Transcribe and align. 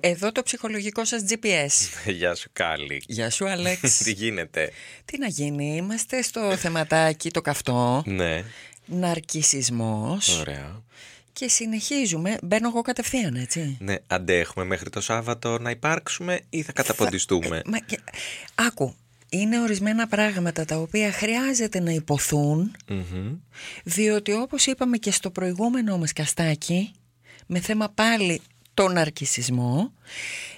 Εδώ 0.00 0.32
το 0.32 0.42
ψυχολογικό 0.42 1.04
σας 1.04 1.22
GPS. 1.28 1.70
Γεια 2.18 2.34
σου 2.34 2.48
Κάλλη. 2.52 3.02
Γεια 3.06 3.30
σου 3.30 3.48
Άλεξ. 3.48 3.98
Τι 4.04 4.12
γίνεται; 4.12 4.70
Τι 5.04 5.18
να 5.18 5.26
γίνει, 5.26 5.76
είμαστε 5.76 6.22
στο 6.22 6.56
θεματάκι 6.56 7.30
το 7.30 7.40
καυτό. 7.40 8.02
Ναι, 8.06 8.44
Ναρκισισμός. 8.86 10.38
ωραία. 10.38 10.82
Και 11.32 11.48
συνεχίζουμε. 11.48 12.38
Μπαίνω 12.42 12.68
εγώ 12.68 12.80
κατευθείαν, 12.82 13.34
έτσι. 13.34 13.76
Ναι, 13.80 13.94
αντέχουμε 14.06 14.64
μέχρι 14.64 14.90
το 14.90 15.00
Σάββατο 15.00 15.58
να 15.58 15.70
υπάρξουμε 15.70 16.40
ή 16.50 16.62
θα 16.62 16.72
καταποντιστούμε; 16.72 17.62
Μα, 17.66 17.78
και- 17.78 18.00
άκου, 18.54 18.94
είναι 19.28 19.60
ορισμένα 19.60 20.06
πράγματα 20.06 20.64
τα 20.64 20.76
οποία 20.76 21.12
χρειάζεται 21.12 21.80
να 21.80 21.90
υποθούν 21.90 22.76
Μμμ. 22.88 23.34
διότι 23.84 24.32
όπως 24.32 24.66
είπαμε 24.66 24.96
και 24.96 25.10
στο 25.10 25.30
προηγούμενο 25.30 25.98
μας 25.98 26.12
καστάκι 26.12 26.90
με 27.46 27.60
θέμα 27.60 27.88
πάλι 27.88 28.40
τον 28.78 28.92
ναρκισισμό 28.92 29.92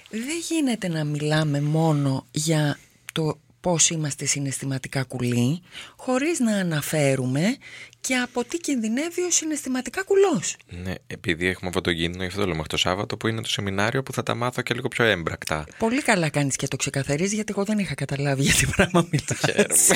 δεν 0.09 0.37
γίνεται 0.49 0.87
να 0.87 1.03
μιλάμε 1.03 1.61
μόνο 1.61 2.25
για 2.31 2.79
το 3.13 3.37
πώς 3.61 3.89
είμαστε 3.89 4.25
συναισθηματικά 4.25 5.03
κουλοί 5.03 5.61
χωρίς 6.03 6.39
να 6.39 6.55
αναφέρουμε 6.55 7.55
και 8.01 8.15
από 8.15 8.43
τι 8.43 8.57
κινδυνεύει 8.57 9.21
ο 9.21 9.31
συναισθηματικά 9.31 10.03
κουλός. 10.03 10.55
Ναι, 10.83 10.93
επειδή 11.07 11.47
έχουμε 11.47 11.69
αυτό 11.69 11.81
το 11.81 11.93
κίνδυνο, 11.93 12.21
γι' 12.23 12.29
αυτό 12.29 12.41
το 12.41 12.47
λέμε 12.47 12.63
το 12.67 12.77
Σάββατο 12.77 13.17
που 13.17 13.27
είναι 13.27 13.41
το 13.41 13.49
σεμινάριο 13.49 14.03
που 14.03 14.13
θα 14.13 14.23
τα 14.23 14.35
μάθω 14.35 14.61
και 14.61 14.73
λίγο 14.73 14.87
πιο 14.87 15.05
έμπρακτα. 15.05 15.65
Πολύ 15.77 16.01
καλά 16.01 16.29
κάνεις 16.29 16.55
και 16.55 16.67
το 16.67 16.75
ξεκαθαρίζεις 16.75 17.33
γιατί 17.33 17.53
εγώ 17.55 17.63
δεν 17.65 17.77
είχα 17.79 17.93
καταλάβει 17.93 18.41
για 18.43 18.53
τι 18.53 18.65
πράγμα 18.75 19.07
μιλάς. 19.11 19.89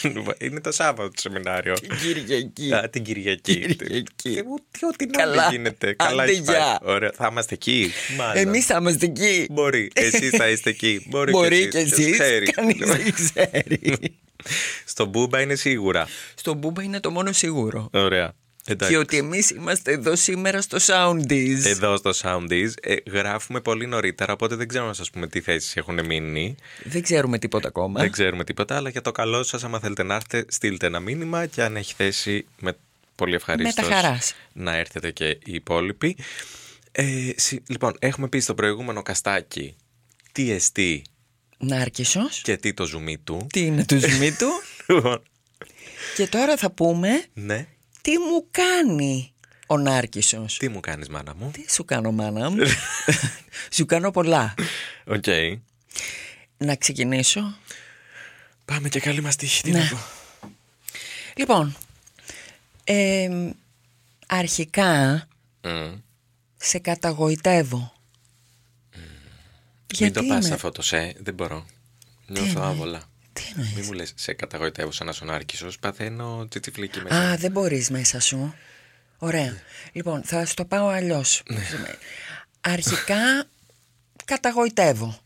Χαίρομαι. 0.00 0.34
είναι 0.38 0.60
το 0.60 0.72
Σάββατο 0.72 1.08
το 1.08 1.20
σεμινάριο. 1.20 1.74
Κυριακή. 2.02 2.74
Α, 2.74 2.88
την 2.90 3.02
Κυριακή. 3.02 3.74
Κυριακή. 3.76 4.28
Ε, 4.38 4.42
ούτε 4.48 4.86
ό,τι 4.92 5.06
να 5.06 5.18
Καλά. 5.18 5.48
μην 5.50 5.56
γίνεται. 5.56 5.92
Καλά 5.92 6.22
Άντε, 6.22 6.32
έχεις 6.32 6.42
πάει. 6.44 6.56
γεια. 6.56 6.78
Ωραία. 6.82 7.10
Θα 7.14 7.28
είμαστε 7.30 7.54
εκεί. 7.54 7.92
Μάλλον. 8.18 8.36
Εμείς 8.36 8.64
θα 8.66 8.76
είμαστε 8.80 9.06
εκεί. 9.06 9.46
Μπορεί. 9.50 9.90
Εσείς 9.94 10.30
θα 10.30 10.48
είστε 10.48 10.70
εκεί. 10.70 11.06
Μπορεί, 11.08 11.30
Μπορεί 11.30 11.60
και 11.60 11.66
και 11.68 11.78
εσείς. 11.78 11.92
εσείς, 11.92 12.04
Ποιος 12.06 12.18
ξέρει. 12.18 12.46
κανείς 12.46 12.76
δεν 12.78 13.12
ξέρει. 13.12 14.18
Στο 14.84 15.04
Μπούμπα 15.04 15.40
είναι 15.40 15.54
σίγουρα. 15.54 16.08
Στο 16.34 16.54
Μπούμπα 16.54 16.82
είναι 16.82 17.00
το 17.00 17.10
μόνο 17.10 17.32
σίγουρο. 17.32 17.88
Ωραία. 17.92 18.32
Εντάξει. 18.70 18.92
Και 18.94 18.98
ότι 18.98 19.16
εμείς 19.16 19.50
είμαστε 19.50 19.92
εδώ 19.92 20.16
σήμερα 20.16 20.60
στο 20.60 20.78
Soundies. 20.80 21.64
Εδώ 21.64 21.96
στο 21.96 22.10
Soundies 22.22 22.70
ε, 22.82 22.94
γράφουμε 23.10 23.60
πολύ 23.60 23.86
νωρίτερα, 23.86 24.32
οπότε 24.32 24.54
δεν 24.54 24.68
ξέρω 24.68 24.86
να 24.86 24.92
σας 24.92 25.10
πούμε 25.10 25.26
τι 25.26 25.40
θέσεις 25.40 25.76
έχουν 25.76 26.04
μείνει. 26.06 26.54
Δεν 26.84 27.02
ξέρουμε 27.02 27.38
τίποτα 27.38 27.68
ακόμα. 27.68 28.00
Δεν 28.00 28.10
ξέρουμε 28.10 28.44
τίποτα, 28.44 28.76
αλλά 28.76 28.88
για 28.88 29.00
το 29.02 29.12
καλό 29.12 29.42
σας, 29.42 29.64
άμα 29.64 29.78
θέλετε 29.80 30.02
να 30.02 30.14
έρθετε, 30.14 30.44
στείλτε 30.48 30.86
ένα 30.86 31.00
μήνυμα 31.00 31.46
και 31.46 31.62
αν 31.62 31.76
έχει 31.76 31.94
θέση, 31.94 32.46
με 32.60 32.76
πολύ 33.14 33.34
ευχαρίστως 33.34 33.84
Με 33.86 33.90
τα 33.90 33.94
χαράς. 33.96 34.34
να 34.52 34.76
έρθετε 34.76 35.10
και 35.10 35.28
οι 35.28 35.38
υπόλοιποι. 35.52 36.16
Ε, 36.92 37.04
συ- 37.36 37.70
λοιπόν, 37.70 37.94
έχουμε 37.98 38.28
πει 38.28 38.38
στο 38.38 38.54
προηγούμενο 38.54 39.02
καστάκι 39.02 39.76
τι 40.32 40.56
εστί 41.60 41.74
Νάρκισσος. 41.74 42.40
και 42.42 42.56
τι 42.56 42.74
το 42.74 42.84
ζουμί 42.84 43.18
του. 43.18 43.46
Τι 43.52 43.60
είναι 43.60 43.84
το 43.84 43.96
ζουμί 43.98 44.32
του; 44.32 44.48
Λοιπόν, 44.94 45.22
και 46.16 46.26
τώρα 46.26 46.56
θα 46.56 46.70
πούμε 46.70 47.24
ναι. 47.34 47.66
τι 48.02 48.18
μου 48.18 48.46
κάνει 48.50 49.32
ο 49.66 49.76
Νάρκισσος. 49.78 50.56
Τι 50.58 50.68
μου 50.68 50.80
κάνεις 50.80 51.08
μάνα 51.08 51.34
μου; 51.34 51.50
Τι 51.50 51.72
σου 51.72 51.84
κάνω 51.84 52.12
μάνα 52.12 52.50
μου; 52.50 52.56
σου 53.76 53.86
κάνω 53.86 54.10
πολλά. 54.10 54.54
Οκ. 55.06 55.24
Να 56.58 56.76
ξεκινήσω. 56.76 57.56
Πάμε 58.64 58.88
και 58.88 59.00
καλή 59.00 59.20
μας 59.20 59.36
τύχη. 59.36 59.62
Τι 59.62 59.70
Ναι. 59.70 59.78
να 59.78 59.88
πω. 59.88 59.98
Λοιπόν, 61.36 61.76
ε, 62.84 63.28
αρχικά 64.26 65.26
Μμ. 65.62 65.94
σε 66.56 66.78
καταγοητεύω. 66.78 67.92
Μην 70.00 70.12
το 70.12 70.22
πας 70.22 70.44
είμαι- 70.44 70.54
αυτό 70.54 70.70
το 70.70 70.82
σε, 70.82 71.14
δεν 71.18 71.34
μπορώ. 71.34 71.66
Νιώθω 72.26 72.48
εννοεί- 72.48 72.64
άβολα. 72.66 73.10
Τι 73.32 73.42
εννοείς; 73.50 73.74
Μην 73.74 73.84
μου 73.84 73.92
λες 73.92 74.12
σε 74.16 74.32
καταγοητεύω 74.32 74.90
σαν 74.92 75.06
να 75.06 75.12
'σαι 75.12 75.24
ο 75.24 75.29
νάρκισσος, 75.29 75.78
παθαίνω 75.78 76.46
τσιτσιφλίκι 76.48 77.00
μέσα. 77.00 77.30
Α, 77.30 77.36
δεν 77.36 77.50
μπορείς 77.50 77.90
μέσα 77.90 78.20
σου. 78.20 78.54
Ωραία. 79.18 79.56
Λοιπόν, 79.92 80.22
θα 80.22 80.46
στο 80.46 80.64
πάω 80.64 80.88
αλλιώς. 80.88 81.42
Ναι. 81.48 81.62
Αρχικά 82.60 83.44
καταγοητεύω. 84.24 85.18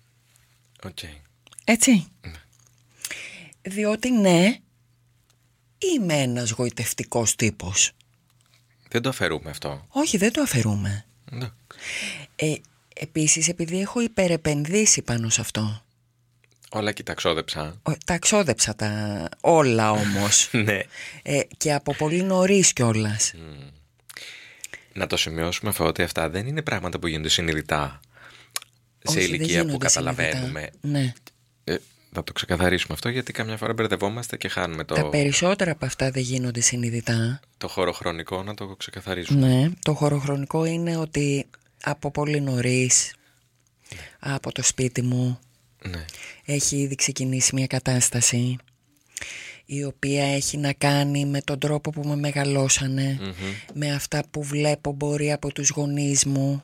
Οκ. 0.84 0.98
Έτσι; 1.64 2.06
Διότι 3.62 4.10
ναι, 4.10 4.56
είμαι 5.78 6.14
ένας 6.14 6.50
γοητευτικός 6.50 7.36
τύπος. 7.36 7.92
Δεν 8.88 9.02
το 9.02 9.08
αφαιρούμε 9.08 9.50
αυτό. 9.50 9.86
Όχι, 9.88 10.16
δεν 10.16 10.32
το 10.32 10.42
αφαιρούμε. 10.42 11.04
Ναι. 11.30 11.50
Ε, 12.36 12.54
επίσης, 12.94 13.48
επειδή 13.48 13.80
έχω 13.80 14.00
υπερεπενδύσει 14.00 15.02
πάνω 15.02 15.28
σε 15.28 15.40
αυτό. 15.40 15.82
Όλα 16.70 16.92
κοιταξόδεψα. 16.92 17.80
Ο- 17.82 17.92
Τα 18.06 18.18
ξόδεψα 18.18 18.74
τα 18.74 19.28
όλα 19.40 19.90
όμως. 19.90 20.48
ναι. 20.64 20.80
ε, 21.22 21.40
και 21.56 21.72
από 21.74 21.94
πολύ 21.94 22.22
νωρίς 22.22 22.72
κιόλας. 22.72 23.34
Να 24.92 25.06
το 25.06 25.16
σημειώσουμε 25.16 25.70
αυτό 25.70 25.84
ότι 25.84 26.02
αυτά 26.02 26.28
δεν 26.30 26.46
είναι 26.46 26.62
πράγματα 26.62 26.98
που 26.98 27.06
γίνονται 27.06 27.28
συνειδητά. 27.28 28.00
Σε 29.04 29.18
Όχι, 29.18 29.26
δεν 29.26 29.34
ηλικία 29.34 29.60
που 29.60 29.66
γίνονται 29.66 29.86
καταλαβαίνουμε. 29.86 30.60
συνειδητά. 30.60 30.88
Ναι. 30.88 31.12
Ε, 31.64 31.76
θα 32.12 32.24
το 32.24 32.32
ξεκαθαρίσουμε 32.32 32.94
αυτό 32.94 33.08
γιατί 33.08 33.32
καμιά 33.32 33.56
φορά 33.56 33.72
μπερδευόμαστε 33.72 34.36
και 34.36 34.48
χάνουμε 34.48 34.84
το, 34.84 34.94
Τα 34.94 35.08
περισσότερα 35.08 35.70
από 35.70 35.84
αυτά 35.84 36.10
δεν 36.10 36.22
γίνονται 36.22 36.60
συνειδητά. 36.60 37.40
το 37.58 37.68
χώρο 37.68 37.92
χρονικό 37.92 38.42
να 38.42 38.54
το 38.54 38.66
ξεκαθαρίσουμε. 38.66 39.46
Ναι, 39.46 39.68
το 39.82 39.94
χωροχρονικό 39.94 40.64
είναι 40.64 40.96
ότι 40.96 41.46
από 41.82 42.10
πολύ 42.10 42.40
νωρίς, 42.40 43.14
από 44.18 44.52
το 44.52 44.62
σπίτι 44.62 45.02
μου, 45.02 45.38
Ναι. 45.88 46.04
έχει 46.44 46.76
ήδη 46.76 46.94
ξεκινήσει 46.94 47.54
μια 47.54 47.66
κατάσταση 47.66 48.56
η 49.64 49.84
οποία 49.84 50.24
έχει 50.34 50.56
να 50.56 50.72
κάνει 50.72 51.24
με 51.26 51.40
τον 51.40 51.58
τρόπο 51.58 51.90
που 51.90 52.02
με 52.08 52.16
μεγαλωσανε 52.16 53.18
με 53.74 53.94
αυτά 53.94 54.22
που 54.30 54.42
βλέπω 54.42 54.92
μπορεί 54.92 55.32
από 55.32 55.52
τους 55.52 55.68
γονείς 55.68 56.24
μου 56.24 56.62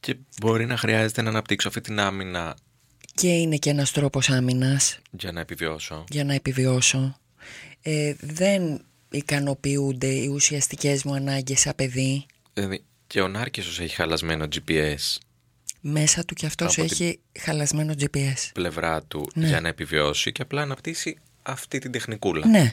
Και 0.00 0.16
μπορεί 0.40 0.66
να 0.66 0.76
χρειάζεται 0.76 1.22
να 1.22 1.28
αναπτύξω 1.28 1.68
αυτή 1.68 1.80
την 1.80 1.98
άμυνα 1.98 2.56
και 3.14 3.28
είναι 3.28 3.56
και 3.56 3.70
ένας 3.70 3.90
τρόπος 3.92 4.30
άμυνας 4.30 4.98
για 5.10 5.32
να 5.32 5.40
επιβιώσω. 5.40 6.04
για 6.10 6.24
να 6.24 6.34
επιβιώσω. 6.34 7.16
Ε, 7.82 8.14
δεν 8.20 8.84
ικανοποιούνται 9.10 10.06
οι 10.06 10.26
ουσιαστικές 10.26 11.02
μου 11.04 11.14
ανάγκες 11.14 11.60
σαν 11.60 11.72
παιδί. 11.76 12.26
Δηλαδή, 12.54 12.84
και 13.08 13.20
ο 13.20 13.28
Νάρκησος 13.28 13.80
έχει 13.80 13.94
χαλασμένο 13.94 14.44
GPS 14.54 15.16
Μέσα 15.80 16.24
του 16.24 16.34
κι 16.34 16.46
αυτός 16.46 16.78
Από 16.78 16.86
την- 16.88 17.06
έχει 17.06 17.20
χαλασμένο 17.40 17.94
GPS. 18.00 18.50
πλευρά 18.52 19.02
του 19.02 19.30
Ναι. 19.34 19.46
για 19.46 19.60
να 19.60 19.68
επιβιώσει 19.68 20.32
και 20.32 20.42
απλά 20.42 20.62
αναπτύσσει 20.62 21.16
αυτή 21.42 21.78
την 21.78 21.90
τεχνικούλα. 21.92 22.46
Ναι. 22.46 22.72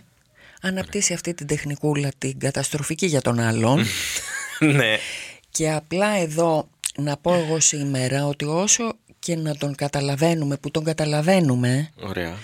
Αναπτύσσει 0.61 1.13
αυτή 1.13 1.33
την 1.33 1.47
τεχνικούλα 1.47 2.09
την 2.17 2.39
καταστροφική 2.39 3.05
για 3.05 3.21
τον 3.21 3.39
άλλον 3.39 3.85
ναι. 4.59 4.97
και 5.49 5.71
απλά 5.71 6.07
εδώ 6.17 6.69
να 6.97 7.17
πω 7.17 7.33
εγώ 7.33 7.59
σήμερα 7.59 8.25
ότι 8.25 8.45
όσο 8.45 8.93
και 9.19 9.35
να 9.35 9.55
τον 9.55 9.75
καταλαβαίνουμε 9.75 10.57
που 10.57 10.71
τον 10.71 10.83
καταλαβαίνουμε 10.83 11.91
Ωραία. 12.01 12.37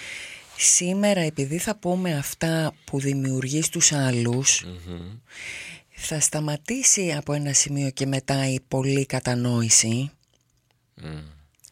σήμερα 0.57 1.19
επειδή 1.21 1.57
θα 1.57 1.75
πούμε 1.75 2.17
αυτά 2.17 2.73
που 2.85 2.99
δημιουργεί 2.99 3.61
στους 3.61 3.91
άλλους 3.91 4.65
Μμμ. 4.87 4.99
Θα 6.01 6.19
σταματήσει 6.19 7.13
από 7.13 7.33
ένα 7.33 7.53
σημείο 7.53 7.89
και 7.89 8.05
μετά 8.05 8.47
η 8.49 8.59
πολλή 8.67 9.05
κατανόηση 9.05 10.11
Μμ. 10.95 11.19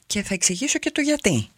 και 0.08 0.24
θα 0.24 0.34
εξηγήσω 0.34 0.80
και 0.80 0.92
το 0.92 1.02
γιατί. 1.02 1.50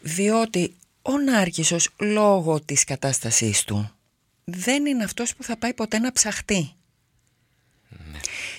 Διότι 0.00 0.74
ο 1.02 1.18
Νάρκισσος 1.18 1.88
λόγω 2.00 2.60
της 2.60 2.84
κατάστασής 2.84 3.64
του 3.64 3.90
δεν 4.44 4.86
είναι 4.86 5.04
αυτός 5.04 5.34
που 5.34 5.42
θα 5.42 5.56
πάει 5.56 5.74
ποτέ 5.74 5.98
να 5.98 6.12
ψαχτεί. 6.12 6.72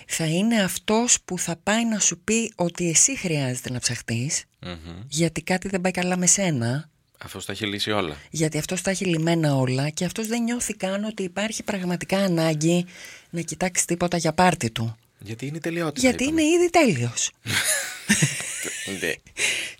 Θα 0.07 0.25
είναι 0.25 0.63
αυτός 0.63 1.21
που 1.21 1.39
θα 1.39 1.55
πάει 1.55 1.85
να 1.85 1.99
σου 1.99 2.19
πει 2.19 2.53
ότι 2.55 2.89
εσύ 2.89 3.17
χρειάζεται 3.17 3.71
να 3.71 3.79
ψαχτείς 3.79 4.43
Μμμ. 4.59 5.03
γιατί 5.07 5.41
κάτι 5.41 5.67
δεν 5.67 5.81
πάει 5.81 5.91
καλά 5.91 6.17
με 6.17 6.25
σένα 6.25 6.89
Αυτός 7.23 7.45
τα 7.45 7.51
έχει 7.51 7.65
λύσει 7.65 7.91
όλα. 7.91 8.17
γιατί 8.29 8.57
αυτός 8.57 8.81
τα 8.81 8.91
έχει 8.91 9.05
λυμμένα 9.05 9.55
όλα 9.55 9.89
και 9.89 10.05
αυτός 10.05 10.27
δεν 10.27 10.43
νιώθει 10.43 10.73
καν 10.73 11.03
ότι 11.03 11.23
υπάρχει 11.23 11.63
πραγματικά 11.63 12.17
ανάγκη 12.17 12.85
να 13.29 13.41
κοιτάξει 13.41 13.87
τίποτα 13.87 14.17
για 14.17 14.33
πάρτι 14.33 14.71
του. 14.71 14.97
Γιατί 15.19 15.45
είναι 15.45 15.57
η 15.57 15.59
τελειότητα. 15.59 16.07
Γιατί 16.07 16.23
είναι 16.23 16.43
ήδη 16.43 16.69
τέλειος. 16.69 17.31
Ναι. 19.01 19.13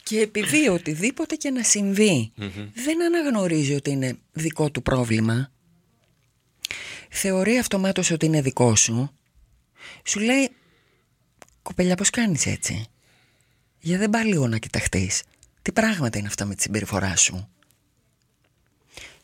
Και 0.04 0.20
επειδή 0.20 0.68
οτιδήποτε 0.68 1.36
και 1.36 1.50
να 1.50 1.64
συμβεί 1.64 2.32
δεν 2.74 3.04
αναγνωρίζει 3.04 3.74
ότι 3.74 3.90
είναι 3.90 4.18
δικό 4.32 4.72
του 4.72 4.82
πρόβλημα 4.82 5.52
θεωρεί 7.10 7.58
αυτομάτως 7.58 8.12
ότι 8.12 8.26
είναι 8.26 8.42
δικό 8.42 8.76
σου, 8.76 9.12
σου 10.06 10.20
λέει 10.20 10.50
«Κοπελιά 11.62 11.96
πώς 11.96 12.10
κάνεις 12.10 12.46
έτσι» 12.46 12.86
Για 13.80 13.98
δεν 13.98 14.10
πάει 14.10 14.26
λίγο 14.26 14.48
να 14.48 14.58
κοιταχτείς. 14.58 15.24
Τι 15.64 15.72
πράγματα 15.72 16.18
είναι 16.18 16.28
αυτά 16.28 16.46
με 16.46 16.56
τη 16.56 16.62
συμπεριφορά 16.62 17.16
σου; 17.16 17.50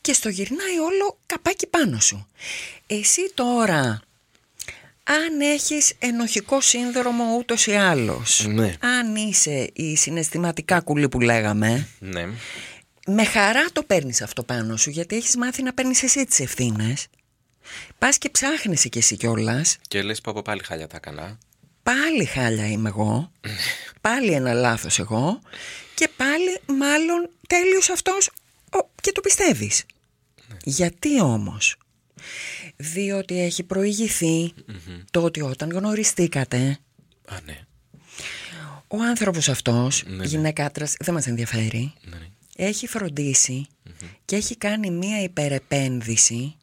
Και 0.00 0.12
στο 0.12 0.28
γυρνάει 0.28 0.78
όλο 0.78 1.18
καπάκι 1.26 1.66
πάνω 1.66 2.00
σου. 2.00 2.26
Εσύ 2.86 3.30
τώρα, 3.34 4.00
αν 5.04 5.40
έχεις 5.40 5.92
ενοχικό 5.98 6.60
σύνδρομο 6.60 7.24
ούτως 7.38 7.66
ή 7.66 7.72
άλλως, 7.72 8.44
Ναι. 8.48 8.74
αν 8.80 9.16
είσαι 9.16 9.70
η 9.72 9.96
συναισθηματικά 9.96 10.80
κουλή 10.80 11.08
που 11.08 11.20
λέγαμε, 11.20 11.88
Ναι. 11.98 12.28
με 13.06 13.24
χαρά 13.24 13.64
το 13.72 13.82
παίρνεις 13.82 14.22
αυτό 14.22 14.42
πάνω 14.42 14.76
σου, 14.76 14.90
γιατί 14.90 15.16
έχεις 15.16 15.36
μάθει 15.36 15.62
να 15.62 15.72
παίρνεις 15.72 16.02
εσύ 16.02 16.24
τις 16.24 16.40
ευθύνες. 16.40 17.06
Πας 17.98 18.18
και 18.18 18.28
ψάχνεσαι 18.30 18.88
κι 18.88 18.98
εσύ 18.98 19.16
κιόλας 19.16 19.76
Και 19.88 20.02
λες 20.02 20.20
πω 20.20 20.42
πάλι 20.44 20.62
χάλια 20.64 20.86
τα 20.86 20.96
έκανα. 20.96 21.38
πάλι 21.82 22.24
χάλια 22.24 22.66
είμαι 22.66 22.88
εγώ, 22.88 23.32
πάλι 24.00 24.32
ένα 24.32 24.52
λάθος 24.52 24.98
εγώ 24.98 25.40
και 26.00 26.08
πάλι 26.16 26.78
μάλλον 26.78 27.28
τέλειος 27.48 27.90
αυτός 27.90 28.30
ο, 28.72 28.90
και 29.00 29.12
το 29.12 29.20
πιστεύεις. 29.20 29.84
Γιατί 30.64 31.20
όμως; 31.20 31.76
Διότι 32.76 33.40
έχει 33.40 33.62
προηγηθεί 33.62 34.52
το 35.10 35.22
ότι 35.22 35.40
όταν 35.40 35.70
γνωριστήκατε 35.70 36.78
Α, 37.26 37.40
ναι. 37.44 37.64
ο 38.88 39.02
άνθρωπος 39.02 39.48
αυτός, 39.48 40.02
Ναι, 40.06 40.16
ναι. 40.16 40.24
γυναικάτρας, 40.24 40.94
δεν 40.98 41.14
μας 41.14 41.26
ενδιαφέρει, 41.26 41.92
ναι, 42.04 42.16
ναι. 42.16 42.26
έχει 42.56 42.86
φροντίσει 42.86 43.66
και 44.24 44.36
έχει 44.36 44.56
κάνει 44.56 44.90
μία 44.90 45.22
υπερεπένδυση 45.22 46.56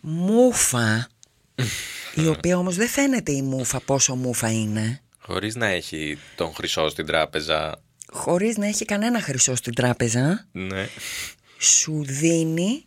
μούφα 0.00 1.08
η 2.24 2.26
οποία 2.26 2.58
όμως 2.58 2.76
δεν 2.76 2.88
φαίνεται 2.88 3.32
η 3.32 3.42
μούφα 3.42 3.80
πόσο 3.80 4.14
μούφα 4.14 4.50
είναι 4.52 5.00
Χωρίς 5.26 5.54
να 5.56 5.66
έχει 5.66 6.18
τον 6.36 6.54
χρυσό 6.54 6.88
στην 6.88 7.06
τράπεζα. 7.06 7.82
χωρίς 8.12 8.56
να 8.56 8.66
έχει 8.66 8.84
κανένα 8.84 9.20
χρυσό 9.20 9.54
στην 9.54 9.74
τράπεζα 9.74 10.46
Ναι. 10.52 10.88
σου 11.58 12.04
δίνει 12.04 12.84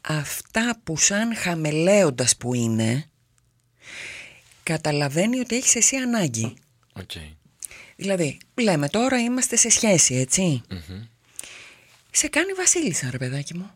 αυτά 0.00 0.80
που 0.84 0.96
σαν 0.96 1.36
χαμελέοντας 1.36 2.36
που 2.36 2.54
είναι 2.54 3.04
καταλαβαίνει 4.62 5.38
ότι 5.38 5.56
έχεις 5.56 5.74
εσύ 5.74 5.96
ανάγκη 5.96 6.54
Οκ. 6.92 7.10
δηλαδή 7.96 8.38
λέμε 8.54 8.88
τώρα 8.88 9.18
είμαστε 9.18 9.56
σε 9.56 9.68
σχέση 9.70 10.14
έτσι 10.14 10.62
Μμμ. 10.70 11.02
σε 12.10 12.28
κάνει 12.28 12.52
βασίλισσα 12.52 13.10
ρε 13.10 13.16
παιδάκι 13.18 13.54
μου 13.54 13.70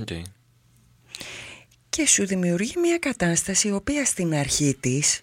Οκ. 0.00 0.08
και 1.88 2.06
σου 2.06 2.26
δημιουργεί 2.26 2.72
μια 2.78 2.98
κατάσταση 2.98 3.68
η 3.68 3.72
οποία 3.72 4.04
στην 4.04 4.34
αρχή 4.34 4.76
της 4.80 5.20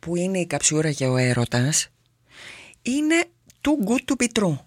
που 0.00 0.16
είναι 0.16 0.38
η 0.38 0.46
καψούρα 0.46 0.92
και 0.92 1.06
ο 1.06 1.16
έρωτας 1.16 1.88
είναι 2.82 3.24
too 3.60 3.88
good 3.88 4.12
to 4.12 4.24
be 4.24 4.42
true. 4.42 4.58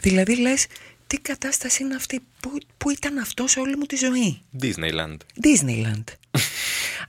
Δηλαδή 0.00 0.36
λες 0.36 0.66
τι 1.06 1.18
κατάσταση 1.18 1.82
είναι 1.82 1.94
αυτή 1.94 2.20
που, 2.40 2.58
που 2.76 2.90
ήταν 2.90 3.18
αυτός 3.18 3.50
σε 3.50 3.60
όλη 3.60 3.76
μου 3.76 3.84
τη 3.84 3.96
ζωή; 3.96 4.40
Disneyland. 4.62 5.16
Disneyland. 5.42 6.04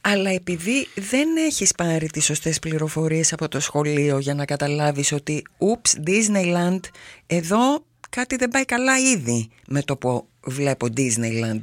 Αλλά 0.02 0.30
επειδή 0.30 0.88
δεν 0.96 1.38
έχεις 1.38 1.72
πάρει 1.72 2.10
τις 2.10 2.26
σωστές 2.26 2.60
πληροφορίες 2.60 3.34
από 3.34 3.48
το 3.48 3.60
σχολείο 3.60 4.20
για 4.20 4.34
να 4.34 4.46
καταλάβεις 4.46 5.12
ότι 5.12 5.44
«Ούψ, 5.58 5.96
Disneyland, 6.06 6.80
εδώ 7.28 7.86
κάτι 8.10 8.36
δεν 8.36 8.50
πάει 8.50 8.66
καλά 8.66 8.98
ήδη» 8.98 9.50
με 9.68 9.82
το 9.82 9.98
που 9.98 10.28
βλέπω 10.44 10.88
Disneyland 10.98 11.62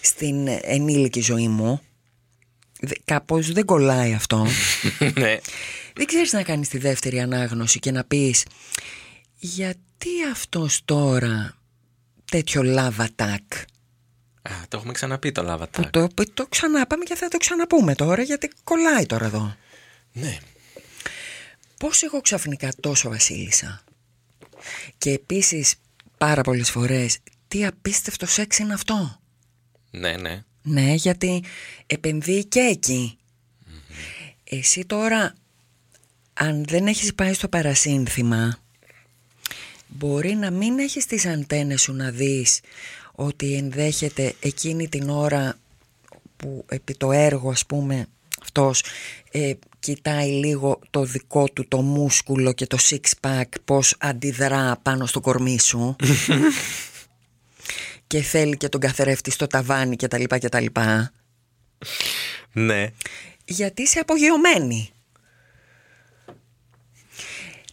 στην 0.00 0.48
ενήλικη 0.62 1.20
ζωή 1.20 1.48
μου. 1.48 1.80
Δε- 2.80 2.94
Κάπως 3.04 3.52
δεν 3.52 3.64
κολλάει 3.64 4.12
αυτό. 4.14 4.46
ναι. 5.20 5.38
δεν 5.94 6.06
ξέρεις 6.06 6.32
να 6.32 6.42
κάνεις 6.42 6.68
τη 6.68 6.78
δεύτερη 6.78 7.20
ανάγνωση 7.20 7.78
και 7.78 7.90
να 7.90 8.04
πεις 8.04 8.44
«Γιατί 9.38 10.08
αυτός 10.32 10.80
τώρα 10.84 11.56
τέτοιο 12.30 12.62
love 12.64 13.06
attack» 13.06 13.62
Α, 14.42 14.52
το 14.68 14.76
έχουμε 14.76 14.92
ξαναπεί 14.92 15.32
το 15.32 15.52
Lava 15.54 15.66
Που 15.70 15.82
Attack. 15.82 15.90
το, 15.90 16.08
που 16.14 16.32
το 16.34 16.46
ξανάπαμε 16.46 17.04
και 17.04 17.14
θα 17.14 17.28
το 17.28 17.36
ξαναπούμε 17.36 17.94
τώρα 17.94 18.22
γιατί 18.22 18.50
κολλάει 18.64 19.06
τώρα 19.06 19.24
εδώ. 19.26 19.56
Ναι. 20.12 20.38
Πώς 21.78 22.02
εγώ 22.02 22.20
ξαφνικά 22.20 22.72
τόσο 22.80 23.08
βασίλισσα; 23.08 23.82
Και 24.98 25.10
επίσης 25.10 25.74
πάρα 26.18 26.42
πολλές 26.42 26.70
φορές 26.70 27.18
τι 27.48 27.66
απίστευτο 27.66 28.26
σεξ 28.26 28.58
είναι 28.58 28.74
αυτό; 28.74 29.20
Ναι, 29.90 30.16
ναι. 30.16 30.44
Ναι 30.68 30.94
γιατί 30.94 31.42
επενδύει 31.86 32.44
και 32.44 32.60
εκεί. 32.60 33.18
Εσύ 34.44 34.84
τώρα 34.86 35.34
αν 36.32 36.64
δεν 36.64 36.86
έχεις 36.86 37.14
πάει 37.14 37.32
στο 37.34 37.48
παρασύνθημα 37.48 38.58
μπορεί 39.86 40.34
να 40.34 40.50
μην 40.50 40.78
έχεις 40.78 41.06
τις 41.06 41.26
αντένες 41.26 41.80
σου 41.80 41.92
να 41.92 42.10
δεις 42.10 42.60
ότι 43.12 43.54
ενδέχεται 43.54 44.34
εκείνη 44.40 44.88
την 44.88 45.08
ώρα 45.08 45.58
που 46.36 46.64
επί 46.68 46.94
το 46.94 47.12
έργο 47.12 47.50
ας 47.50 47.66
πούμε 47.66 48.06
αυτός 48.42 48.84
ε, 49.30 49.52
κοιτάει 49.78 50.28
λίγο 50.28 50.78
το 50.90 51.04
δικό 51.04 51.48
του 51.48 51.68
το 51.68 51.80
μούσκουλο 51.82 52.52
και 52.52 52.66
το 52.66 52.78
six 52.80 53.00
pack 53.20 53.44
πως 53.64 53.94
αντιδρά 53.98 54.78
πάνω 54.82 55.06
στο 55.06 55.20
κορμί 55.20 55.58
σου 55.60 55.96
και 58.08 58.22
θέλει 58.22 58.56
και 58.56 58.68
τον 58.68 58.80
καθρέφτη 58.80 59.30
στο 59.30 59.46
ταβάνι 59.46 59.96
και 59.96 60.08
τα 60.08 60.18
λοιπά 60.18 60.38
και 60.38 60.48
τα 60.48 60.60
λοιπά 60.60 61.12
Ναι. 62.52 62.92
γιατί 63.44 63.82
είσαι 63.82 63.98
απογειωμένη. 63.98 64.90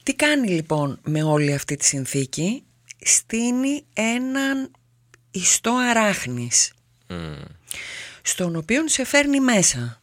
Τι 0.03 0.13
κάνει 0.15 0.47
λοιπόν 0.49 0.99
με 1.03 1.23
όλη 1.23 1.53
αυτή 1.53 1.75
τη 1.75 1.85
συνθήκη; 1.85 2.63
Στείνει 3.07 3.83
έναν 3.93 4.71
ιστό 5.31 5.75
αράχνης 5.75 6.73
Μμ. 7.07 7.41
στον 8.21 8.55
οποίο 8.55 8.87
σε 8.87 9.03
φέρνει 9.05 9.39
μέσα. 9.39 10.01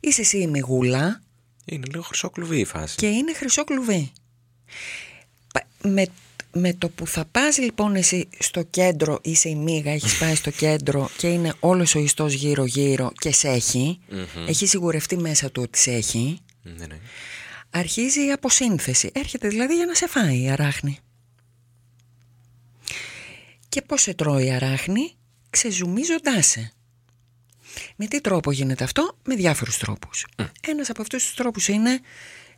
Είσαι 0.00 0.20
εσύ 0.20 0.38
η 0.38 0.46
μιγούλα 0.46 1.22
Είναι 1.64 1.86
λίγο 1.90 2.02
χρυσό 2.02 2.30
κλουβί 2.30 2.58
η 2.58 2.64
φάση. 2.64 2.96
και 2.96 3.06
είναι 3.06 3.34
χρυσό 3.34 3.64
κλουβί. 3.64 4.12
Πα- 5.54 5.88
Με, 5.88 6.06
με 6.54 6.72
το 6.74 6.88
που 6.88 7.06
θα 7.06 7.24
πας 7.24 7.58
λοιπόν 7.58 7.94
εσύ 7.96 8.28
στο 8.38 8.62
κέντρο, 8.62 9.18
είσαι 9.22 9.48
η 9.48 9.54
μίγα, 9.54 9.90
έχεις 9.90 10.18
πάει 10.18 10.34
στο 10.34 10.50
κέντρο 10.50 11.10
και 11.16 11.26
είναι 11.28 11.54
όλος 11.60 11.94
ο 11.94 11.98
ιστός 11.98 12.32
γύρω 12.32 12.64
γύρω 12.64 13.12
και 13.14 13.32
σε 13.32 13.48
έχει, 13.48 13.98
Μμμ. 14.10 14.46
έχει 14.48 14.66
σιγουρευτεί 14.66 15.16
μέσα 15.16 15.50
του 15.50 15.62
ότι 15.62 15.78
σε 15.78 15.90
έχει, 15.92 16.38
Ναι, 16.62 16.86
ναι. 16.86 16.98
αρχίζει 17.70 18.26
η 18.26 18.32
αποσύνθεση. 18.32 19.10
Έρχεται 19.14 19.48
δηλαδή 19.48 19.74
για 19.74 19.86
να 19.86 19.94
σε 19.94 20.06
φάει 20.08 20.42
η 20.42 20.50
αράχνη. 20.50 20.98
Και 23.68 23.82
πώς 23.82 24.02
σε 24.02 24.14
τρώει 24.14 24.44
η 24.46 24.50
αράχνη, 24.52 25.14
ξεζουμίζοντάς 25.50 26.46
σε. 26.46 26.72
Με 27.96 28.06
τι 28.06 28.20
τρόπο 28.20 28.52
γίνεται 28.52 28.84
αυτό, 28.84 29.16
με 29.24 29.34
διάφορους 29.34 29.78
τρόπους. 29.78 30.26
Ένας 30.68 30.90
από 30.90 31.02
αυτούς 31.02 31.24
τους 31.24 31.34
τρόπους 31.34 31.68
είναι, 31.68 32.00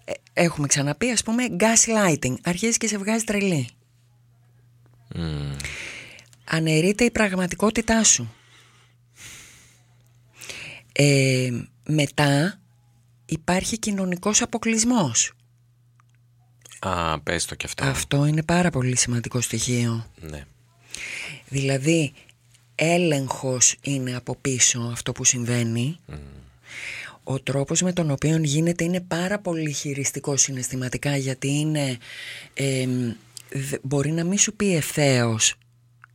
ε, 0.05 0.13
έχουμε 0.33 0.67
ξαναπεί 0.67 1.11
ας 1.11 1.23
πούμε, 1.23 1.45
gaslighting. 1.59 2.35
Αρχίζει 2.43 2.77
και 2.79 2.87
σε 2.87 2.99
βγάζει 2.99 3.25
τρελή. 3.25 3.69
Μμ. 5.15 5.57
Αναιρείται 6.45 7.05
η 7.05 7.11
πραγματικότητά 7.11 8.05
σου. 8.05 8.35
Ε, 10.93 11.51
μετά 11.89 12.61
υπάρχει 13.27 13.79
κοινωνικός 13.79 14.43
αποκλεισμός. 14.43 15.33
Α, 16.79 17.21
πες 17.21 17.45
το 17.45 17.55
κι 17.55 17.67
αυτό. 17.67 17.85
Αυτό 17.85 18.27
είναι 18.27 18.43
πάρα 18.43 18.71
πολύ 18.71 18.97
σημαντικό 18.97 19.41
στοιχείο. 19.41 20.07
Ναι. 20.21 20.45
Δηλαδή, 21.49 22.13
έλεγχος 22.75 23.77
είναι 23.83 24.17
από 24.17 24.37
πίσω 24.37 24.81
αυτό 24.93 25.13
που 25.13 25.25
συμβαίνει. 25.25 25.99
Ο 27.25 27.41
τρόπος 27.41 27.83
με 27.83 27.93
τον 27.93 28.11
οποίο 28.11 28.37
γίνεται 28.37 28.85
είναι 28.85 29.01
πάρα 29.01 29.39
πολύ 29.39 29.73
χειριστικός 29.73 30.41
συναισθηματικά 30.41 31.17
γιατί 31.17 31.49
είναι... 31.49 31.99
εμ, 32.55 32.91
δε- 33.01 33.13
μπορεί 33.83 34.11
να 34.11 34.25
μην 34.25 34.39
σου 34.39 34.55
πει 34.57 34.77
ευθέως 34.77 35.55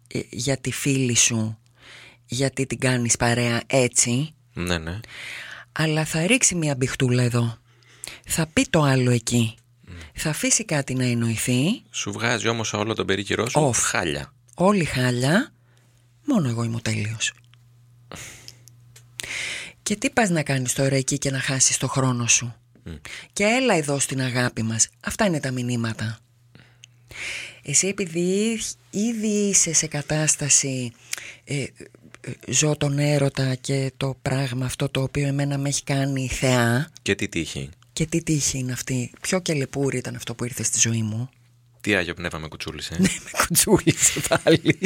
ε, 0.08 0.19
για 0.29 0.58
τη 0.58 0.72
φίλη 0.72 1.15
σου 1.15 1.58
γιατί 2.25 2.65
την 2.65 2.79
κάνεις 2.79 3.17
παρέα 3.17 3.62
έτσι 3.67 4.34
Ναι, 4.53 4.77
ναι. 4.77 5.00
αλλά 5.72 6.05
θα 6.05 6.27
ρίξει 6.27 6.55
μια 6.55 6.75
μπιχτούλα 6.75 7.24
εδώ. 7.24 7.58
Θα 8.25 8.48
πει 8.53 8.65
το 8.69 8.81
άλλο 8.81 9.12
εκεί. 9.12 9.53
Θα 10.13 10.29
αφήσει 10.29 10.65
κάτι 10.65 10.93
να 10.93 11.03
εννοηθεί 11.03 11.63
Σου 11.91 12.12
βγάζει 12.12 12.48
όμως 12.48 12.74
όλο 12.74 12.93
τον 12.93 13.05
περίκυρό 13.05 13.50
σου 13.50 13.69
Off. 13.74 13.77
χάλια. 13.77 14.34
Όλοι 14.55 14.84
χάλια, 14.86 15.53
μόνο 16.25 16.50
εγώ 16.50 16.63
είμαι 16.63 16.75
ο 16.75 16.79
τέλειος. 16.81 17.34
Και 19.84 19.96
τι 19.96 20.10
πας 20.10 20.29
να 20.29 20.43
κάνεις 20.43 20.74
τώρα 20.74 20.96
εκεί 20.96 21.17
και 21.17 21.31
να 21.31 21.39
χάσεις 21.39 21.77
το 21.77 21.88
χρόνο 21.88 22.27
σου; 22.27 22.55
Και 23.34 23.43
έλα 23.43 23.74
εδώ 23.75 24.00
στην 24.00 24.22
αγάπη 24.22 24.63
μας. 24.63 24.88
Αυτά 25.00 25.25
είναι 25.25 25.39
τα 25.39 25.51
μηνύματα. 25.51 26.19
Εσύ 27.63 27.88
επειδή 27.88 28.60
ήδη 28.89 29.28
είσαι 29.28 29.74
σε 29.74 29.88
κατάσταση 29.88 30.92
ε, 31.44 31.56
ε, 31.62 31.68
ζω 32.48 32.75
τον 32.78 33.00
έρωτα 33.00 33.56
και 33.56 33.92
το 33.98 34.18
πράγμα 34.22 34.66
αυτό 34.66 34.89
το 34.89 35.01
οποίο 35.01 35.28
εμένα 35.28 35.58
με 35.58 35.70
έχει 35.70 35.84
κάνει 35.84 36.28
θεά 36.28 36.92
Και 37.01 37.16
τι 37.16 37.28
τύχη. 37.30 37.70
και 37.94 38.06
τι 38.06 38.24
τύχη 38.24 38.58
είναι 38.58 38.72
αυτή. 38.72 39.12
Ποιο 39.22 39.39
κελεπούρι 39.42 39.98
ήταν 39.98 40.16
αυτό 40.16 40.36
που 40.36 40.44
ήρθε 40.44 40.63
στη 40.63 40.80
ζωή 40.80 41.01
μου. 41.01 41.30
Τι 41.82 41.96
Άγιο 41.96 42.13
Πνεύμα 42.13 42.39
με 42.39 42.48
κουτσούλησε. 42.48 42.96
Ναι, 43.00 43.08
με 43.24 43.30
κουτσούλησε 43.48 44.20
πάλι. 44.30 44.78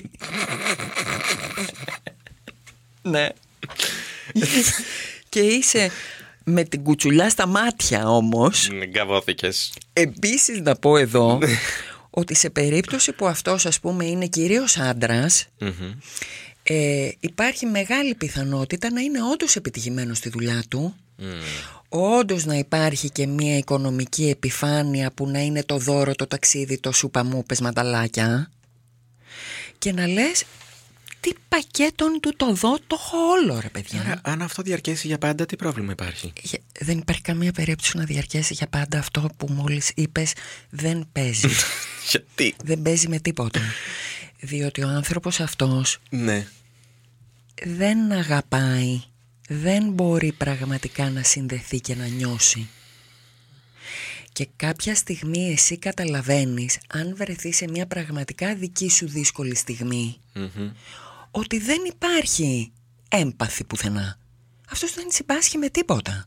ναι. 3.01 3.27
και 5.29 5.39
είσαι 5.39 5.91
με 6.43 6.63
την 6.63 6.83
κουτσουλιά 6.83 7.29
στα 7.29 7.47
μάτια 7.47 8.07
όμως 8.09 8.69
Γκαβώθηκες. 8.89 9.73
Επίσης 9.93 10.59
να 10.59 10.75
πω 10.75 10.97
εδώ 10.97 11.39
ότι 12.15 12.35
σε 12.35 12.49
περίπτωση 12.49 13.11
που 13.11 13.27
αυτός 13.27 13.65
ας 13.65 13.79
πούμε 13.79 14.05
είναι 14.05 14.27
κυρίως 14.27 14.77
άντρας 14.77 15.47
ε, 16.63 17.09
υπάρχει 17.19 17.65
μεγάλη 17.65 18.15
πιθανότητα 18.15 18.91
να 18.91 19.01
είναι 19.01 19.23
όντως 19.23 19.55
επιτυχημένος 19.55 20.17
στη 20.17 20.29
δουλειά 20.29 20.63
του. 20.69 20.95
Όντως 21.89 22.45
να 22.45 22.55
υπάρχει 22.55 23.09
και 23.09 23.27
μια 23.27 23.57
οικονομική 23.57 24.29
επιφάνεια 24.29 25.11
που 25.11 25.27
να 25.27 25.39
είναι 25.39 25.63
το 25.63 25.77
δώρο, 25.77 26.15
το 26.15 26.27
ταξίδι, 26.27 26.79
το 26.79 26.91
σούπα 26.91 27.23
μου, 27.23 27.43
πες 27.43 27.61
μανταλάκια. 27.61 28.51
Και 29.77 29.91
να 29.91 30.07
λες 30.07 30.43
τι 31.23 31.33
πακέτον 31.49 32.19
του 32.21 32.33
το 32.37 32.53
δω, 32.53 32.77
το 32.87 32.97
έχω 32.99 33.17
όλο 33.17 33.59
ρε 33.59 33.69
παιδιά. 33.69 34.01
Άρα, 34.01 34.21
αν 34.23 34.41
αυτό 34.41 34.61
διαρκέσει 34.61 35.07
για 35.07 35.17
πάντα, 35.17 35.45
τι 35.45 35.55
πρόβλημα 35.55 35.91
υπάρχει; 35.91 36.33
Για- 36.41 36.59
Δεν 36.79 36.97
υπάρχει 36.97 37.21
καμία 37.21 37.51
περίπτωση 37.51 37.97
να 37.97 38.03
διαρκέσει 38.03 38.53
για 38.53 38.67
πάντα 38.67 38.99
αυτό 38.99 39.29
που 39.37 39.47
μόλις 39.51 39.91
είπες 39.95 40.33
δεν 40.69 41.07
παίζει. 41.11 41.47
Γιατί; 42.09 42.55
δεν 42.63 42.81
παίζει 42.81 43.07
με 43.07 43.19
τίποτα. 43.19 43.59
Διότι 44.39 44.83
ο 44.83 44.87
άνθρωπος 44.87 45.39
αυτός 45.39 45.99
Ναι. 46.09 46.47
δεν 47.63 48.11
αγαπάει, 48.11 49.01
δεν 49.49 49.89
μπορεί 49.91 50.31
πραγματικά 50.31 51.09
να 51.09 51.23
συνδεθεί 51.23 51.79
και 51.79 51.95
να 51.95 52.05
νιώσει. 52.07 52.67
Και 54.31 54.47
κάποια 54.55 54.95
στιγμή 54.95 55.51
εσύ 55.51 55.77
καταλαβαίνεις, 55.77 56.77
αν 56.87 57.15
βρεθείς 57.15 57.55
σε 57.57 57.67
μια 57.69 57.85
πραγματικά 57.87 58.55
δική 58.55 58.89
σου 58.89 59.07
δύσκολη 59.07 59.55
στιγμή, 59.55 60.17
Μμμ. 60.33 60.71
Ότι 61.35 61.59
δεν 61.59 61.81
υπάρχει 61.87 62.71
έμπαθη 63.09 63.63
πουθενά. 63.63 64.17
Αυτός 64.69 64.93
δεν 64.93 65.07
συμπάσχει 65.09 65.57
με 65.57 65.69
τίποτα. 65.69 66.25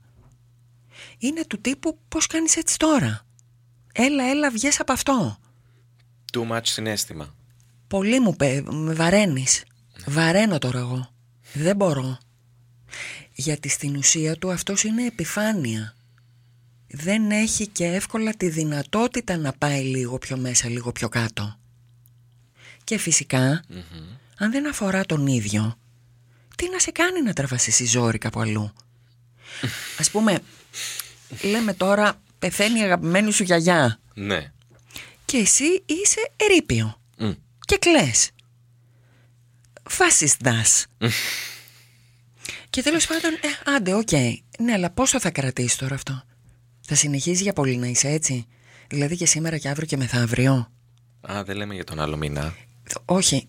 Είναι 1.18 1.44
του 1.44 1.60
τύπου 1.60 1.98
πώς 2.08 2.26
κάνεις 2.26 2.56
έτσι 2.56 2.78
τώρα; 2.78 3.26
Έλα, 3.92 4.24
έλα, 4.30 4.50
βγες 4.50 4.80
από 4.80 4.92
αυτό. 4.92 5.38
Too 6.32 6.50
much 6.50 6.60
συνέστημα. 6.62 7.34
Πολύ 7.88 8.20
μου 8.20 8.36
πε, 8.36 8.62
με 8.70 8.94
βαραίνεις. 8.94 9.64
Βαραίνω 10.06 10.58
τώρα 10.58 10.78
εγώ. 10.78 11.10
Δεν 11.52 11.76
μπορώ. 11.76 12.18
Γιατί 13.34 13.68
στην 13.68 13.96
ουσία 13.96 14.36
του 14.36 14.50
αυτός 14.50 14.84
είναι 14.84 15.06
επιφάνεια. 15.06 15.94
Δεν 16.86 17.30
έχει 17.30 17.66
και 17.66 17.84
εύκολα 17.84 18.32
τη 18.32 18.48
δυνατότητα 18.48 19.36
να 19.36 19.52
πάει 19.52 19.82
λίγο 19.82 20.18
πιο 20.18 20.36
μέσα, 20.36 20.68
λίγο 20.68 20.92
πιο 20.92 21.08
κάτω. 21.08 21.58
Και 22.84 22.98
φυσικα 22.98 23.64
αν 24.38 24.50
δεν 24.50 24.68
αφορά 24.68 25.04
τον 25.04 25.26
ίδιο, 25.26 25.78
τι 26.56 26.68
να 26.70 26.78
σε 26.78 26.90
κάνει 26.90 27.22
να 27.22 27.32
τραβάς 27.32 27.66
εσύ 27.66 27.84
ζόρι 27.86 28.18
κάπου 28.18 28.40
αλλού; 28.40 28.72
Ας 30.00 30.10
πούμε, 30.10 30.38
λέμε 31.42 31.74
τώρα 31.74 32.20
πεθαίνει 32.38 32.78
η 32.78 32.82
αγαπημένη 32.82 33.32
σου 33.32 33.42
γιαγιά 33.42 34.00
Ναι. 34.14 34.52
και 35.24 35.36
εσύ 35.36 35.64
είσαι 35.86 36.30
ερείπιο 36.36 37.00
Μμ. 37.18 37.30
και 37.60 37.76
κλαις. 37.78 38.30
Φάσιστας. 39.88 40.86
και 42.70 42.82
τέλος 42.82 43.06
πάντων, 43.06 43.32
ε, 43.32 43.70
άντε, 43.76 43.94
οκ. 43.94 44.10
Ναι, 44.58 44.72
αλλά 44.72 44.90
πόσο 44.90 45.20
θα 45.20 45.30
κρατήσει 45.30 45.78
τώρα 45.78 45.94
αυτό; 45.94 46.22
Θα 46.80 46.94
συνεχίζει 46.94 47.42
για 47.42 47.52
πολύ 47.52 47.76
να 47.76 47.86
είσαι 47.86 48.08
έτσι; 48.08 48.46
Δηλαδή 48.88 49.16
και 49.16 49.26
σήμερα 49.26 49.58
και 49.58 49.68
αύριο 49.68 49.86
και 49.86 49.96
μεθαύριο; 49.96 50.70
Α, 51.20 51.42
δεν 51.44 51.56
λέμε 51.56 51.74
για 51.74 51.84
τον 51.84 52.00
άλλο 52.00 52.16
μήνα. 52.16 52.54
Όχι. 53.04 53.48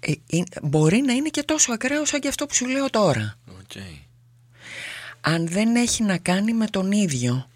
Ε, 0.00 0.12
ε, 0.36 0.42
μπορεί 0.62 1.00
να 1.00 1.12
είναι 1.12 1.28
και 1.28 1.42
τόσο 1.42 1.72
ακραίο 1.72 2.04
σαν 2.04 2.20
και 2.20 2.28
αυτό 2.28 2.46
που 2.46 2.54
σου 2.54 2.66
λέω 2.66 2.90
τώρα. 2.90 3.34
Οκ. 3.48 3.82
αν 5.20 5.48
δεν 5.48 5.76
έχει 5.76 6.02
να 6.02 6.18
κάνει 6.18 6.52
με 6.52 6.66
τον 6.66 6.92
ίδιο 6.92 7.48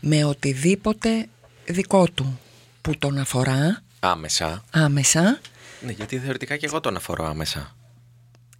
με 0.00 0.24
οτιδήποτε 0.24 1.28
δικό 1.66 2.08
του 2.08 2.40
που 2.80 2.98
τον 2.98 3.18
αφορά 3.18 3.82
Άμεσα. 4.00 4.64
άμεσα 4.70 5.40
Ναι, 5.80 5.92
γιατί 5.92 6.18
θεωρητικά 6.18 6.56
και 6.56 6.66
εγώ 6.66 6.80
τον 6.80 6.96
αφορώ 6.96 7.26
άμεσα. 7.26 7.76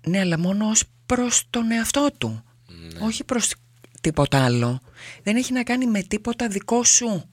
ναι 0.06 0.20
αλλά 0.20 0.38
μόνο 0.38 0.68
ως 0.68 0.82
προς 1.06 1.42
τον 1.50 1.70
εαυτό 1.70 2.08
του 2.18 2.44
όχι 3.00 3.24
προς 3.24 3.54
τίποτα 4.00 4.44
άλλο 4.44 4.80
δεν 5.22 5.36
έχει 5.36 5.52
να 5.52 5.62
κάνει 5.62 5.86
με 5.86 6.02
τίποτα 6.02 6.48
δικό 6.48 6.84
σου 6.84 7.28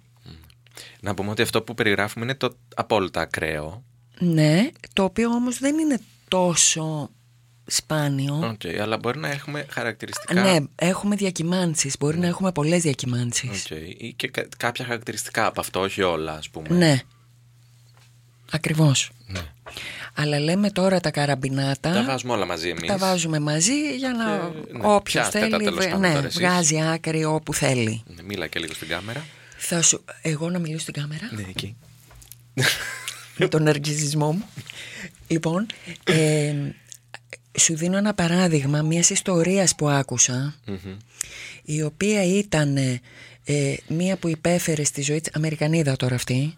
Να 0.99 1.13
πούμε 1.13 1.29
ότι 1.29 1.41
αυτό 1.41 1.61
που 1.61 1.73
περιγράφουμε 1.73 2.25
είναι 2.25 2.35
το 2.35 2.57
απόλυτα 2.75 3.21
ακραίο. 3.21 3.83
Ναι 4.19 4.69
το 4.93 5.03
οποίο 5.03 5.29
όμως 5.29 5.57
δεν 5.59 5.77
είναι 5.77 5.99
τόσο 6.27 7.09
σπάνιο 7.65 8.35
Οκ, 8.53 8.79
αλλά 8.81 8.97
μπορεί 8.97 9.19
να 9.19 9.29
έχουμε 9.29 9.65
χαρακτηριστικά. 9.69 10.33
ναι 10.41 10.57
έχουμε 10.75 11.15
διακυμάνσεις 11.15 11.95
μπορεί 11.99 12.17
να 12.19 12.27
έχουμε 12.27 12.51
πολλές 12.51 12.81
διακυμάνσεις 12.81 13.65
Οκ, 13.71 13.77
ή 13.97 14.13
και 14.15 14.27
κα- 14.27 14.47
κάποια 14.57 14.85
χαρακτηριστικά 14.85 15.45
από 15.45 15.61
αυτό, 15.61 15.79
όχι 15.79 16.01
όλα, 16.01 16.33
ας 16.33 16.49
πούμε. 16.49 16.67
ναι 16.69 17.01
ακριβώς 18.51 19.11
Ναι. 19.27 19.39
Αλλά 20.13 20.39
λέμε 20.39 20.69
τώρα 20.71 20.99
τα 20.99 21.11
καραμπινάτα. 21.11 21.91
Τα 21.93 22.03
βάζουμε 22.03 22.33
όλα 22.33 22.45
μαζί 22.45 22.69
εμείς. 22.69 22.87
τα 22.87 22.97
βάζουμε 22.97 23.39
μαζί 23.39 23.95
για 23.97 24.11
να 24.11 24.37
Και, 24.65 24.77
ναι, 24.77 24.79
όποιος 24.83 25.01
πιάστε 25.29 25.39
τα 25.39 25.45
θέλει 25.47 25.63
τέλος 25.63 25.79
βε- 25.79 25.85
πάντων 25.93 26.01
ναι, 26.01 26.13
τώρα 26.13 26.25
εσείς. 26.27 26.39
βγάζει 26.39 26.81
άκρη 26.81 27.25
όπου 27.25 27.53
θέλει. 27.53 28.03
Μίλα 28.23 28.47
και 28.47 28.59
λίγο 28.59 28.73
στην 28.73 28.87
κάμερα. 28.87 29.25
Θα 29.57 29.81
σου, 29.81 30.03
εγώ 30.21 30.49
να 30.49 30.59
μιλήσω 30.59 30.79
στην 30.79 30.93
κάμερα; 30.93 31.29
Ναι, 31.31 31.41
εκεί. 31.49 31.75
με 33.37 33.47
τον 33.47 33.63
ναρκισισμό 33.63 34.31
μου. 34.31 34.45
Λοιπόν, 35.27 35.65
ε, 36.03 36.53
σου 37.59 37.75
δίνω 37.75 37.97
ένα 37.97 38.13
παράδειγμα 38.13 38.81
μιας 38.81 39.09
ιστορίας 39.09 39.75
που 39.75 39.89
άκουσα 39.89 40.55
Μμμ. 40.65 40.97
η 41.63 41.83
οποία 41.83 42.23
ήταν 42.23 42.77
ε, 42.77 43.01
ε, 43.43 43.75
μία 43.87 44.17
που 44.17 44.27
υπέφερε 44.27 44.83
στη 44.83 45.01
ζωή 45.01 45.21
της 45.21 45.33
Αμερικανίδα 45.35 45.95
τώρα 45.95 46.15
αυτή 46.15 46.55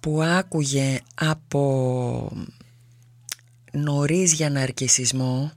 που 0.00 0.22
άκουγε 0.22 0.98
από 1.14 2.32
νωρίς 3.72 4.32
για 4.32 4.50
ναρκισσισμό 4.50 5.52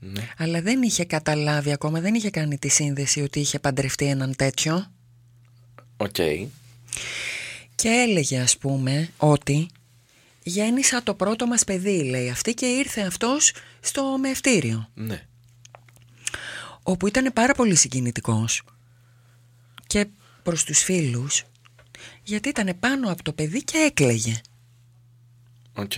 Ναι. 0.00 0.28
αλλά 0.38 0.62
δεν 0.62 0.82
είχε 0.82 1.04
καταλάβει 1.04 1.72
ακόμα, 1.72 2.00
δεν 2.00 2.14
είχε 2.14 2.30
κάνει 2.30 2.58
τη 2.58 2.68
σύνδεση 2.68 3.20
ότι 3.22 3.40
είχε 3.40 3.58
παντρευτεί 3.58 4.04
έναν 4.06 4.36
τέτοιο 4.36 4.86
Οκ. 5.96 6.16
Και 7.74 7.88
έλεγε 7.88 8.38
ας 8.40 8.58
πούμε 8.58 9.10
ότι 9.16 9.68
γέννησα 10.42 11.02
το 11.02 11.14
πρώτο 11.14 11.46
μας 11.46 11.64
παιδί 11.64 12.04
λέει 12.04 12.30
αυτή 12.30 12.54
και 12.54 12.66
ήρθε 12.66 13.00
αυτός 13.00 13.52
στο 13.80 14.18
μαιευτήριο 14.18 14.88
Ναι. 14.94 15.26
όπου 16.82 17.06
ήταν 17.06 17.32
πάρα 17.32 17.54
πολύ 17.54 17.74
συγκινητικός 17.74 18.62
και 19.86 20.06
προς 20.42 20.64
τους 20.64 20.78
φίλους 20.82 21.42
γιατί 22.22 22.48
ήταν 22.48 22.76
πάνω 22.80 23.10
από 23.12 23.22
το 23.22 23.32
παιδί 23.32 23.64
και 23.64 23.78
έκλαιγε 23.78 24.40
Οκ. 25.74 25.92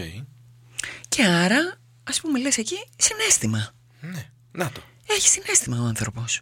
και 1.09 1.25
άρα 1.25 1.78
ας 2.04 2.21
πούμε 2.21 2.38
λες 2.38 2.59
εκεί 2.59 2.76
συναίσθημα 2.96 3.70
Ναι. 4.00 4.30
Να 4.52 4.71
το. 4.73 4.80
Έχει 5.09 5.28
συναίσθημα 5.28 5.80
ο 5.80 5.85
άνθρωπος. 5.85 6.40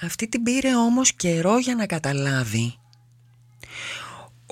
Αυτή 0.00 0.28
την 0.28 0.42
πήρε 0.42 0.76
όμως 0.76 1.12
καιρό 1.12 1.58
για 1.58 1.74
να 1.74 1.86
καταλάβει 1.86 2.78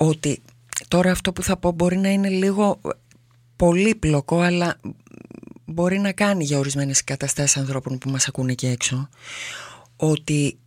ότι 0.07 0.41
τώρα 0.87 1.11
αυτό 1.11 1.33
που 1.33 1.43
θα 1.43 1.57
πω 1.57 1.71
μπορεί 1.71 1.97
να 1.97 2.09
είναι 2.09 2.29
λίγο 2.29 2.79
πολύπλοκο 3.55 4.39
αλλά 4.39 4.79
μπορεί 5.65 5.99
να 5.99 6.11
κάνει 6.11 6.43
για 6.43 6.57
ορισμένες 6.59 7.03
καταστάσεις 7.03 7.57
ανθρώπων 7.57 7.97
που 7.97 8.09
μας 8.09 8.27
ακούνε 8.27 8.51
εκεί 8.51 8.67
έξω 8.67 9.09
ότι 9.95 10.57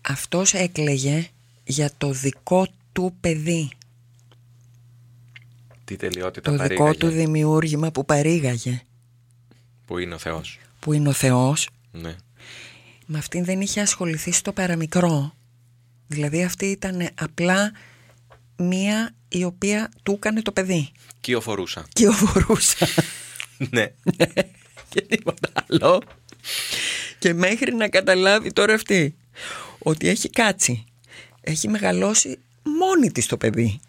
αυτός 0.00 0.54
έκλαιγε 0.54 1.28
για 1.64 1.90
το 1.98 2.10
δικό 2.10 2.66
του 2.92 3.14
παιδί 3.20 3.68
Τι 5.84 5.96
τελειότητα 5.96 6.50
το 6.50 6.56
δικό 6.56 6.68
παρήγαγε, 6.84 6.98
του 6.98 7.08
δημιούργημα 7.08 7.90
που 7.90 8.04
παρήγαγε 8.04 8.82
Που 9.86 9.98
είναι 9.98 10.14
ο 10.14 10.18
Θεός. 10.18 10.58
που 10.80 10.92
είναι 10.92 11.08
ο 11.08 11.12
Θεός 11.12 11.68
Ναι. 11.92 12.16
Με 13.06 13.18
αυτήν 13.18 13.44
δεν 13.44 13.60
είχε 13.60 13.80
ασχοληθεί 13.80 14.32
στο 14.32 14.52
παραμικρό. 14.52 15.34
Δηλαδή 16.06 16.44
αυτή 16.44 16.66
ήταν 16.66 17.08
απλά 17.14 17.72
μία 18.56 19.14
η 19.28 19.44
οποία 19.44 19.90
του 20.02 20.12
έκανε 20.12 20.42
το 20.42 20.52
παιδί. 20.52 20.92
Κυοφορούσα. 21.20 21.86
Και 21.92 22.08
οφορούσα. 22.08 22.86
ναι. 23.70 23.86
και 24.88 25.00
τίποτα 25.00 25.48
άλλο. 25.68 26.02
Και 27.18 27.34
μέχρι 27.34 27.74
να 27.74 27.88
καταλάβει 27.88 28.52
τώρα 28.52 28.74
αυτή 28.74 29.16
ότι 29.78 30.08
έχει 30.08 30.30
κάτσει. 30.30 30.84
Έχει 31.40 31.68
μεγαλώσει 31.68 32.38
μόνη 32.62 33.12
της 33.12 33.26
το 33.26 33.36
παιδί. 33.36 33.80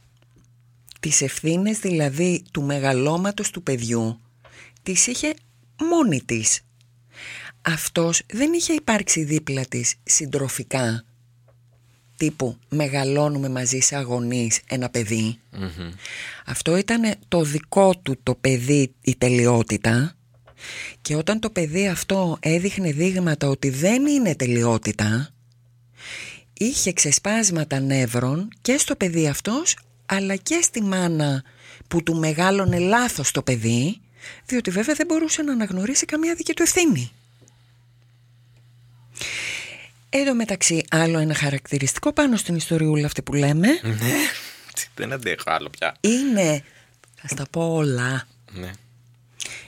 Τις 1.00 1.22
ευθύνες 1.22 1.80
δηλαδή 1.80 2.44
του 2.52 2.64
μεγαλώματος 2.64 3.52
του 3.52 3.64
παιδιού 3.64 4.20
τις 4.84 5.08
είχε 5.08 5.34
μόνη 5.90 6.22
της. 6.22 6.62
Αυτός 7.62 8.22
δεν 8.34 8.54
είχε 8.54 8.74
υπάρξει 8.74 9.24
δίπλα 9.24 9.66
της 9.66 9.96
συντροφικά 10.04 11.06
τύπου 12.18 12.58
μεγαλώνουμε 12.70 13.50
μαζί 13.50 13.80
σε 13.80 13.96
αγωνείς 13.96 14.62
ένα 14.70 14.90
παιδί. 14.90 15.40
Αυτό 16.46 16.78
ήταν 16.78 17.14
το 17.28 17.42
δικό 17.42 17.96
του 18.04 18.18
το 18.24 18.36
παιδί 18.36 18.94
η 19.02 19.16
τελειότητα 19.16 20.16
και 21.02 21.16
όταν 21.16 21.40
το 21.40 21.50
παιδί 21.50 21.88
αυτό 21.88 22.38
έδειχνε 22.40 22.92
δείγματα 22.92 23.48
ότι 23.48 23.70
δεν 23.70 24.06
είναι 24.06 24.36
τελειότητα 24.36 25.30
είχε 26.54 26.94
ξεσπάσματα 26.94 27.80
νεύρων 27.80 28.50
και 28.62 28.78
στο 28.78 28.96
παιδί 28.96 29.28
αυτός 29.28 29.78
αλλά 30.06 30.36
και 30.36 30.60
στη 30.62 30.82
μάνα 30.82 31.44
που 31.88 32.04
του 32.04 32.16
μεγάλωνε 32.16 32.80
λάθος 32.80 33.32
το 33.32 33.42
παιδί 33.42 34.02
διότι 34.46 34.72
βέβαια 34.72 34.96
δεν 34.96 35.06
μπορούσε 35.06 35.42
να 35.42 35.52
αναγνωρίσει 35.52 36.06
καμία 36.06 36.36
δική 36.36 36.54
του 36.54 36.64
ευθύνη. 36.64 37.12
Εδώ 40.18 40.34
μεταξύ 40.36 40.84
άλλο 40.90 41.20
ένα 41.20 41.36
χαρακτηριστικό 41.36 42.14
πάνω 42.14 42.36
στην 42.38 42.56
ιστοριούλα 42.56 43.06
αυτή 43.06 43.22
που 43.22 43.34
λέμε 43.34 43.68
Ναι. 43.82 43.96
Δεν 44.96 45.14
αντέχω 45.14 45.44
άλλο 45.46 45.70
πια. 45.70 45.96
είναι, 46.00 46.64
θα 47.16 47.28
στα 47.28 47.46
πω 47.52 47.74
όλα 47.74 48.28
Ναι. 48.52 48.72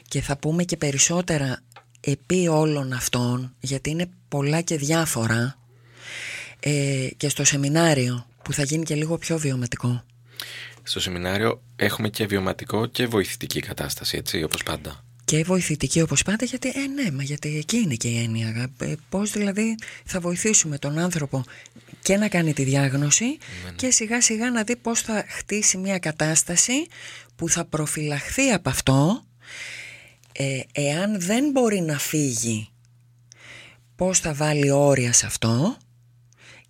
και 0.08 0.22
θα 0.22 0.38
πούμε 0.38 0.64
και 0.64 0.78
περισσότερα 0.78 1.60
επί 2.00 2.48
όλων 2.48 2.94
αυτών 2.94 3.56
γιατί 3.60 3.90
είναι 3.90 4.10
πολλά 4.28 4.62
και 4.62 4.78
διάφορα 4.78 5.58
ε, 6.60 7.08
και 7.18 7.30
στο 7.30 7.44
σεμινάριο 7.44 8.28
που 8.44 8.54
θα 8.54 8.64
γίνει 8.64 8.84
και 8.84 8.96
λίγο 8.96 9.18
πιο 9.18 9.38
βιωματικό. 9.38 10.04
Στο 10.84 11.00
σεμινάριο 11.00 11.62
έχουμε 11.76 12.10
και 12.10 12.26
βιωματικό 12.26 12.86
και 12.86 13.06
βοηθητική 13.08 13.60
κατάσταση, 13.60 14.18
έτσι, 14.18 14.44
όπως 14.44 14.64
πάντα. 14.64 15.04
Και 15.28 15.44
βοηθητική 15.44 16.02
όπως 16.02 16.24
πάντα 16.24 16.46
γιατί, 16.46 16.72
ε 16.76 16.88
ναι, 16.88 17.12
μα 17.12 17.24
γιατί 17.24 17.58
εκεί 17.58 17.78
είναι 17.78 17.96
και 17.96 18.08
η 18.08 18.18
έννοια. 18.18 18.70
Ε, 18.80 18.94
πώς 19.10 19.32
δηλαδή 19.32 19.76
θα 20.06 20.20
βοηθήσουμε 20.20 20.78
τον 20.78 20.98
άνθρωπο 20.98 21.44
και 22.02 22.18
να 22.18 22.28
κάνει 22.28 22.54
τη 22.54 22.64
διάγνωση 22.64 23.38
και 23.76 23.92
σιγά 23.92 24.22
σιγά 24.22 24.52
να 24.52 24.64
δει 24.64 24.76
πώς 24.76 25.02
θα 25.02 25.26
χτίσει 25.28 25.78
μια 25.78 26.00
κατάσταση 26.00 26.88
που 27.36 27.50
θα 27.50 27.66
προφυλαχθεί 27.66 28.52
από 28.52 28.70
αυτό 28.70 29.24
ε, 30.32 30.60
εάν 30.72 31.22
δεν 31.22 31.52
μπορεί 31.52 31.82
να 31.82 31.98
φύγει 31.98 32.70
πώς 33.96 34.20
θα 34.20 34.34
βάλει 34.34 34.72
όρια 34.72 35.14
σε 35.14 35.26
αυτό 35.26 35.78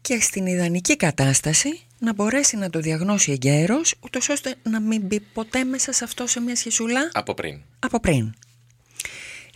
και 0.02 0.20
στην 0.20 0.46
ιδανική 0.46 0.96
κατάσταση 0.96 1.82
να 2.00 2.14
μπορέσει 2.14 2.58
να 2.58 2.70
το 2.70 2.80
διαγνώσει 2.80 3.32
εγκαίρως 3.32 3.94
ούτως 4.00 4.30
ώστε 4.30 4.56
να 4.64 4.80
μην 4.80 5.02
μπει 5.02 5.20
ποτέ 5.20 5.64
μέσα 5.64 5.92
σε 5.92 6.04
αυτό 6.04 6.28
σε 6.28 6.40
μια 6.40 6.56
σχισούλα 6.56 7.10
Από 7.14 7.34
πριν. 7.34 7.62
από 7.80 8.00
πριν. 8.00 8.34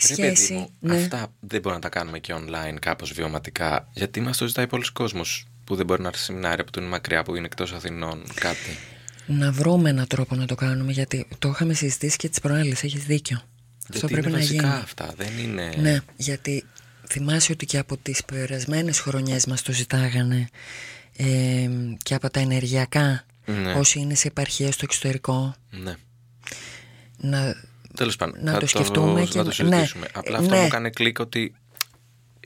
Ρε 0.10 0.16
παιδί 0.16 0.36
Σχέση. 0.36 0.54
μου, 0.54 0.70
ναι. 0.80 0.96
Αυτά 0.96 1.28
δεν 1.40 1.62
μπορούμε 1.62 1.82
να 1.84 1.90
τα 1.90 2.00
κάνουμε 2.00 2.20
και 2.20 2.34
online 2.38 2.78
κάπως 2.82 3.12
βιωματικά. 3.14 3.88
Γιατί 3.94 4.22
μας 4.22 4.38
το 4.38 4.48
ζητάει 4.48 4.68
πολλοί 4.68 4.92
κόσμος 4.94 5.46
που 5.64 5.76
δεν 5.76 5.86
μπορεί 5.86 6.02
να 6.02 6.08
έρθει 6.08 6.20
σε 6.20 6.26
σεμινάρια 6.26 6.64
που 6.64 6.72
του 6.72 6.80
είναι 6.80 6.90
μακριά, 6.90 7.24
που 7.24 7.36
είναι 7.36 7.46
εκτός 7.46 7.74
Αθηνών, 7.74 8.24
κάτι. 8.34 8.78
Να 9.26 9.52
βρούμε 9.52 9.90
έναν 9.90 10.08
τρόπο 10.08 10.36
να 10.36 10.46
το 10.46 10.56
κάνουμε 10.56 10.92
γιατί 10.92 11.28
το 11.40 11.50
είχαμε 11.50 11.74
συζητήσει 11.74 12.18
και 12.18 12.30
τις 12.30 12.40
προάλλες, 12.40 12.84
έχεις 12.84 13.04
δίκιο. 13.06 13.38
Αυτό 13.94 14.08
γιατί 14.08 14.14
πρέπει 14.14 14.28
είναι 14.28 14.38
να 14.38 14.44
βασικά 14.44 14.68
γίνει. 14.68 14.82
αυτά, 14.82 15.14
δεν 15.18 15.38
είναι... 15.38 15.74
Ναι, 15.78 16.00
γιατί 16.16 16.66
θυμάσαι 17.08 17.52
ότι 17.52 17.66
και 17.66 17.78
από 17.78 17.98
τις 17.98 18.24
περασμένες 18.26 19.00
χρονιές 19.00 19.46
μας 19.46 19.62
το 19.62 19.72
ζητάγανε 19.72 20.48
ε, 21.18 21.70
και 22.04 22.14
από 22.16 22.30
τα 22.30 22.40
ενεργειακά 22.40 23.26
Ναι. 23.46 23.74
όσοι 23.74 24.00
είναι 24.00 24.16
σε 24.16 24.28
επαρχία 24.28 24.72
στο 24.72 24.82
εξωτερικό 24.84 25.56
ναι. 25.70 25.96
να 27.18 27.56
Τέλος 27.96 28.16
πάντων, 28.16 28.44
Να 28.44 28.52
θα 28.52 28.58
το 28.60 28.68
σκεφτούμε 28.68 29.22
και 29.26 29.38
να 29.38 29.44
το 29.44 29.48
να- 29.48 29.54
συζητήσουμε. 29.54 30.06
ναι, 30.06 30.12
Απλά 30.20 30.38
ε, 30.38 30.42
αυτό 30.42 30.56
ναι. 30.56 30.62
μου 30.62 30.68
κάνει 30.68 30.90
κλικ 30.90 31.20
ότι 31.20 31.54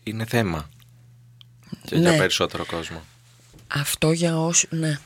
είναι 0.03 0.25
θέμα. 0.25 0.69
Και 1.85 1.95
Ναι. 1.95 2.09
για 2.09 2.17
περισσότερο 2.17 2.65
κόσμο. 2.65 3.03
αυτό 3.67 4.11
για 4.11 4.39
όσου. 4.39 4.67
Ναι, 4.69 4.99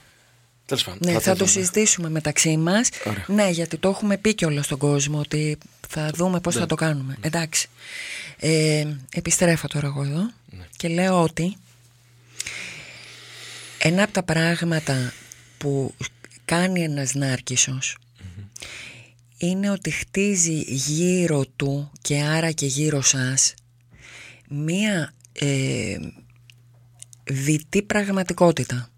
Τέλος 0.66 0.84
πάντων, 0.84 1.00
ναι 1.04 1.20
θα, 1.20 1.32
το 1.32 1.36
δούμε. 1.38 1.50
συζητήσουμε 1.50 2.10
μεταξύ 2.10 2.58
μας 2.58 2.90
Ωραία. 3.06 3.26
Ναι, 3.28 3.50
γιατί 3.50 3.78
το 3.78 3.90
έχουμε 3.90 4.18
πει 4.18 4.34
κιόλας 4.36 4.66
στον 4.66 4.78
κόσμο 4.78 5.20
ότι 5.20 5.58
θα 5.88 6.12
δούμε 6.16 6.40
πώς 6.40 6.56
θα 6.56 6.66
το 6.66 6.76
κάνουμε. 6.76 7.18
Εντάξει. 7.22 7.68
Ε, 8.40 8.88
επιστρέφω 9.14 9.68
τώρα 9.68 9.88
εγώ 9.88 10.04
εδώ 10.04 10.32
και 10.78 10.88
λέω 10.88 11.22
ότι 11.24 11.56
ένα 13.78 14.04
από 14.04 14.12
τα 14.14 14.24
πράγματα 14.24 15.14
που 15.58 15.94
κάνει 16.46 16.84
ένας 16.84 17.14
νάρκισσος 17.14 17.98
είναι 19.42 19.70
ότι 19.70 19.90
χτίζει 19.90 20.64
γύρω 20.68 21.46
του 21.56 21.92
και 22.02 22.22
άρα 22.22 22.52
και 22.52 22.66
γύρω 22.66 23.02
σας 23.02 23.54
μία 24.50 25.14
ε, 25.32 25.98
διτή 27.24 27.82
πραγματικότητα. 27.82 28.90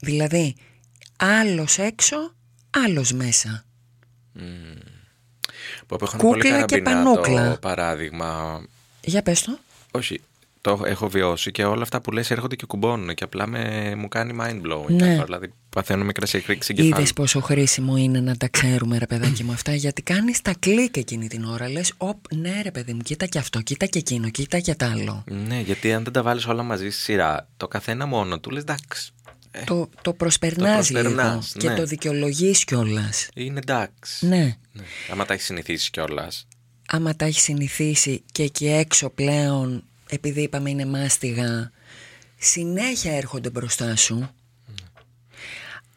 Δηλαδή, 0.00 0.54
άλλος 1.16 1.78
έξω, 1.78 2.34
άλλος 2.70 3.12
μέσα. 3.12 3.64
Που 5.86 5.96
έχω 6.00 6.10
ένα 6.12 6.22
πολύ 6.22 6.40
Κούκλα 6.40 6.64
και 6.64 6.80
καραμπινάτο 6.80 7.20
πανούκλα. 7.20 7.58
παράδειγμα. 7.58 8.62
Για 9.00 9.22
πες 9.22 9.42
το. 9.42 9.58
Όχι, 9.90 10.20
το 10.68 10.74
έχω- 10.74 10.86
έχω 10.86 11.08
βιώσει 11.08 11.50
και 11.50 11.64
όλα 11.64 11.82
αυτά 11.82 12.00
που 12.00 12.10
λες 12.12 12.30
έρχονται 12.30 12.56
και 12.56 12.66
κουμπώνουν 12.66 13.14
και 13.14 13.24
απλά 13.24 13.46
με, 13.46 13.94
μου 13.96 14.08
κάνει 14.08 14.36
mind 14.40 14.66
blowing. 14.72 14.86
Ναι. 14.88 15.10
αυτό, 15.12 15.24
Δηλαδή 15.24 15.52
παθαίνω 15.68 16.04
μικρές 16.04 16.34
εκρήξεις 16.34 16.68
εγκεφάλου. 16.70 16.94
Είδες 16.96 17.12
πόσο 17.12 17.40
χρήσιμο 17.40 17.96
είναι 17.96 18.20
να 18.20 18.36
τα 18.36 18.48
ξέρουμε, 18.48 18.98
ρε 18.98 19.06
παιδάκι 19.06 19.44
μου, 19.44 19.52
αυτά. 19.52 19.74
Γιατί 19.74 20.02
κάνεις 20.02 20.42
τα 20.42 20.54
κλικ 20.58 20.96
εκείνη 20.96 21.28
την 21.28 21.44
ώρα. 21.44 21.68
Λες, 21.70 21.92
Οπ, 21.96 22.32
ναι, 22.34 22.60
ρε 22.62 22.70
παιδί 22.70 22.92
μου, 22.92 23.00
κοίτα 23.00 23.26
και 23.26 23.38
αυτό, 23.38 23.60
κοίτα 23.60 23.86
και 23.86 23.98
εκείνο, 23.98 24.30
κοίτα 24.30 24.58
και 24.60 24.74
τ' 24.74 24.82
άλλο. 24.82 25.24
Ναι, 25.48 25.60
γιατί 25.60 25.92
αν 25.92 26.04
δεν 26.04 26.12
τα 26.12 26.22
βάλεις 26.22 26.46
όλα 26.46 26.62
μαζί 26.62 26.90
στη 26.90 27.00
σειρά, 27.02 27.48
το 27.56 27.68
καθένα 27.68 28.06
μόνο 28.06 28.40
του 28.40 28.50
λες 28.50 28.62
εντάξει. 28.62 29.10
ε, 29.50 29.64
Το, 29.64 29.88
το 30.02 30.12
προσπερνάς 30.12 30.90
λίγο 30.90 31.02
προσπερνάς, 31.02 31.54
και 31.58 31.68
ναι. 31.68 31.74
το 31.74 31.84
δικαιολογείς 31.84 32.64
κιόλας. 32.64 33.28
είναι 33.34 33.58
εντάξει. 33.58 34.26
Ναι. 34.26 34.56
Ναι. 34.72 34.82
Άμα 35.12 35.24
τα 35.24 35.32
έχεις 35.32 35.44
συνηθίσει 35.44 35.90
κιόλας. 35.90 36.46
Άμα 36.90 37.16
τα 37.16 37.24
έχεις 37.24 37.42
συνηθίσει 37.42 38.22
και 38.32 38.42
εκεί 38.42 38.66
έξω 38.68 39.10
πλέον, 39.10 39.82
επειδή 40.08 40.42
είπαμε 40.42 40.70
είναι 40.70 40.86
μάστιγα, 40.86 41.70
συνέχεια 42.38 43.12
έρχονται 43.16 43.50
μπροστά 43.50 43.96
σου. 43.96 44.30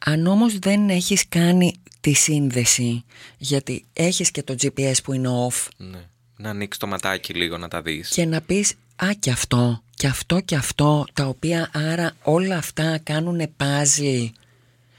Αν 0.05 0.25
όμως 0.27 0.59
δεν 0.59 0.89
έχεις 0.89 1.27
κάνει 1.29 1.73
τη 2.01 2.13
σύνδεση, 2.13 3.03
γιατί 3.37 3.85
έχεις 3.93 4.31
και 4.31 4.43
το 4.43 4.55
GPS 4.61 4.93
που 5.03 5.13
είναι 5.13 5.29
off, 5.49 5.67
Ναι. 5.77 6.05
Να 6.37 6.49
ανοίξεις 6.49 6.79
το 6.81 6.87
ματάκι 6.87 7.33
λίγο 7.33 7.57
να 7.57 7.67
τα 7.67 7.81
δεις. 7.81 8.09
και 8.09 8.25
να 8.25 8.41
πεις 8.41 8.73
«Α, 8.95 9.07
και 9.19 9.31
αυτό, 9.31 9.83
και 9.95 10.07
αυτό 10.07 10.39
και 10.39 10.55
αυτό», 10.55 11.05
τα 11.13 11.25
οποία 11.25 11.69
άρα 11.73 12.13
όλα 12.23 12.57
αυτά 12.57 12.97
κάνουν 13.03 13.41
παζλ 13.57 14.29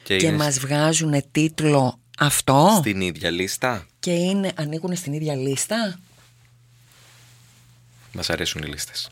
Και, 0.02 0.16
και 0.16 0.26
είναι 0.26 0.36
μας 0.36 0.58
βγάζουν 0.58 1.22
τίτλο 1.32 1.98
αυτό 2.18 2.74
στην 2.78 3.00
ίδια 3.00 3.30
λίστα. 3.30 3.86
και 4.00 4.10
είναι, 4.12 4.52
ανήκουν 4.54 4.96
στην 4.96 5.12
ίδια 5.12 5.34
λίστα. 5.34 5.98
Μας 8.12 8.30
αρέσουν 8.30 8.62
οι 8.62 8.66
λίστες. 8.66 9.10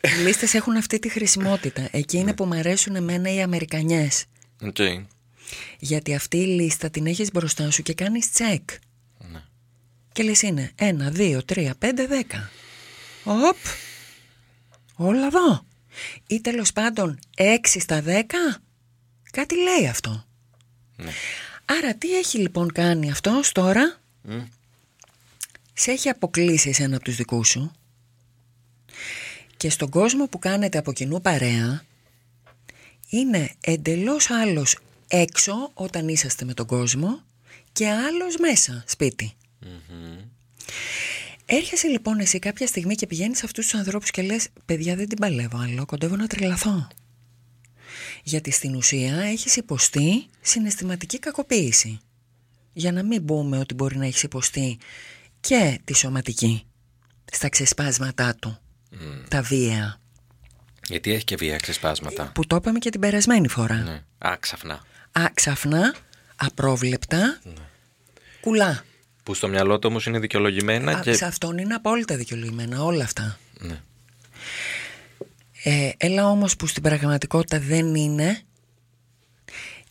Οι 0.00 0.22
λίστες 0.22 0.54
έχουν 0.54 0.76
αυτή 0.76 0.98
τη 0.98 1.08
χρησιμότητα. 1.08 1.88
Εκεί 1.90 2.16
είναι 2.16 2.34
που 2.34 2.44
μου 2.44 2.54
αρέσουν 2.54 2.96
εμένα 2.96 3.32
οι 3.34 3.42
Αμερικανιές. 3.42 4.24
Οκ. 4.62 4.76
Γιατί 5.78 6.14
αυτή 6.14 6.36
η 6.36 6.46
λίστα 6.46 6.90
την 6.90 7.06
έχεις 7.06 7.30
μπροστά 7.30 7.70
σου 7.70 7.82
και 7.82 7.94
κάνεις 7.94 8.30
check. 8.38 8.62
Ναι. 9.18 9.42
Και 10.12 10.22
λες 10.22 10.42
είναι 10.42 10.72
1, 10.78 11.12
2, 11.12 11.40
3, 11.44 11.70
5, 11.78 12.06
10. 12.06 12.50
Οπ! 13.24 13.56
Όλα 14.94 15.26
εδώ. 15.26 15.66
Ή 16.26 16.40
τέλος 16.40 16.72
πάντων 16.72 17.18
6 17.36 17.80
στα 17.80 18.02
10. 18.06 18.60
Κάτι 19.30 19.54
λέει 19.54 19.88
αυτό. 19.88 20.24
Ναι. 20.96 21.12
Άρα 21.64 21.94
τι 21.94 22.18
έχει 22.18 22.38
λοιπόν 22.38 22.72
κάνει 22.72 23.10
αυτός 23.10 23.52
τώρα; 23.52 24.00
Μμ. 24.22 24.44
Σε 25.72 25.90
έχει 25.90 26.08
αποκλείσει 26.08 26.68
εσένα 26.68 26.96
από 26.96 27.04
τους 27.04 27.16
δικούς 27.16 27.48
σου; 27.48 27.72
Και 29.56 29.70
στον 29.70 29.88
κόσμο 29.90 30.26
που 30.26 30.38
κάνετε 30.38 30.78
από 30.78 30.92
κοινού 30.92 31.20
παρέα 31.20 31.84
είναι 33.08 33.50
εντελώς 33.60 34.30
άλλος 34.30 34.78
έξω 35.08 35.70
όταν 35.74 36.08
είσαστε 36.08 36.44
με 36.44 36.54
τον 36.54 36.66
κόσμο 36.66 37.22
και 37.72 37.88
άλλος 37.88 38.36
μέσα 38.36 38.84
σπίτι. 38.86 39.32
Έρχεσαι 41.46 41.88
λοιπόν 41.88 42.18
εσύ 42.18 42.38
κάποια 42.38 42.66
στιγμή 42.66 42.94
και 42.94 43.06
πηγαίνεις 43.06 43.38
σε 43.38 43.44
αυτούς 43.44 43.64
τους 43.64 43.78
ανθρώπους 43.78 44.10
και 44.10 44.22
λες 44.22 44.48
«Παιδιά 44.64 44.96
δεν 44.96 45.08
την 45.08 45.18
παλεύω 45.18 45.58
άλλο, 45.58 45.86
κοντεύω 45.86 46.16
να 46.16 46.26
τρελαθώ». 46.26 46.88
Γιατί 48.22 48.50
στην 48.50 48.74
ουσία 48.74 49.16
έχεις 49.16 49.56
υποστεί 49.56 50.26
συναισθηματική 50.40 51.18
κακοποίηση. 51.18 51.98
Για 52.72 52.92
να 52.92 53.02
μην 53.02 53.24
πούμε 53.24 53.58
ότι 53.58 53.74
μπορεί 53.74 53.96
να 53.96 54.06
έχεις 54.06 54.22
υποστεί 54.22 54.78
και 55.40 55.80
τη 55.84 55.94
σωματική 55.94 56.66
στα 57.32 57.48
ξεσπάσματά 57.48 58.34
του, 58.34 58.58
τα 59.28 59.42
βία, 59.42 60.00
Γιατί 60.88 61.12
έχει 61.12 61.24
και 61.24 61.36
βία 61.36 61.56
ξεσπάσματα. 61.56 62.30
που 62.34 62.46
το 62.46 62.56
είπαμε 62.56 62.78
και 62.78 62.90
την 62.90 63.00
περασμένη 63.00 63.48
φορά. 63.48 63.74
Ναι. 63.74 64.02
Άξαφνα. 64.18 64.82
Άξαφνα, 65.12 65.94
απρόβλεπτα, 66.36 67.40
κουλά. 68.40 68.84
Που 69.22 69.34
στο 69.34 69.48
μυαλό 69.48 69.78
του 69.78 69.88
όμως 69.90 70.06
είναι 70.06 70.18
δικαιολογημένα 70.18 70.92
Α, 70.96 71.00
και. 71.00 71.12
Σε 71.12 71.24
αυτόν 71.24 71.58
είναι 71.58 71.74
απόλυτα 71.74 72.16
δικαιολογημένα 72.16 72.82
όλα 72.82 73.04
αυτά. 73.04 73.38
Ναι. 73.58 73.80
Ε, 75.62 75.90
έλα 75.96 76.26
όμως 76.28 76.56
που 76.56 76.66
στην 76.66 76.82
πραγματικότητα 76.82 77.58
δεν 77.60 77.94
είναι 77.94 78.40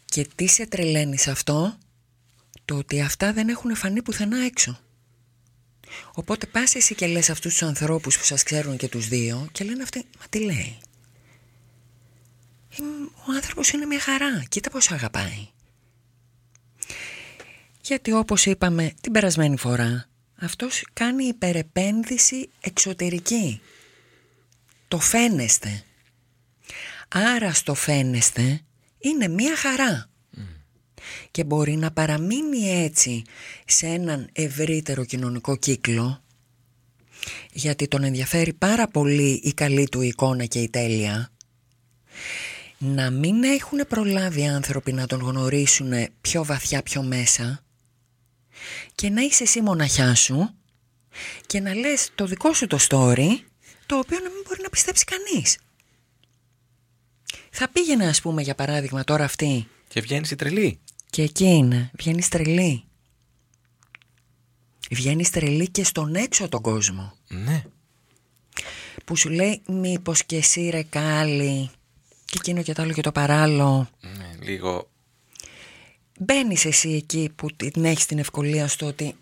και 0.06 0.28
τι 0.36 0.48
σε 0.48 0.68
τρελαίνει 0.68 1.18
σε 1.18 1.32
αυτό; 1.32 1.78
Το 2.66 2.76
ότι 2.76 3.02
αυτά 3.02 3.34
δεν 3.34 3.50
έχουν 3.50 3.76
φανεί 3.76 4.02
πουθενά 4.02 4.38
έξω. 4.38 4.80
Οπότε 6.14 6.46
πας 6.46 6.76
εσύ 6.76 6.96
και 6.96 7.08
λες 7.08 7.30
αυτούς 7.30 7.52
τους 7.52 7.68
ανθρώπους 7.68 8.18
που 8.18 8.24
σας 8.24 8.44
ξέρουν 8.44 8.78
και 8.78 8.88
τους 8.88 9.08
δύο 9.08 9.48
και 9.52 9.64
λένε 9.64 9.84
αυτοί, 9.84 10.06
μα 10.20 10.26
τι 10.30 10.40
λέει; 10.40 10.78
«Ε, 12.70 12.84
Ο 13.28 13.32
άνθρωπος 13.36 13.70
είναι 13.70 13.86
μια 13.86 14.00
χαρά, 14.00 14.44
κοίτα 14.50 14.70
πως 14.70 14.92
αγαπάει. 14.92 15.48
Γιατί 17.82 18.12
όπως 18.12 18.46
είπαμε 18.46 18.94
την 19.02 19.12
περασμένη 19.12 19.58
φορά, 19.58 20.10
αυτός 20.36 20.86
κάνει 20.94 21.24
υπερεπένδυση 21.24 22.50
εξωτερική. 22.60 23.62
Το 24.88 25.00
φαίνεστε. 25.00 25.84
Άρα 27.08 27.54
στο 27.54 27.74
φαίνεστε 27.74 28.62
είναι 28.98 29.28
μία 29.28 29.56
χαρά. 29.56 30.10
Και 31.32 31.44
μπορεί 31.44 31.76
να 31.76 31.92
παραμείνει 31.92 32.84
έτσι 32.84 33.22
σε 33.66 33.88
έναν 33.88 34.30
ευρύτερο 34.34 35.06
κοινωνικό 35.06 35.56
κύκλο 35.56 36.24
γιατί 37.52 37.88
τον 37.88 38.04
ενδιαφέρει 38.04 38.54
πάρα 38.54 38.88
πολύ 38.88 39.40
η 39.44 39.54
καλή 39.54 39.88
του 39.90 40.02
εικόνα 40.02 40.46
και 40.46 40.60
η 40.60 40.70
τέλεια 40.70 41.32
να 42.78 43.10
μην 43.10 43.44
έχουν 43.44 43.80
προλάβει 43.88 44.48
άνθρωποι 44.48 44.94
να 44.94 45.08
τον 45.08 45.20
γνωρίσουν 45.20 45.92
πιο 46.22 46.44
βαθιά 46.44 46.84
πιο 46.84 47.04
μέσα 47.04 47.64
και 48.96 49.10
να 49.10 49.22
είσαι 49.22 49.44
εσύ 49.44 49.62
μοναχιά 49.62 50.16
σου 50.16 50.50
και 51.46 51.60
να 51.60 51.74
λες 51.74 52.12
το 52.16 52.26
δικό 52.26 52.54
σου 52.54 52.68
το 52.68 52.78
story 52.90 53.28
το 53.86 53.98
οποίο 53.98 54.20
να 54.20 54.30
μην 54.30 54.42
μπορεί 54.48 54.62
να 54.62 54.70
πιστέψει 54.70 55.06
κανείς. 55.06 55.58
Θα 57.50 57.70
πήγαινε 57.70 58.08
ας 58.08 58.22
πούμε 58.22 58.42
για 58.42 58.56
παράδειγμα 58.56 59.04
τώρα 59.04 59.24
αυτή 59.24 59.68
Και 59.88 60.02
βγαίνεις 60.02 60.32
η 60.32 60.36
τρελή. 60.36 60.80
Και 61.14 61.22
εκεί 61.22 61.46
είναι, 61.46 61.92
βγαίνει 61.94 62.22
τρελή. 62.24 62.84
Βγαίνει 64.92 65.24
τρελή 65.30 65.70
και 65.70 65.84
στον 65.84 66.16
έξω 66.16 66.50
τον 66.50 66.62
κόσμο. 66.62 67.14
Ναι. 67.28 67.64
Που 69.06 69.16
σου 69.16 69.30
λέει 69.30 69.62
μήπως 69.68 70.24
και 70.24 70.36
εσύ 70.38 70.70
ρε 70.70 70.84
κάλλη 70.84 71.70
και 72.26 72.38
εκείνο 72.38 72.62
και 72.64 72.74
το 72.74 72.82
άλλο 72.82 72.94
και 72.94 73.02
το 73.02 73.12
παράλληλο. 73.12 73.90
ναι. 74.02 74.32
Λίγο. 74.42 74.90
Μπαίνεις 76.20 76.66
εσύ 76.66 76.90
εκεί 76.90 77.32
που 77.36 77.56
την 77.56 77.86
έχεις 77.86 78.06
την 78.06 78.20
ευκολία 78.20 78.68
στο 78.68 78.86
ότι 78.86 79.16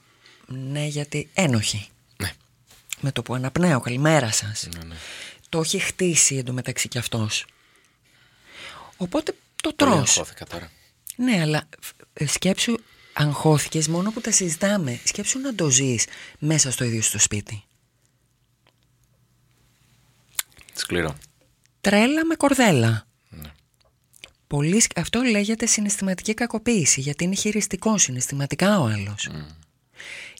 ναι 0.47 0.85
γιατί 0.85 1.29
ένοχη. 1.33 1.87
Ναι. 2.17 2.31
Με 3.01 3.11
το 3.11 3.21
που 3.21 3.33
αναπνέω 3.33 3.79
καλημέρα 3.79 4.31
σας. 4.31 4.67
ναι, 4.77 4.83
ναι. 4.83 4.95
Το 5.49 5.59
έχει 5.59 5.79
χτίσει 5.79 6.35
εντωμεταξύ 6.35 6.87
κι 6.87 6.97
αυτός. 6.97 7.45
Οπότε 8.97 9.35
το 9.55 9.73
Πολύ 9.73 9.91
τρως. 9.91 10.09
αγχώθηκα 10.17 10.45
τώρα. 10.45 10.71
Ναι, 11.15 11.41
αλλά 11.41 11.69
ε, 12.13 12.25
σκέψου 12.25 12.75
αγχώθηκες 13.13 13.87
μόνο 13.87 14.11
που 14.11 14.21
τα 14.21 14.31
συζητάμε. 14.31 14.99
Σκέψου 15.03 15.39
να 15.39 15.55
το 15.55 15.69
ζεις 15.69 16.05
μέσα 16.39 16.71
στο 16.71 16.83
ίδιο 16.83 17.01
στο 17.01 17.19
σπίτι. 17.19 17.63
Σκληρό. 20.73 21.15
Τρέλα 21.81 22.25
με 22.25 22.35
κορδέλα. 22.35 23.07
Ναι. 23.29 23.51
Πολύ, 24.47 24.79
σκ- 24.79 24.99
αυτό 24.99 25.21
λέγεται 25.21 25.65
συναισθηματική 25.65 26.33
κακοποίηση, 26.33 27.01
γιατί 27.01 27.23
είναι 27.23 27.35
χειριστικό 27.35 27.97
συναισθηματικά 27.97 28.79
ο 28.79 28.85
άλλος. 28.85 29.29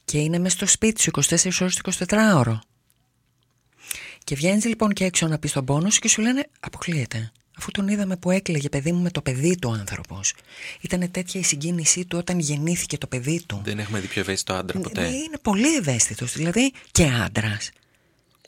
Και 0.06 0.18
είναι 0.20 0.40
μες 0.40 0.52
στο 0.54 0.66
σπίτι 0.68 1.02
σου 1.02 1.12
24 1.30 1.62
ώρες 1.62 1.76
το 1.76 1.92
24ωρο. 2.10 2.60
Και 4.24 4.36
βγαίνεις 4.36 4.66
λοιπόν 4.66 4.94
και 4.94 5.06
έξω 5.06 5.28
να 5.28 5.40
πεις 5.40 5.52
τον 5.52 5.66
πόνος 5.66 5.94
σου 5.94 6.00
και 6.00 6.08
σου 6.10 6.22
λένε 6.22 6.50
αποκλείεται. 6.60 7.32
Αφού 7.62 7.72
τον 7.72 7.88
είδαμε 7.88 8.18
που 8.18 8.32
έκλαιγε 8.32 8.70
παιδί 8.70 8.92
μου 8.92 9.02
με 9.02 9.12
το 9.12 9.22
παιδί 9.22 9.58
του 9.58 9.72
άνθρωπος. 9.72 10.34
Ήταν 10.82 11.12
τέτοια 11.12 11.40
η 11.40 11.44
συγκίνησή 11.44 12.06
του 12.06 12.18
όταν 12.18 12.40
γεννήθηκε 12.40 12.98
το 12.98 13.08
παιδί 13.08 13.44
του. 13.46 13.62
Δεν 13.64 13.80
έχουμε 13.80 14.00
δει 14.00 14.08
πιο 14.08 14.22
ευαίσθητο 14.22 14.54
άντρα 14.54 14.80
ποτέ. 14.80 15.02
Ναι, 15.02 15.08
Είναι 15.08 15.38
πολύ 15.42 15.76
ευαίσθητος, 15.76 16.34
δηλαδή 16.34 16.74
και 16.92 17.04
άντρας. 17.04 17.70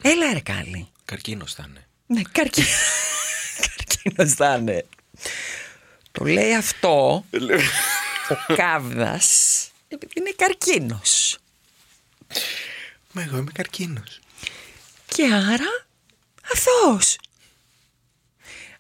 Έλα 0.01 0.33
ρε 0.33 0.39
κάλλη. 0.39 0.87
Καρκίνος 1.05 1.53
θα 1.53 1.65
είναι. 1.69 1.87
Ναι, 2.05 2.21
καρκίνος. 2.31 2.69
Καρκίνος 3.77 4.33
θα 4.33 4.55
είναι. 4.55 4.85
Το 6.11 6.25
λέει 6.25 6.55
αυτό 6.55 7.25
ο 8.29 8.53
Κάβδας 8.55 9.67
επειδή 9.87 10.13
είναι 10.17 10.33
καρκίνος. 10.35 11.37
Μα 13.11 13.21
εγώ 13.21 13.37
είμαι 13.37 13.51
καρκίνος. 13.53 14.19
Και 15.07 15.23
άρα 15.23 15.85
αυτός. 16.53 17.17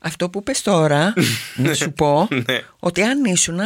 Αυτό 0.05 0.29
που 0.29 0.43
πες 0.43 0.61
τώρα, 0.61 1.13
να 1.55 1.73
σου 1.73 1.91
πω, 1.93 2.27
ότι 2.79 3.01
αν 3.01 3.23
ήσουν 3.25 3.59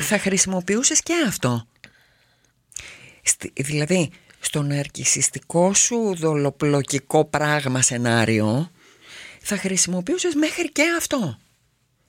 θα 0.00 0.18
χρησιμοποιούσες 0.18 1.00
και 1.02 1.12
αυτό. 1.28 1.66
Στη- 3.22 3.52
δηλαδή, 3.56 4.10
στο 4.40 4.62
ναρκισιστικό 4.62 5.74
σου 5.74 6.14
δολοπλοκικό 6.16 7.24
πράγμα 7.24 7.82
σενάριο, 7.82 8.70
θα 9.40 9.56
χρησιμοποιούσες 9.56 10.34
μέχρι 10.34 10.72
και 10.72 10.82
αυτό. 10.98 11.38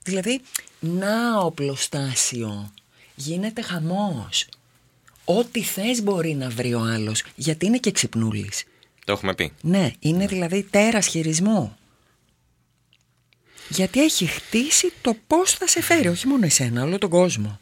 Δηλαδή, 0.02 0.40
να 0.80 1.38
οπλοστάσιο, 1.38 2.72
γίνεται 3.14 3.62
χαμός. 3.62 4.46
Ό,τι 5.24 5.62
θες 5.62 6.02
μπορεί 6.02 6.34
να 6.34 6.48
βρει 6.48 6.74
ο 6.74 6.80
άλλος, 6.80 7.22
γιατί 7.34 7.66
είναι 7.66 7.78
και 7.78 7.90
ξυπνούλης. 7.90 8.64
Το 9.04 9.12
έχουμε 9.12 9.34
πει. 9.34 9.52
Ναι, 9.60 9.90
είναι 9.98 10.26
δηλαδή 10.26 10.62
τέρας 10.62 11.06
χειρισμού. 11.06 11.76
Γιατί 13.68 14.02
έχει 14.02 14.26
χτίσει 14.26 14.92
το 15.00 15.16
πώς 15.26 15.52
θα 15.52 15.66
σε 15.66 15.82
φέρει, 15.82 16.08
όχι 16.08 16.26
μόνο 16.26 16.44
εσένα, 16.44 16.82
όλο 16.82 16.98
τον 16.98 17.10
κόσμο. 17.10 17.60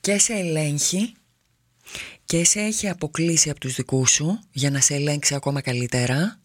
Και 0.00 0.18
σε 0.18 0.32
ελέγχει 0.32 1.14
και 2.24 2.44
σε 2.44 2.60
έχει 2.60 2.88
αποκλείσει 2.88 3.50
από 3.50 3.60
τους 3.60 3.74
δικούς 3.74 4.10
σου 4.10 4.40
για 4.52 4.70
να 4.70 4.80
σε 4.80 4.94
ελέγξει 4.94 5.34
ακόμα 5.34 5.60
καλύτερα. 5.60 6.40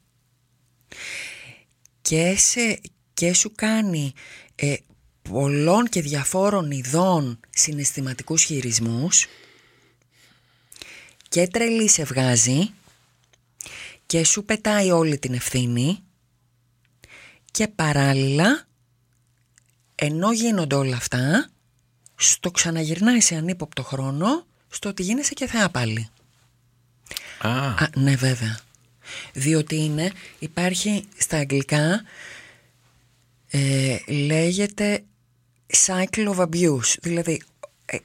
Και, 2.02 2.36
σε, 2.38 2.82
και 3.14 3.34
σου 3.34 3.52
κάνει 3.56 4.14
ε, 4.56 4.76
πολλών 5.22 5.88
και 5.88 6.02
διαφόρων 6.02 6.72
ειδών 6.72 7.40
συναισθηματικούς 7.50 8.44
χειρισμούς. 8.44 9.26
Και 11.30 11.48
τρελή 11.48 11.90
σε 11.90 12.04
βγάζει. 12.04 12.74
Και 14.06 14.24
σου 14.24 14.44
πετάει 14.44 14.92
όλη 14.92 15.18
την 15.20 15.34
ευθύνη 15.34 16.04
και 17.52 17.68
παράλληλα 17.68 18.68
ενώ 19.96 20.32
γίνονται 20.32 20.76
όλα 20.76 20.96
αυτά 20.96 21.50
στο 22.16 22.52
ξαναγυρνάει 22.52 23.20
σε 23.20 23.36
ανύποπτο 23.36 23.84
χρόνο 23.84 24.46
στο 24.70 24.90
ότι 24.90 25.04
γίνεσαι 25.04 25.34
και 25.34 25.48
θεά 25.48 25.70
πάλι. 25.70 26.10
Α, 27.42 27.50
Α, 27.50 27.90
ναι 27.96 28.16
βέβαια. 28.16 28.60
Διότι 29.34 29.76
είναι, 29.76 30.12
υπάρχει 30.40 31.08
στα 31.18 31.38
αγγλικά 31.38 32.04
ε, 33.50 33.98
λέγεται 34.08 35.04
cycle 35.88 36.36
of 36.36 36.38
abuse. 36.38 36.96
Δηλαδή 37.02 37.34
ε, 37.34 37.59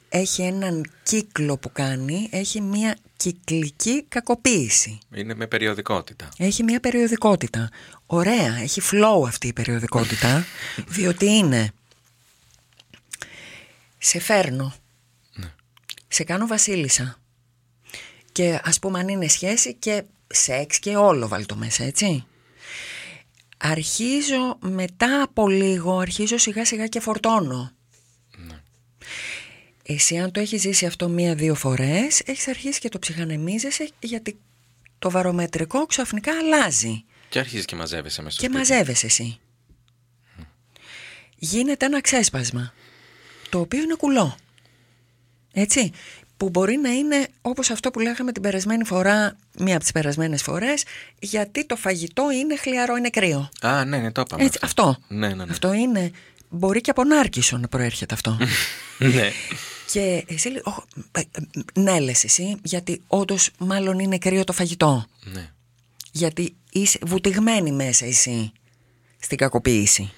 έχει 0.08 0.42
έναν 0.42 0.90
κύκλο 1.02 1.58
που 1.58 1.72
κάνει, 1.72 2.28
έχει 2.30 2.60
μια 2.60 2.96
κυκλική 3.16 4.04
κακοποίηση. 4.08 4.98
είναι 5.14 5.34
με 5.34 5.46
περιοδικότητα. 5.46 6.28
Έχει 6.36 6.62
μια 6.62 6.80
περιοδικότητα. 6.80 7.70
Ωραία, 8.06 8.56
έχει 8.56 8.80
flow 8.90 9.26
αυτή 9.26 9.46
η 9.46 9.52
περιοδικότητα, 9.52 10.44
διότι 10.96 11.26
είναι 11.26 11.72
σε 13.98 14.20
φέρνω, 14.20 14.74
σε 16.08 16.24
κάνω 16.24 16.46
βασίλισσα 16.46 17.18
και 18.32 18.60
ας 18.64 18.78
πούμε 18.78 18.98
αν 18.98 19.08
είναι 19.08 19.28
σχέση 19.28 19.74
και 19.74 20.04
σεξ 20.26 20.78
και 20.78 20.96
όλο 20.96 21.28
βάλτο 21.28 21.56
μέσα, 21.56 21.84
έτσι. 21.84 22.24
Αρχίζω 23.56 24.58
μετά 24.60 25.22
από 25.22 25.48
λίγο, 25.48 25.98
αρχίζω 25.98 26.38
σιγά 26.38 26.64
σιγά 26.64 26.86
και 26.86 27.00
φορτώνω. 27.00 27.72
Εσύ 29.86 30.18
αν 30.18 30.30
το 30.32 30.40
έχεις 30.40 30.60
ζήσει 30.60 30.86
αυτό 30.86 31.08
μία-δύο 31.08 31.54
φορές, 31.54 32.20
έχεις 32.24 32.48
αρχίσει 32.48 32.80
και 32.80 32.88
το 32.88 32.98
ψυχανεμίζεσαι 32.98 33.88
γιατί 34.00 34.38
το 34.98 35.10
βαρομετρικό 35.10 35.86
ξαφνικά 35.86 36.32
αλλάζει 36.38 37.04
Και 37.28 37.38
αρχίζεις 37.38 37.64
και 37.64 37.76
μαζεύεσαι 37.76 38.22
μέσα 38.22 38.36
στο 38.36 38.46
και 38.46 38.52
σπίτι. 38.52 38.70
μαζεύεσαι 38.72 39.06
εσύ. 39.06 39.38
Γίνεται 41.36 41.86
ένα 41.86 42.00
ξέσπασμα, 42.00 42.72
το 43.48 43.60
οποίο 43.60 43.82
είναι 43.82 43.94
κουλό. 43.94 44.36
Έτσι, 45.52 45.90
που 46.36 46.48
μπορεί 46.48 46.76
να 46.76 46.90
είναι 46.90 47.28
όπως 47.42 47.70
αυτό 47.70 47.90
που 47.90 48.00
λέγαμε 48.00 48.32
την 48.32 48.42
περασμένη 48.42 48.84
φορά, 48.84 49.36
μία 49.58 49.74
από 49.74 49.82
τις 49.82 49.92
περασμένες 49.92 50.42
φορές, 50.42 50.84
γιατί 51.20 51.66
το 51.66 51.76
φαγητό 51.76 52.30
είναι 52.30 52.56
χλιαρό, 52.56 52.96
είναι 52.96 53.10
κρύο. 53.10 53.48
Α, 53.60 53.84
ναι, 53.84 53.98
ναι, 53.98 54.12
το 54.12 54.20
είπαμε. 54.20 54.44
Έτσι, 54.44 54.58
αυτό. 54.62 54.96
Ναι, 55.08 55.28
ναι, 55.28 55.34
ναι. 55.34 55.50
Αυτό 55.50 55.72
είναι, 55.72 56.10
μπορεί 56.48 56.80
και 56.80 56.90
από 56.90 57.04
νάρκισο 57.04 57.56
να 57.56 57.68
προέρχεται 57.68 58.14
αυτό. 58.14 58.38
ναι. 58.98 59.30
Και 59.92 60.24
εσύ 60.28 60.48
λέει, 60.48 60.62
«Ω, 60.64 60.84
ε, 61.12 61.20
ε, 61.20 61.80
ναι 61.80 62.00
λες 62.00 62.24
εσύ, 62.24 62.56
γιατί 62.62 63.02
όντως 63.06 63.50
μάλλον 63.58 63.98
είναι 63.98 64.18
κρύο 64.18 64.44
το 64.44 64.52
φαγητό. 64.52 65.06
Ναι. 65.24 65.50
Γιατί 66.12 66.54
είσαι 66.72 66.98
βουτυγμένη 67.02 67.72
μέσα 67.72 68.06
εσύ 68.06 68.52
στην 69.20 69.38
κακοποίηση. 69.38 70.12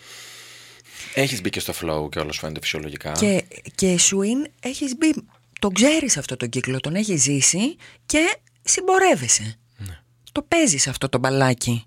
Έχεις 1.15 1.41
μπει 1.41 1.51
και 1.51 1.61
στο 1.61 1.73
flow 1.81 2.11
και 2.11 2.19
όλος 2.19 2.39
φαίνεται 2.39 2.61
φυσιολογικά. 2.61 3.13
Και, 3.13 3.45
και 3.75 3.99
σου 3.99 4.23
είναι, 4.23 4.51
έχεις 4.61 4.97
μπει, 4.97 5.15
τον 5.61 5.73
ξέρεις 5.73 6.17
αυτό 6.17 6.37
τον 6.37 6.49
κύκλο, 6.49 6.81
τον 6.81 6.95
έχεις 6.95 7.23
ζήσει 7.23 7.77
και 8.07 8.37
συμπορεύεσαι. 8.63 9.59
Ναι. 9.77 10.01
Το 10.33 10.43
παίζεις 10.43 10.87
αυτό 10.87 11.09
το 11.09 11.19
μπαλάκι. 11.19 11.85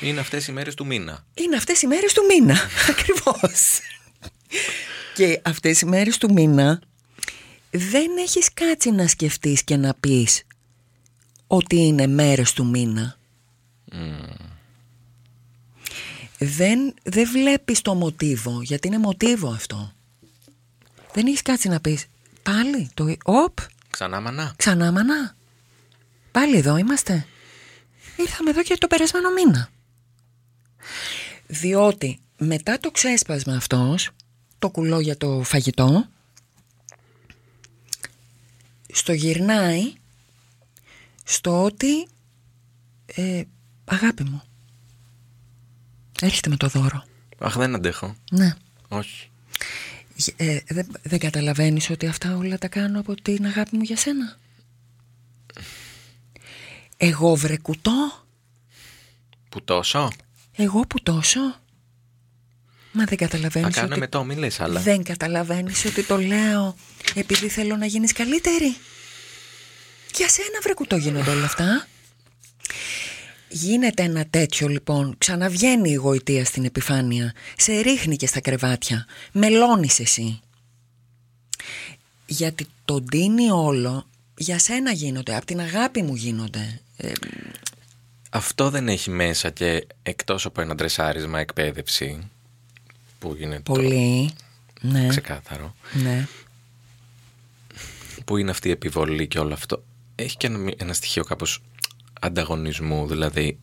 Είναι 0.00 0.20
αυτές 0.20 0.46
οι 0.46 0.52
μέρες 0.52 0.74
του 0.74 0.86
μήνα. 0.86 1.26
Είναι 1.34 1.56
αυτές 1.56 1.82
οι 1.82 1.86
μέρες 1.86 2.12
του 2.12 2.22
μήνα. 2.28 2.54
Ακριβώς. 2.90 3.80
Και 5.20 5.40
αυτές 5.44 5.80
οι 5.80 5.86
μέρες 5.86 6.18
του 6.18 6.32
μήνα 6.32 6.80
δεν 7.70 8.16
έχεις 8.18 8.52
κάτσει 8.54 8.90
να 8.90 9.06
σκεφτείς 9.06 9.64
και 9.64 9.76
να 9.76 9.94
πεις 9.94 10.42
ότι 11.46 11.76
είναι 11.76 12.06
μέρες 12.06 12.52
του 12.52 12.66
μήνα. 12.66 13.16
Δεν, 16.38 16.94
δεν 17.02 17.30
βλέπεις 17.30 17.82
το 17.82 17.94
μοτίβο, 17.94 18.62
γιατί 18.62 18.86
είναι 18.86 18.98
μοτίβο 18.98 19.48
αυτό. 19.48 19.92
Δεν 21.12 21.26
έχεις 21.26 21.42
κάτσει 21.42 21.68
να 21.68 21.80
πεις 21.80 22.06
πάλι 22.42 22.90
το 22.94 23.16
οπ, 23.24 23.58
Ξανά 23.90 24.20
μανά. 24.20 24.54
ξανά 24.56 24.92
μανά. 24.92 25.36
Πάλι 26.30 26.56
εδώ 26.56 26.76
είμαστε. 26.76 27.26
Ήρθαμε 28.16 28.50
εδώ 28.50 28.62
και 28.62 28.76
το 28.78 28.86
περασμένο 28.86 29.32
μήνα. 29.32 29.70
Διότι 31.46 32.20
μετά 32.38 32.78
το 32.78 32.90
ξέσπασμα 32.90 33.54
αυτός, 33.54 34.10
το 34.60 34.70
κουλό 34.70 35.00
για 35.00 35.16
το 35.16 35.42
φαγητό, 35.44 36.06
στο 38.92 39.12
γυρνάει 39.12 39.92
στο 41.24 41.62
ότι 41.62 42.08
ε, 43.06 43.42
αγάπη 43.84 44.22
μου 44.24 44.42
έρχεται 46.20 46.48
με 46.50 46.56
το 46.56 46.68
δώρο 46.68 47.04
Αχ, 47.38 47.56
δεν 47.56 47.74
αντέχω. 47.74 48.16
ναι 48.30 48.54
Όχι. 48.88 49.30
ε, 50.36 50.58
δεν, 50.68 50.86
δεν 51.02 51.18
καταλαβαίνεις 51.18 51.90
ότι 51.90 52.06
αυτά 52.06 52.36
όλα 52.36 52.58
τα 52.58 52.68
κάνω 52.68 53.00
από 53.00 53.14
την 53.22 53.46
αγάπη 53.46 53.76
μου 53.76 53.82
για 53.82 53.96
σένα; 53.96 54.36
Εγώ 56.96 57.34
βρε 57.34 57.56
κουτό 57.56 58.24
Που 59.48 59.62
τόσο. 59.62 60.10
εγώ 60.52 60.80
που 60.80 61.02
τόσο 61.02 61.40
μα 62.92 63.04
δεν 63.04 63.18
Θα 63.18 63.24
καταλαβαίνεις 63.24 63.74
κάνω 63.74 63.88
ότι 63.88 63.98
με 63.98 64.08
το, 64.08 64.24
μην 64.24 64.38
λες 64.38 64.60
άλλα. 64.60 64.80
Δεν 64.80 65.02
καταλαβαίνεις 65.02 65.84
ότι 65.84 66.02
το 66.02 66.18
λέω 66.18 66.76
επειδή 67.14 67.48
θέλω 67.48 67.76
να 67.76 67.86
γίνεις 67.86 68.12
καλύτερη. 68.12 68.76
Για 70.14 70.28
σένα 70.28 70.58
βρε 70.62 70.74
κουτό 70.74 70.96
γίνονται 70.96 71.30
όλα 71.30 71.44
αυτά. 71.44 71.86
Γίνεται 73.48 74.02
ένα 74.02 74.26
τέτοιο 74.30 74.68
λοιπόν, 74.68 75.14
ξαναβγαίνει 75.18 75.90
η 75.90 75.94
γοητεία 75.94 76.44
στην 76.44 76.64
επιφάνεια, 76.64 77.32
σε 77.56 77.80
ρίχνει 77.80 78.16
και 78.16 78.26
στα 78.26 78.40
κρεβάτια, 78.40 79.06
μελώνεις 79.32 80.00
εσύ. 80.00 80.40
Γιατί 82.26 82.66
το 82.84 83.00
ντύνει 83.00 83.50
όλο, 83.50 84.06
για 84.36 84.58
σένα 84.58 84.92
γίνονται, 84.92 85.36
από 85.36 85.46
την 85.46 85.60
αγάπη 85.60 86.02
μου 86.02 86.14
γίνονται. 86.14 86.80
Ε, 86.96 87.12
Αυτό 88.30 88.70
δεν 88.70 88.88
έχει 88.88 89.10
μέσα 89.10 89.50
και 89.50 89.86
εκτός 90.02 90.44
από 90.46 90.60
ένα 90.60 90.74
ντρεσάρισμα 90.74 91.40
εκπαίδευση 91.40 92.30
που 93.20 93.34
γίνεται 93.38 93.62
το 93.62 93.72
πολύ, 93.72 94.30
ναι, 94.80 95.06
ξεκάθαρο 95.06 95.74
ναι. 96.02 96.26
που 98.24 98.36
είναι 98.36 98.50
αυτή 98.50 98.68
η 98.68 98.70
επιβολή 98.70 99.28
και 99.28 99.38
όλο 99.38 99.52
αυτό 99.52 99.84
έχει 100.14 100.36
και 100.36 100.46
ένα, 100.46 100.72
ένα 100.76 100.92
στοιχείο 100.92 101.24
κάπως 101.24 101.62
ανταγωνισμού 102.20 103.06
δηλαδή 103.06 103.58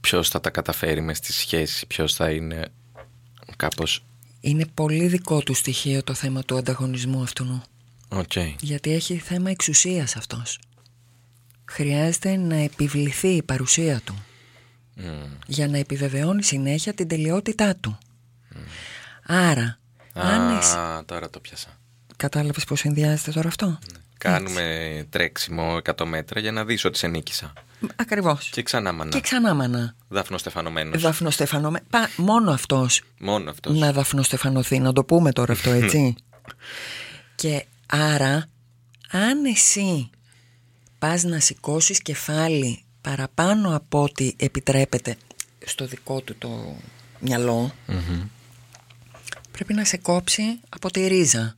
ποιος 0.00 0.28
θα 0.28 0.40
τα 0.40 0.50
καταφέρει 0.50 1.00
μες 1.00 1.16
στη 1.16 1.32
σχέση 1.32 1.86
ποιος 1.86 2.14
θα 2.14 2.30
είναι 2.30 2.68
κάπως 3.56 4.04
Είναι 4.40 4.66
πολύ 4.74 5.06
δικό 5.06 5.42
του 5.42 5.54
στοιχείο 5.54 6.02
το 6.02 6.14
θέμα 6.14 6.42
του 6.42 6.56
ανταγωνισμού 6.56 7.22
αυτού. 7.22 7.62
οκ 8.08 8.32
Γιατί 8.60 8.92
έχει 8.92 9.18
θέμα 9.18 9.50
εξουσίας 9.50 10.16
αυτός. 10.16 10.58
Χρειάζεται 11.64 12.36
να 12.36 12.56
επιβληθεί 12.56 13.28
η 13.28 13.42
παρουσία 13.42 14.00
του 14.04 14.24
για 15.46 15.68
να 15.68 15.78
επιβεβαιώνει 15.78 16.42
συνέχεια 16.42 16.94
την 16.94 17.08
τελειότητά 17.08 17.76
του. 17.76 17.98
Άρα, 19.26 19.78
αν 20.12 20.56
εσύ... 20.56 20.76
Α, 20.76 21.04
τώρα 21.04 21.30
το 21.30 21.40
πιάσα 21.40 21.68
Κατάλαβες 22.16 22.64
πώς 22.64 22.78
συνδυάζεται 22.80 23.30
τώρα 23.30 23.48
αυτό; 23.48 23.78
Κάνουμε 24.18 25.06
τρέξιμο 25.10 25.78
100 25.96 26.04
μέτρα 26.04 26.40
για 26.40 26.52
να 26.52 26.64
δεις 26.64 26.84
ότι 26.84 26.98
σε 26.98 27.06
νίκησα. 27.06 27.52
Ακριβώς. 27.96 28.48
Και 28.48 28.62
ξανά 28.62 28.92
μανά. 28.92 29.10
Και 29.10 29.20
ξανά 29.20 29.54
μανά. 29.54 29.94
Δάφνο-στεφανωμένος. 30.08 31.02
Δαφνοστεφανωme... 31.02 31.76
Πα... 31.90 32.08
Μόνο 32.16 32.50
αυτός 32.50 33.02
Μόνο 33.18 33.50
αυτός. 33.50 33.78
να 33.78 33.92
δαφνοστεφανωθεί, 33.92 34.78
να 34.78 34.92
το 34.92 35.04
πούμε 35.04 35.32
τώρα 35.32 35.52
αυτό 35.52 35.70
έτσι. 35.70 36.14
και 37.34 37.66
άρα, 37.86 38.46
αν 39.10 39.44
εσύ 39.44 40.10
πας 40.98 41.22
να 41.22 41.40
σηκώσεις 41.40 42.02
κεφάλι 42.02 42.84
παραπάνω 43.06 43.76
από 43.76 44.02
ό,τι 44.02 44.32
επιτρέπεται 44.36 45.16
στο 45.66 45.86
δικό 45.86 46.20
του 46.20 46.36
το 46.38 46.76
μυαλό, 47.20 47.74
Μμμ. 47.86 48.22
πρέπει 49.52 49.74
να 49.74 49.84
σε 49.84 49.96
κόψει 49.96 50.42
από 50.68 50.90
τη 50.90 51.06
ρίζα. 51.06 51.56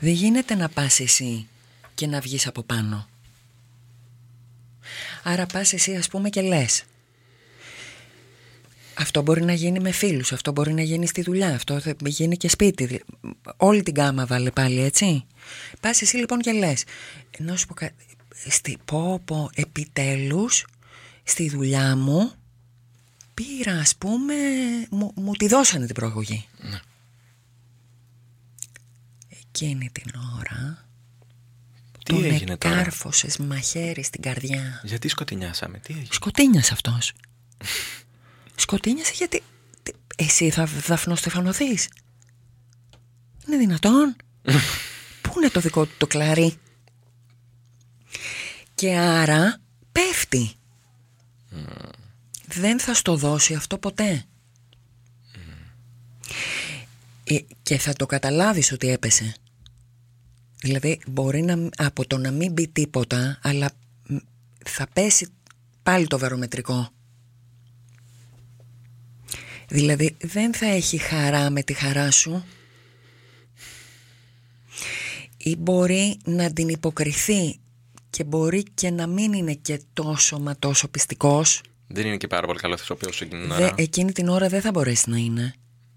Δεν 0.00 0.12
γίνεται 0.12 0.54
να 0.54 0.68
πας 0.68 1.00
εσύ 1.00 1.48
και 1.94 2.06
να 2.06 2.20
βγεις 2.20 2.46
από 2.46 2.62
πάνω. 2.62 3.08
Άρα 5.22 5.46
πας 5.46 5.72
εσύ 5.72 5.96
ας 5.96 6.08
πούμε 6.08 6.28
και 6.28 6.42
λες 6.42 6.84
αυτό 9.00 9.22
μπορεί 9.22 9.42
να 9.44 9.52
γίνει 9.52 9.80
με 9.80 9.90
φίλους, 9.90 10.32
αυτό 10.32 10.52
μπορεί 10.52 10.72
να 10.72 10.82
γίνει 10.82 11.06
στη 11.06 11.22
δουλειά, 11.22 11.54
αυτό 11.54 11.80
θα 11.80 11.94
γίνει 12.04 12.36
και 12.36 12.48
σπίτι. 12.48 12.84
δη- 12.86 13.04
Όλη 13.56 13.82
την 13.82 13.94
κάμα 13.94 14.26
βάλε 14.26 14.50
πάλι, 14.50 14.80
έτσι. 14.80 15.24
Πας 15.80 16.02
εσύ 16.02 16.16
λοιπόν 16.16 16.38
και 16.40 16.52
λες, 16.52 16.84
να 17.38 17.56
σου 17.56 17.66
πω 17.66 17.74
κα- 17.74 17.90
στη, 18.48 18.78
πω, 18.84 19.20
πω, 19.24 19.50
επιτέλους, 19.54 20.66
στη 21.22 21.48
δουλειά 21.50 21.96
μου, 21.96 22.32
πήρα 23.34 23.72
ας 23.78 23.96
πούμε, 23.96 24.34
μου, 24.90 25.12
μου 25.16 25.32
τη 25.32 25.48
δώσανε 25.48 25.86
την 25.86 25.94
προαγωγή. 25.94 26.46
Εκείνη 29.28 29.90
την 29.92 30.12
ώρα, 30.38 30.84
Τι 32.04 32.12
τον 32.12 32.24
έγινε 32.24 32.56
τώρα; 32.56 32.74
εκάρφωσες 32.74 33.36
μαχαίρι 33.38 34.02
στην 34.02 34.22
καρδιά. 34.22 34.80
Γιατί 34.84 35.08
σκοτεινιάσαμε, 35.08 35.78
τι 35.78 35.92
έγινε; 35.92 36.08
Σκοτίνιας 36.10 36.72
αυτός. 36.72 37.12
Σκοτίνιασε 38.60 39.12
γιατί... 39.14 39.42
τι- 39.82 39.92
Εσύ 40.16 40.50
θα 40.50 40.64
δαφνοστεφανωθείς. 40.66 41.88
Είναι 43.46 43.56
δυνατόν. 43.56 44.16
Πού 45.22 45.32
είναι 45.36 45.48
το 45.50 45.60
δικό 45.60 45.84
του 45.86 45.94
το 45.98 46.06
κλαρί; 46.06 46.56
Και 48.74 48.96
άρα 48.96 49.60
πέφτει. 49.92 50.52
Δεν 52.46 52.80
θα 52.80 52.94
στο 52.94 53.16
δώσει 53.16 53.54
αυτό 53.54 53.78
ποτέ. 53.78 54.24
Ε, 57.24 57.38
και 57.62 57.78
θα 57.78 57.92
το 57.92 58.06
καταλάβεις 58.06 58.72
ότι 58.72 58.88
έπεσε. 58.88 59.34
Δηλαδή 60.60 61.00
μπορεί 61.06 61.42
να, 61.42 61.68
από 61.76 62.06
το 62.06 62.18
να 62.18 62.30
μην 62.30 62.52
μπει 62.52 62.68
τίποτα 62.68 63.38
αλλά 63.42 63.70
μ, 64.06 64.16
θα 64.66 64.86
πέσει 64.92 65.28
πάλι 65.82 66.06
το 66.06 66.18
βαρομετρικό. 66.18 66.90
Δηλαδή 69.70 70.16
δεν 70.20 70.54
θα 70.54 70.66
έχει 70.66 70.98
χαρά 70.98 71.50
με 71.50 71.62
τη 71.62 71.72
χαρά 71.72 72.10
σου 72.10 72.44
ή 75.36 75.56
μπορεί 75.56 76.18
να 76.24 76.52
την 76.52 76.68
υποκριθεί 76.68 77.58
και 78.10 78.24
μπορεί 78.24 78.62
και 78.74 78.90
να 78.90 79.06
μην 79.06 79.32
είναι 79.32 79.54
και 79.54 79.80
τόσο 79.92 80.38
μα 80.38 80.56
τόσο 80.58 80.88
πιστικός 80.88 81.60
Δεν 81.86 82.06
είναι 82.06 82.16
και 82.16 82.26
πάρα 82.26 82.46
πολύ 82.46 82.58
καλό 82.58 82.74
ηθοποιό 82.74 83.08
εκείνη 83.08 83.28
την 83.40 83.48
Δε, 83.48 83.64
ώρα. 83.64 83.74
εκείνη 83.76 84.12
την 84.12 84.28
ώρα 84.28 84.48
δεν 84.48 84.60
θα 84.60 84.70
μπορέσει 84.70 85.10
να 85.10 85.16
είναι 85.16 85.54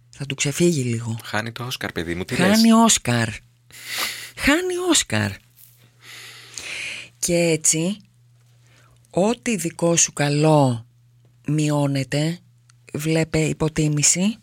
θα 0.10 0.26
του 0.26 0.36
ξεφύγει 0.36 0.82
λίγο 0.82 1.20
Χάνει 1.24 1.52
το 1.52 1.64
Όσκαρ, 1.64 1.92
παιδί 1.92 2.16
μου, 2.16 2.26
τι 2.26 2.36
λες; 2.36 2.48
Χάνει 2.48 2.72
Όσκαρ. 2.72 3.30
Χάνει 4.38 4.76
Όσκαρ. 4.90 5.32
Και 7.20 7.36
έτσι, 7.36 7.98
ό,τι 9.10 9.56
δικό 9.56 9.96
σου 9.96 10.14
καλό 10.14 10.86
μειώνεται, 11.48 12.40
βλέπε 12.94 13.40
υποτίμηση, 13.40 14.36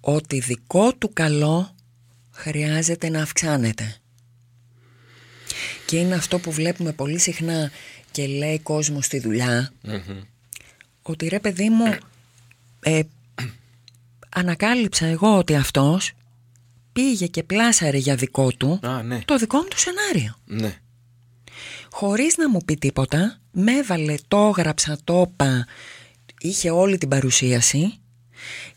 ό,τι 0.00 0.40
δικό 0.40 0.94
του 0.94 1.10
καλό 1.12 1.74
χρειάζεται 2.30 3.08
να 3.08 3.22
αυξάνεται. 3.22 3.96
Και 5.86 5.96
είναι 5.98 6.14
αυτό 6.14 6.38
που 6.38 6.52
βλέπουμε 6.52 6.92
πολύ 6.92 7.18
συχνά 7.18 7.70
και 8.10 8.26
λέει 8.26 8.58
κόσμος 8.58 9.04
στη 9.04 9.18
δουλειά, 9.18 9.72
Μμμ. 9.82 10.20
ότι 11.02 11.28
ρε 11.28 11.40
παιδί 11.40 11.68
μου 11.68 11.96
ε, 12.80 13.00
ανακάλυψα 14.28 15.06
εγώ 15.06 15.36
ότι 15.38 15.54
αυτός 15.54 16.12
πήγε 16.92 17.26
και 17.26 17.42
πλάσαρε 17.42 17.96
για 17.96 18.16
δικό 18.16 18.52
του 18.52 18.80
Α, 18.82 19.02
ναι. 19.02 19.20
το 19.24 19.36
δικό 19.36 19.58
μου 19.58 19.68
το 19.68 19.78
σενάριο. 19.78 20.34
Ναι. 20.44 20.78
Χωρίς 21.90 22.36
να 22.36 22.48
μου 22.48 22.58
πει 22.64 22.76
τίποτα, 22.76 23.40
με 23.52 23.72
έβαλε, 23.72 24.14
το 24.28 24.46
έγραψα, 24.56 24.98
το 25.04 25.26
είπα, 25.30 25.66
είχε 26.40 26.70
όλη 26.70 26.98
την 26.98 27.08
παρουσίαση 27.08 27.98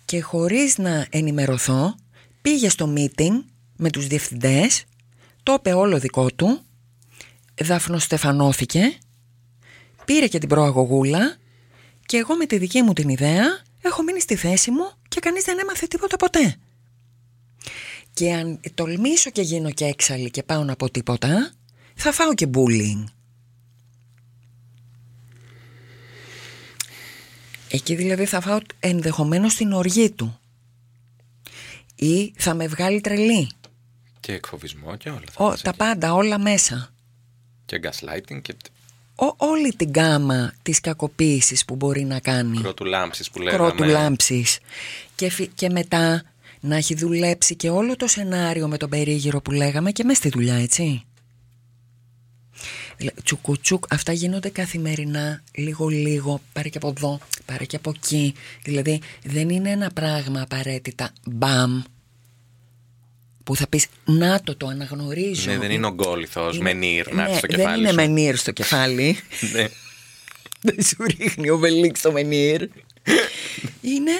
και 0.05 0.21
χωρίς 0.21 0.77
να 0.77 1.07
ενημερωθώ 1.09 1.95
πήγε 2.41 2.69
στο 2.69 2.93
meeting 2.97 3.43
με 3.75 3.89
τους 3.89 4.07
διευθυντές, 4.07 4.85
το 5.43 5.53
είπε 5.53 5.73
όλο 5.73 5.99
δικό 5.99 6.31
του, 6.31 6.61
δαφνοστεφανώθηκε, 7.61 8.97
πήρε 10.05 10.27
και 10.27 10.39
την 10.39 10.49
προαγωγούλα 10.49 11.35
και 12.05 12.17
εγώ 12.17 12.35
με 12.35 12.45
τη 12.45 12.57
δική 12.57 12.81
μου 12.81 12.93
την 12.93 13.09
ιδέα 13.09 13.61
έχω 13.81 14.03
μείνει 14.03 14.21
στη 14.21 14.35
θέση 14.35 14.71
μου 14.71 14.91
και 15.07 15.19
κανείς 15.19 15.43
δεν 15.43 15.59
έμαθε 15.59 15.87
τίποτα 15.87 16.17
ποτέ. 16.17 16.55
Και 18.13 18.33
αν 18.33 18.59
τολμήσω 18.73 19.29
και 19.29 19.41
γίνω 19.41 19.71
και 19.71 19.85
έξαλλη 19.85 20.29
και 20.29 20.43
πάω 20.43 20.63
να 20.63 20.75
πω 20.75 20.91
τίποτα, 20.91 21.53
θα 21.95 22.11
φάω 22.11 22.33
και 22.33 22.47
bullying. 22.53 23.03
Εκεί 27.71 27.95
δηλαδή 27.95 28.25
θα 28.25 28.41
φάω 28.41 28.57
ενδεχομένως 28.79 29.55
την 29.55 29.71
οργή 29.71 30.09
του. 30.11 30.39
Ή 31.95 32.33
θα 32.37 32.53
με 32.53 32.67
βγάλει 32.67 33.01
τρελή. 33.01 33.49
Και 34.19 34.33
εκφοβισμό 34.33 34.95
και 34.95 35.09
όλα. 35.09 35.23
θα 35.31 35.43
Ο, 35.45 35.49
πας 35.49 35.61
τα 35.61 35.69
εκεί. 35.69 35.77
πάντα, 35.77 36.13
όλα 36.13 36.39
μέσα. 36.39 36.89
Και 37.65 37.79
gaslighting 37.83 38.41
και 38.41 38.55
Ο, 39.15 39.33
όλη 39.37 39.73
την 39.75 39.91
γάμα 39.95 40.53
της 40.61 40.79
κακοποίησης 40.79 41.65
που 41.65 41.75
μπορεί 41.75 42.03
να 42.03 42.19
κάνει. 42.19 42.57
κρότου 42.57 42.85
λάμψης 42.85 43.29
που 43.31 43.39
λέγαμε. 43.41 43.67
Κρότου 43.69 43.83
λάμψης. 43.83 44.59
Και, 45.15 45.29
φυ- 45.29 45.51
και 45.55 45.69
μετά 45.69 46.23
να 46.59 46.75
έχει 46.75 46.95
δουλέψει 46.95 47.55
και 47.55 47.69
όλο 47.69 47.95
το 47.95 48.07
σενάριο 48.07 48.67
με 48.67 48.77
τον 48.77 48.89
περίγυρο 48.89 49.41
που 49.41 49.51
λέγαμε 49.51 49.91
και 49.91 50.03
μέσα 50.03 50.19
στη 50.19 50.29
δουλειά, 50.29 50.55
έτσι. 50.55 51.05
Δηλαδή, 52.97 53.21
Τσουκουτσουκ, 53.23 53.83
αυτά 53.89 54.11
γίνονται 54.11 54.49
καθημερινά, 54.49 55.43
λίγο-λίγο, 55.55 56.41
πάρε 56.53 56.69
και 56.69 56.77
από 56.77 56.93
εδώ, 56.97 57.19
πάρε 57.45 57.65
και 57.65 57.75
από 57.75 57.91
εκεί. 57.95 58.33
Δηλαδή, 58.63 59.01
δεν 59.23 59.49
είναι 59.49 59.69
ένα 59.69 59.89
πράγμα 59.91 60.41
απαραίτητα 60.41 61.13
μπαμ, 61.25 61.81
που 63.43 63.55
θα 63.55 63.67
πεις, 63.67 63.87
να 64.05 64.41
το, 64.43 64.55
το 64.55 64.67
αναγνωρίζω. 64.67 65.51
Ναι, 65.51 65.57
δεν 65.57 65.71
είναι 65.71 65.85
ογκόληθος, 65.85 66.55
Είναι- 66.55 66.63
μενίρ, 66.63 67.07
να 67.13 67.15
ναι, 67.15 67.21
έρθει 67.29 67.37
στο 67.37 67.47
δεν 67.47 67.55
κεφάλι 67.57 67.79
είναι 67.79 67.89
σου. 67.89 67.95
μενίρ 67.95 68.35
στο 68.37 68.51
κεφάλι. 68.51 69.17
Ναι. 69.53 69.67
Δεν 70.61 70.83
σου 70.83 70.95
ρίχνει 71.17 71.49
ο 71.49 71.57
Βελίξ 71.57 72.01
το 72.01 72.11
μενίρ. 72.11 72.67
Είναι 73.81 74.11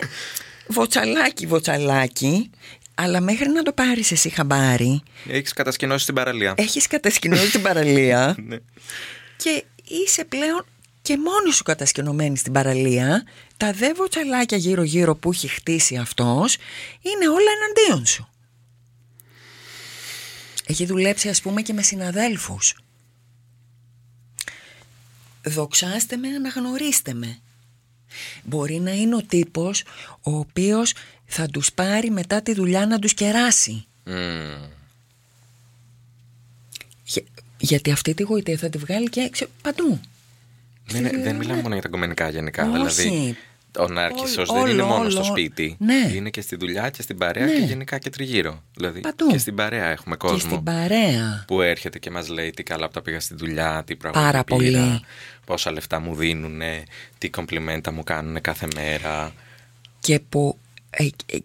βοτσαλάκι, 0.68 1.46
βοτσαλάκι, 1.46 2.50
αλλά 3.04 3.22
μέχρι 3.22 3.50
να 3.50 3.64
το 3.64 3.72
πάρεις 3.74 4.12
εσύ 4.12 4.30
χαμπάρι, 4.30 5.02
Έχεις 5.28 5.54
κατασκηνώσει 5.54 6.06
την 6.06 6.14
παραλία. 6.16 6.54
έχεις 6.58 6.88
κατασκηνώσει 6.88 7.52
την 7.52 7.62
παραλία 7.62 8.36
Ναι. 8.48 8.58
και 9.38 9.64
είσαι 9.88 10.26
πλέον 10.26 10.66
και 11.02 11.18
μόνος 11.18 11.56
σου 11.56 11.64
κατασκηνωμένη 11.64 12.38
στην 12.38 12.52
παραλία. 12.54 13.24
Τα 13.58 13.72
δε 13.72 13.94
βοτσαλάκια 13.94 14.58
γύρω-γύρω 14.58 15.16
που 15.16 15.32
έχει 15.32 15.48
χτίσει 15.48 15.96
αυτός 15.98 16.56
είναι 17.02 17.28
όλα 17.30 17.50
εναντίον 17.62 18.06
σου. 18.06 18.30
Έχει 20.66 20.86
δουλέψει 20.86 21.30
ας 21.30 21.42
πούμε 21.42 21.62
και 21.62 21.74
με 21.74 21.82
συναδέλφους. 21.82 22.76
Δοξάστε 25.44 26.18
με, 26.18 26.28
αναγνωρίστε 26.28 27.14
με. 27.14 27.40
Μπορεί 28.44 28.80
να 28.80 28.92
είναι 28.92 29.16
ο 29.16 29.22
τύπος 29.24 29.84
ο 30.22 30.32
οποίος 30.38 30.94
θα 31.34 31.48
τους 31.48 31.72
πάρει 31.74 32.10
μετά 32.10 32.42
τη 32.42 32.54
δουλειά 32.54 32.86
να 32.86 33.00
τους 33.00 33.14
κεράσει. 33.14 33.86
Μμμ. 34.06 34.16
Για- 37.04 37.24
γιατί 37.58 37.92
αυτή 37.92 38.14
τη 38.14 38.24
γοητεία 38.24 38.58
θα 38.58 38.70
τη 38.70 38.78
βγάλει 38.78 39.10
και 39.10 39.20
έξω 39.20 39.46
παντού. 39.62 40.00
Δεν, 40.88 41.06
είναι- 41.06 41.24
δεν 41.24 41.36
μιλάμε 41.36 41.62
μόνο 41.62 41.74
για 41.74 41.84
τα 41.84 41.90
κομμενικά 41.90 42.30
γενικά. 42.30 42.64
Όχι. 42.70 42.72
Δηλαδή, 43.02 43.38
ο 43.80 43.88
Νάρκισσος 43.88 44.50
Όλο, 44.50 44.62
δεν 44.64 44.72
είναι 44.72 44.84
μόνο 44.84 45.00
όλο, 45.00 45.10
στο 45.10 45.20
όλο. 45.20 45.30
σπίτι. 45.30 45.76
Ναι. 45.80 46.12
Είναι 46.14 46.30
και 46.30 46.42
στη 46.42 46.56
δουλειά 46.56 46.90
και 46.90 47.02
στην 47.02 47.18
παρέα 47.18 47.46
Ναι. 47.46 47.52
και 47.54 47.60
γενικά 47.66 47.98
και 47.98 48.10
τριγύρω. 48.10 48.64
Δηλαδή, 48.76 49.00
Παντού. 49.00 49.28
και 49.28 49.38
στην 49.38 49.56
παρέα 49.56 49.86
έχουμε 49.90 50.16
κόσμο 50.16 50.38
Και 50.38 50.44
στην 50.44 50.64
παρέα. 50.64 51.44
που 51.48 51.62
έρχεται 51.62 52.00
και 52.00 52.10
μας 52.12 52.28
λέει 52.28 52.50
τι 52.50 52.64
καλά 52.64 52.86
που 52.88 52.94
τα 52.94 53.02
πήγα 53.02 53.20
στη 53.20 53.36
δουλειά, 53.36 53.84
τι 53.86 53.96
Πάρα 53.96 54.12
πράγματα 54.14 54.44
πήρα, 54.56 54.80
πολύ. 54.82 55.02
πόσα 55.46 55.72
λεφτά 55.72 56.00
μου 56.00 56.16
δίνουν, 56.16 56.62
τι 57.18 57.30
κομπλιμέντα 57.30 57.92
μου 57.92 58.04
κάνουν 58.04 58.42
κάθε 58.42 58.68
μέρα. 58.76 59.34
Και 60.00 60.20
που 60.20 60.58
ε, 60.58 60.58
ε, 60.58 60.71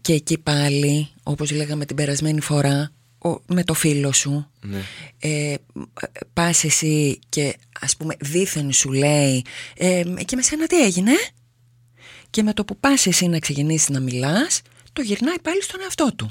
και 0.00 0.12
εκεί 0.12 0.38
πάλι, 0.38 1.08
όπως 1.22 1.50
λέγαμε 1.50 1.86
την 1.86 1.96
περασμένη 1.96 2.40
φορά, 2.40 2.92
ο- 3.18 3.40
με 3.46 3.64
το 3.64 3.74
φίλο 3.74 4.12
σου, 4.12 4.50
Ναι. 4.60 4.82
ε, 5.18 5.54
πας 6.32 6.64
εσύ 6.64 7.18
και 7.28 7.56
ας 7.80 7.96
πούμε 7.96 8.14
δήθεν 8.20 8.72
σου 8.72 8.92
λέει 8.92 9.44
ε, 9.76 10.02
και 10.24 10.36
με 10.36 10.42
σένα 10.42 10.66
τι 10.66 10.82
έγινε 10.84 11.12
και 12.30 12.42
με 12.42 12.52
το 12.52 12.64
που 12.64 12.76
πας 12.78 13.06
εσύ 13.06 13.26
να 13.26 13.38
ξεκινήσεις 13.38 13.88
να 13.88 14.00
μιλάς 14.00 14.62
το 14.92 15.02
γυρνάει 15.02 15.40
πάλι 15.42 15.62
στον 15.62 15.80
εαυτό 15.82 16.12
του 16.16 16.30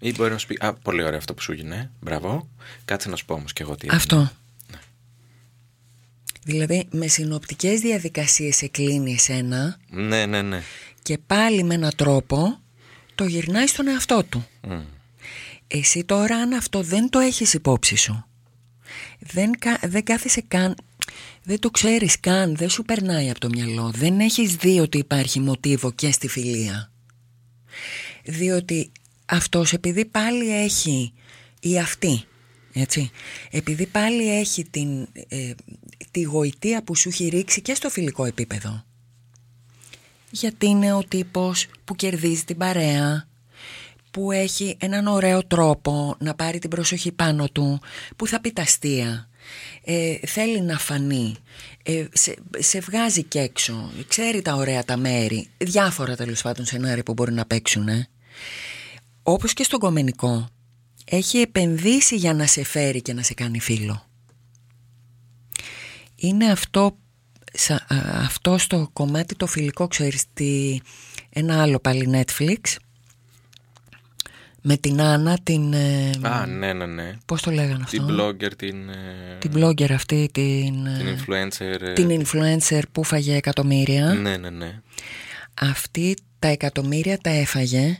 Ή 0.00 0.12
μπορεί 0.12 0.30
να 0.30 0.38
σου 0.38 0.46
πει, 0.46 0.56
Α, 0.60 0.74
πολύ 0.74 1.02
ωραίο 1.02 1.18
αυτό 1.18 1.34
που 1.34 1.42
σου 1.42 1.52
έγινε. 1.52 1.90
Μπράβο. 2.00 2.48
Κάτσε 2.84 3.08
να 3.08 3.16
σου 3.16 3.24
πω 3.24 3.34
όμως 3.34 3.52
και 3.52 3.62
εγώ 3.62 3.74
τι 3.76 3.86
έγινε. 3.86 3.96
αυτό 3.96 4.30
δηλαδή 6.44 6.86
με 6.90 7.06
συνοπτικές 7.06 7.80
διαδικασίες 7.80 8.56
σε 8.56 8.66
κλείνει 8.66 9.12
εσένα 9.12 9.76
Ναι, 9.90 10.26
ναι, 10.26 10.42
ναι. 10.42 10.62
Και 11.02 11.18
πάλι 11.26 11.62
με 11.62 11.74
έναν 11.74 11.92
τρόπο 11.96 12.58
το 13.14 13.24
γυρνάει 13.24 13.66
στον 13.66 13.88
εαυτό 13.88 14.24
του 14.28 14.46
Μμ. 14.68 14.80
Εσύ 15.66 16.04
τώρα 16.04 16.36
αν 16.36 16.52
αυτό 16.52 16.82
δεν 16.82 17.08
το 17.10 17.18
έχεις 17.18 17.54
υπόψη 17.54 17.96
σου 17.96 18.24
δεν, 19.18 19.58
κα- 19.58 19.80
δεν 19.82 20.04
κάθεσαι 20.04 20.42
καν 20.48 20.74
δεν 21.42 21.58
το 21.58 21.70
ξέρεις 21.70 22.20
καν 22.20 22.56
δεν 22.56 22.68
σου 22.70 22.82
περνάει 22.82 23.30
από 23.30 23.40
το 23.40 23.48
μυαλό 23.48 23.90
δεν 23.94 24.20
έχεις 24.20 24.54
δει 24.56 24.80
ότι 24.80 24.98
υπάρχει 24.98 25.40
μοτίβο 25.40 25.92
και 25.92 26.12
στη 26.12 26.28
φιλία 26.28 26.90
διότι 28.24 28.92
αυτός 29.26 29.72
επειδή 29.72 30.04
πάλι 30.04 30.54
έχει 30.62 31.12
ή 31.60 31.78
αυτή 31.78 32.24
έτσι, 32.72 33.10
επειδή 33.50 33.86
πάλι 33.86 34.38
έχει 34.38 34.64
την, 34.64 35.08
ε, 35.28 35.52
τη 36.10 36.22
γοητεία 36.22 36.82
που 36.82 36.94
σου 36.94 37.08
έχει 37.08 37.28
ρίξει 37.28 37.60
και 37.60 37.74
στο 37.74 37.90
φιλικό 37.90 38.24
επίπεδο 38.24 38.84
γιατί 40.30 40.66
είναι 40.66 40.92
ο 40.92 41.02
τύπος 41.08 41.66
που 41.84 41.94
κερδίζει 41.94 42.44
την 42.44 42.56
παρέα 42.56 43.28
που 44.10 44.32
έχει 44.32 44.76
έναν 44.80 45.06
ωραίο 45.06 45.46
τρόπο 45.46 46.16
να 46.18 46.34
πάρει 46.34 46.58
την 46.58 46.70
προσοχή 46.70 47.12
πάνω 47.12 47.48
του, 47.48 47.80
που 48.16 48.26
θα 48.26 48.40
πει 48.40 48.52
τα 48.52 48.62
αστεία, 48.62 49.28
ε, 49.84 50.16
θέλει 50.26 50.60
να 50.60 50.78
φανεί, 50.78 51.36
ε, 51.82 52.04
σε, 52.12 52.36
σε 52.58 52.80
βγάζει 52.80 53.22
και 53.22 53.38
έξω, 53.38 53.90
ξέρει 54.08 54.42
τα 54.42 54.54
ωραία 54.54 54.84
τα 54.84 54.96
μέρη, 54.96 55.48
διάφορα 55.58 56.16
τέλος 56.16 56.42
πάντων 56.42 56.66
σενάρια 56.66 57.02
που 57.02 57.12
μπορεί 57.12 57.32
να 57.32 57.46
παίξουν. 57.46 57.88
Ε. 57.88 58.08
Όπως 59.22 59.52
και 59.52 59.62
στον 59.62 59.78
κομμενικό, 59.80 60.48
έχει 61.04 61.38
επενδύσει 61.38 62.16
για 62.16 62.34
να 62.34 62.46
σε 62.46 62.64
φέρει 62.64 63.02
και 63.02 63.12
να 63.12 63.22
σε 63.22 63.34
κάνει 63.34 63.60
φίλο. 63.60 64.04
Είναι 66.16 66.50
αυτό, 66.50 66.82
σα, 66.82 66.88
α, 66.88 66.99
αυτό 68.14 68.58
στο 68.58 68.90
κομμάτι 68.92 69.34
το 69.34 69.46
φιλικό, 69.46 69.86
ξέρεις, 69.88 70.24
τι, 70.34 70.78
ένα 71.30 71.62
άλλο 71.62 71.78
πάλι 71.78 72.08
Netflix, 72.12 72.76
με 74.62 74.76
την 74.76 75.00
Άννα, 75.00 75.38
την... 75.42 75.72
ε, 75.72 76.10
Α, 76.22 76.46
ναι, 76.46 76.72
ναι, 76.72 76.86
ναι. 76.86 77.12
Πώς 77.26 77.42
το 77.42 77.50
λέγανε 77.50 77.82
αυτό; 77.84 77.96
Την 78.06 78.16
blogger, 78.20 78.56
την. 78.56 78.88
ε, 78.88 79.36
Την 79.38 79.52
blogger 79.54 79.92
αυτή, 79.92 80.28
την... 80.32 80.72
Την 80.98 81.06
ε, 81.06 81.16
influencer. 81.18 81.80
ε, 81.80 81.92
την 81.92 82.22
influencer 82.24 82.80
που 82.92 83.04
φαγε 83.04 83.34
εκατομμύρια. 83.36 84.06
Ναι, 84.14 84.36
ναι, 84.36 84.50
ναι. 84.50 84.80
Αυτή 85.60 86.16
τα 86.38 86.48
εκατομμύρια 86.48 87.18
τα 87.18 87.30
έφαγε 87.30 87.98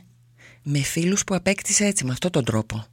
με 0.63 0.79
φίλους 0.79 1.23
που 1.23 1.35
απέκτησε 1.35 1.85
έτσι, 1.85 2.05
με 2.05 2.11
αυτόν 2.11 2.31
τον 2.31 2.43
τρόπο. 2.45 2.85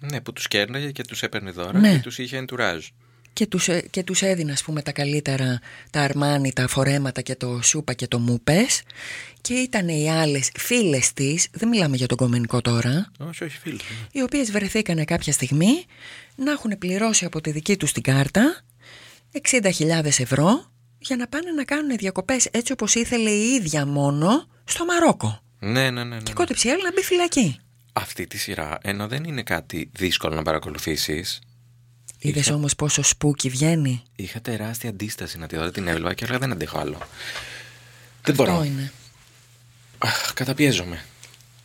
Ναι, 0.00 0.20
που 0.20 0.32
τους 0.32 0.48
κέρναγε 0.48 0.90
και 0.90 1.02
τους 1.02 1.22
έπαιρνε 1.22 1.50
δώρα 1.50 1.78
Ναι. 1.78 1.92
και 1.92 1.98
τους 2.00 2.18
είχε 2.18 2.44
entourage. 2.46 2.80
Και 3.32 3.46
τους, 3.46 3.68
ε, 3.68 3.80
και 3.90 4.02
τους 4.02 4.22
έδινε 4.22 4.52
ας 4.52 4.62
πούμε 4.62 4.82
τα 4.82 4.92
καλύτερα 4.92 5.60
τα 5.90 6.00
αρμάνι, 6.00 6.52
τα 6.52 6.68
φορέματα 6.68 7.20
και 7.20 7.34
το 7.34 7.60
σούπα 7.62 7.92
και 7.92 8.06
το 8.06 8.18
μούπες 8.18 8.82
και 9.40 9.54
ήταν 9.54 9.88
οι 9.88 10.10
άλλες 10.10 10.50
φίλες 10.58 11.12
της, 11.12 11.48
δεν 11.52 11.68
μιλάμε 11.68 11.96
για 11.96 12.06
τον 12.06 12.16
κομμενικό 12.16 12.60
τώρα, 12.60 13.10
Όχι, 13.18 13.44
όχι, 13.44 13.58
φίλοι. 13.58 13.74
ναι. 13.74 14.06
οι 14.20 14.22
οποίες 14.22 14.50
βρεθήκανε 14.50 15.04
κάποια 15.04 15.32
στιγμή 15.32 15.84
να 16.36 16.50
έχουν 16.50 16.78
πληρώσει 16.78 17.24
από 17.24 17.40
τη 17.40 17.50
δική 17.50 17.76
τους 17.76 17.92
την 17.92 18.02
κάρτα 18.02 18.60
60.000 19.50 20.04
ευρώ 20.04 20.70
για 20.98 21.16
να 21.16 21.26
πάνε 21.26 21.50
να 21.50 21.64
κάνουν 21.64 21.96
διακοπές 21.96 22.46
έτσι 22.50 22.72
όπως 22.72 22.94
ήθελε 22.94 23.30
η 23.30 23.52
ίδια 23.54 23.86
μόνο 23.86 24.46
στο 24.64 24.84
Μαρόκο. 24.84 25.40
Ναι, 25.58 25.90
ναι, 25.90 26.04
ναι. 26.04 26.04
ναι. 26.04 26.22
Και 26.22 26.32
κότεψε 26.32 26.68
η 26.68 26.70
άλλη 26.70 26.82
να 26.82 26.92
μπει 26.92 27.00
φυλακή. 27.02 27.58
Αυτή 27.92 28.26
τη 28.26 28.38
σειρά, 28.38 28.78
ενώ 28.82 29.06
δεν 29.08 29.24
είναι 29.24 29.42
κάτι 29.42 29.90
δύσκολο 29.92 30.34
να 30.34 30.42
παρακολουθήσει, 32.20 32.28
Είδες 32.28 32.50
όμως 32.50 32.74
πόσο 32.74 33.02
σπούκι 33.02 33.48
βγαίνει; 33.48 34.02
είχα 34.16 34.40
τεράστια 34.40 34.90
αντίσταση 34.90 35.38
να 35.38 35.46
τη 35.46 35.56
δω. 35.56 35.62
Δεν 35.62 35.72
την 35.72 35.88
έβλεπα 35.88 36.14
και 36.14 36.24
έλεγα 36.24 36.38
δεν 36.38 36.52
αντέχω 36.52 36.78
άλλο. 36.78 36.98
Δεν 38.22 38.40
Αυτό 38.40 38.52
μπορώ. 38.52 38.64
είναι. 38.64 38.92
Αχ, 39.98 40.32
καταπιέζομαι. 40.34 41.04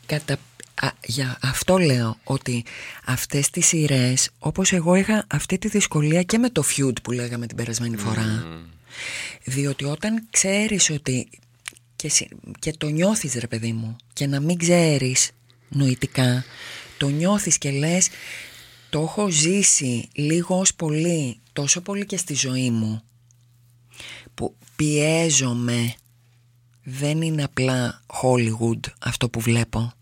Κατα... 0.06 0.38
Α, 0.82 0.90
για 1.06 1.38
αυτό 1.42 1.78
λέω 1.78 2.18
ότι 2.24 2.66
αυτές 3.06 3.50
τις 3.50 3.66
σειρές 3.66 4.30
όπως 4.40 4.72
εγώ 4.74 4.96
είχα 4.96 5.26
αυτή 5.30 5.58
τη 5.58 5.68
δυσκολία 5.68 6.24
και 6.24 6.38
με 6.38 6.50
το 6.50 6.64
feud 6.76 7.02
που 7.04 7.12
λέγαμε 7.12 7.48
την 7.48 7.58
περασμένη 7.58 7.98
φορά 7.98 8.46
διότι 9.44 9.86
όταν 9.86 10.28
ξέρεις 10.32 10.90
ότι 10.90 11.30
και, 11.96 12.12
και 12.60 12.74
το 12.78 12.88
νιώθεις 12.88 13.34
ρε 13.34 13.48
παιδί 13.48 13.72
μου 13.72 13.96
και 14.14 14.28
να 14.28 14.40
μην 14.40 14.58
ξέρεις 14.58 15.32
νοητικά 15.70 16.46
το 16.98 17.08
νιώθεις 17.08 17.58
και 17.58 17.72
λες 17.72 18.10
το 18.96 19.02
έχω 19.02 19.30
ζήσει 19.30 20.10
λίγο 20.14 20.60
ως 20.60 20.76
πολύ 20.76 21.40
τόσο 21.54 21.82
πολύ 21.82 22.06
και 22.06 22.18
στη 22.18 22.34
ζωή 22.34 22.70
μου 22.70 23.02
που 24.34 24.56
πιέζομαι 24.76 25.96
δεν 26.84 27.22
είναι 27.22 27.44
απλά 27.44 28.02
Hollywood 28.22 28.80
αυτό 29.00 29.30
που 29.30 29.40
βλέπω 29.40 29.94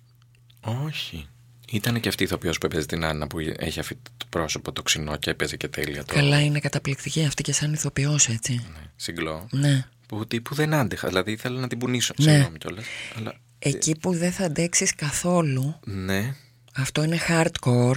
όχι. 0.85 1.27
Ήταν 1.71 1.99
και 1.99 2.09
αυτή 2.09 2.23
η 2.23 2.25
ηθοποιός 2.25 2.57
που 2.57 2.65
έπαιζε 2.65 2.85
την 2.85 3.03
Άννα 3.05 3.27
που 3.27 3.39
έχει 3.39 3.79
αυτό 3.79 3.95
το 4.17 4.25
πρόσωπο 4.29 4.71
το 4.71 4.81
ξινό 4.81 5.17
και 5.17 5.29
έπαιζε 5.29 5.57
και 5.57 5.67
τέλεια. 5.67 6.05
Το... 6.05 6.13
Καλά, 6.13 6.41
είναι 6.41 6.59
καταπληκτική 6.59 7.25
αυτή 7.25 7.43
και 7.43 7.53
σαν 7.53 7.73
ηθοποιός, 7.73 8.27
έτσι. 8.27 8.53
Ναι, 8.53 8.91
συγκλώ. 8.95 9.47
Ναι. 9.51 9.85
Που 10.07 10.27
τύπου 10.27 10.55
δεν 10.55 10.73
άντεχα. 10.73 11.07
Δηλαδή 11.07 11.31
ήθελα 11.31 11.59
να 11.59 11.67
την 11.67 11.77
πουνήσω. 11.77 12.13
Ναι. 12.17 12.31
Συγγνώμη 12.31 12.57
κιόλας. 12.57 12.85
Αλλά... 13.17 13.33
Εκεί 13.59 13.95
που 13.95 14.13
δεν 14.13 14.31
θα 14.31 14.45
αντέξεις 14.45 14.95
καθόλου. 14.95 15.79
Ναι. 15.83 16.35
Αυτό 16.73 17.03
είναι 17.03 17.19
hardcore. 17.27 17.95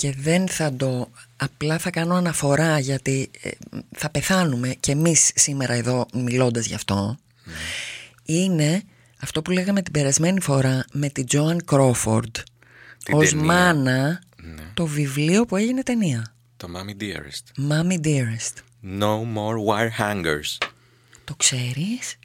Και 0.00 0.14
δεν 0.18 0.48
θα 0.48 0.74
το. 0.74 1.10
Απλά 1.36 1.78
θα 1.78 1.90
κάνω 1.90 2.14
αναφορά 2.14 2.78
γιατί 2.78 3.30
ε, 3.42 3.50
θα 3.96 4.10
πεθάνουμε 4.10 4.74
κι 4.80 4.90
εμείς 4.90 5.30
σήμερα 5.34 5.72
εδώ 5.74 6.06
μιλώντας 6.14 6.66
γι' 6.66 6.74
αυτό. 6.74 7.16
Ναι. 7.44 7.52
Είναι 8.24 8.82
αυτό 9.20 9.42
που 9.42 9.50
λέγαμε 9.50 9.82
την 9.82 9.92
περασμένη 9.92 10.40
φορά 10.40 10.84
με 10.92 11.08
την 11.08 11.26
Τζόαν 11.26 11.64
Κρόφορντ 11.64 12.36
Την 13.04 13.14
ως 13.16 13.28
ταινία. 13.28 13.44
μάνα 13.44 14.20
Ναι. 14.42 14.62
το 14.74 14.86
βιβλίο 14.86 15.44
που 15.46 15.56
έγινε 15.56 15.82
ταινία. 15.82 16.34
Το 16.56 16.68
Mommy 16.76 17.02
Dearest. 17.02 17.70
Mommy 17.72 18.00
Dearest. 18.06 18.54
No 19.00 19.18
more 19.36 19.56
wire 19.68 20.00
hangers. 20.00 20.66
Το 21.24 21.34
ξέρεις; 21.34 22.18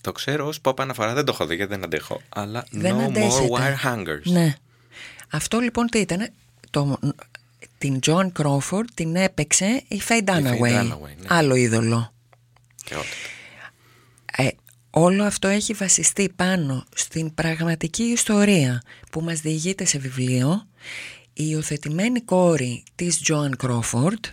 Το 0.00 0.12
ξέρω 0.12 0.46
ως 0.46 0.58
ποπ 0.62 0.80
αναφορά, 0.80 1.14
δεν 1.14 1.24
το 1.24 1.32
έχω 1.34 1.46
δει 1.46 1.54
γιατί 1.54 1.74
δεν 1.74 1.84
αντέχω. 1.84 2.20
Αλλά 2.28 2.66
Δεν 2.70 2.96
no 2.96 3.00
more 3.00 3.04
αντέχετε. 3.04 3.48
wire 3.50 3.86
hangers. 3.86 4.22
Ναι. 4.32 4.54
Αυτό 5.30 5.58
λοιπόν 5.58 5.86
τι 5.86 5.98
ήταν, 5.98 6.28
το, 6.72 6.98
την 7.78 8.00
Τζόαν 8.00 8.32
Κρόφορντ 8.32 8.88
την 8.94 9.16
έπαιξε 9.16 9.82
η 9.88 10.02
Faye 10.08 10.24
Dunaway, 10.24 10.58
Faye 10.60 10.80
Dunaway, 10.80 11.00
ναι. 11.00 11.26
άλλο 11.28 11.54
είδωλο. 11.54 12.12
Και 12.84 12.94
ό,τι. 12.94 13.06
Ε, 14.36 14.48
όλο 14.90 15.24
αυτό 15.24 15.48
έχει 15.48 15.72
βασιστεί 15.72 16.32
πάνω 16.36 16.84
στην 16.94 17.34
πραγματική 17.34 18.02
ιστορία 18.02 18.82
που 19.10 19.20
μας 19.20 19.40
διηγείται 19.40 19.84
σε 19.84 19.98
βιβλίο 19.98 20.66
η 21.32 21.44
υιοθετημένη 21.48 22.20
κόρη 22.20 22.84
της 22.94 23.20
Τζόαν 23.20 23.56
Κρόφορντ 23.56 24.24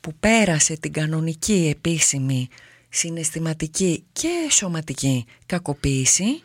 που 0.00 0.14
πέρασε 0.20 0.76
την 0.76 0.92
κανονική 0.92 1.74
επίσημη 1.76 2.48
συναισθηματική 2.88 4.04
και 4.12 4.48
σωματική 4.50 5.24
κακοποίηση 5.46 6.42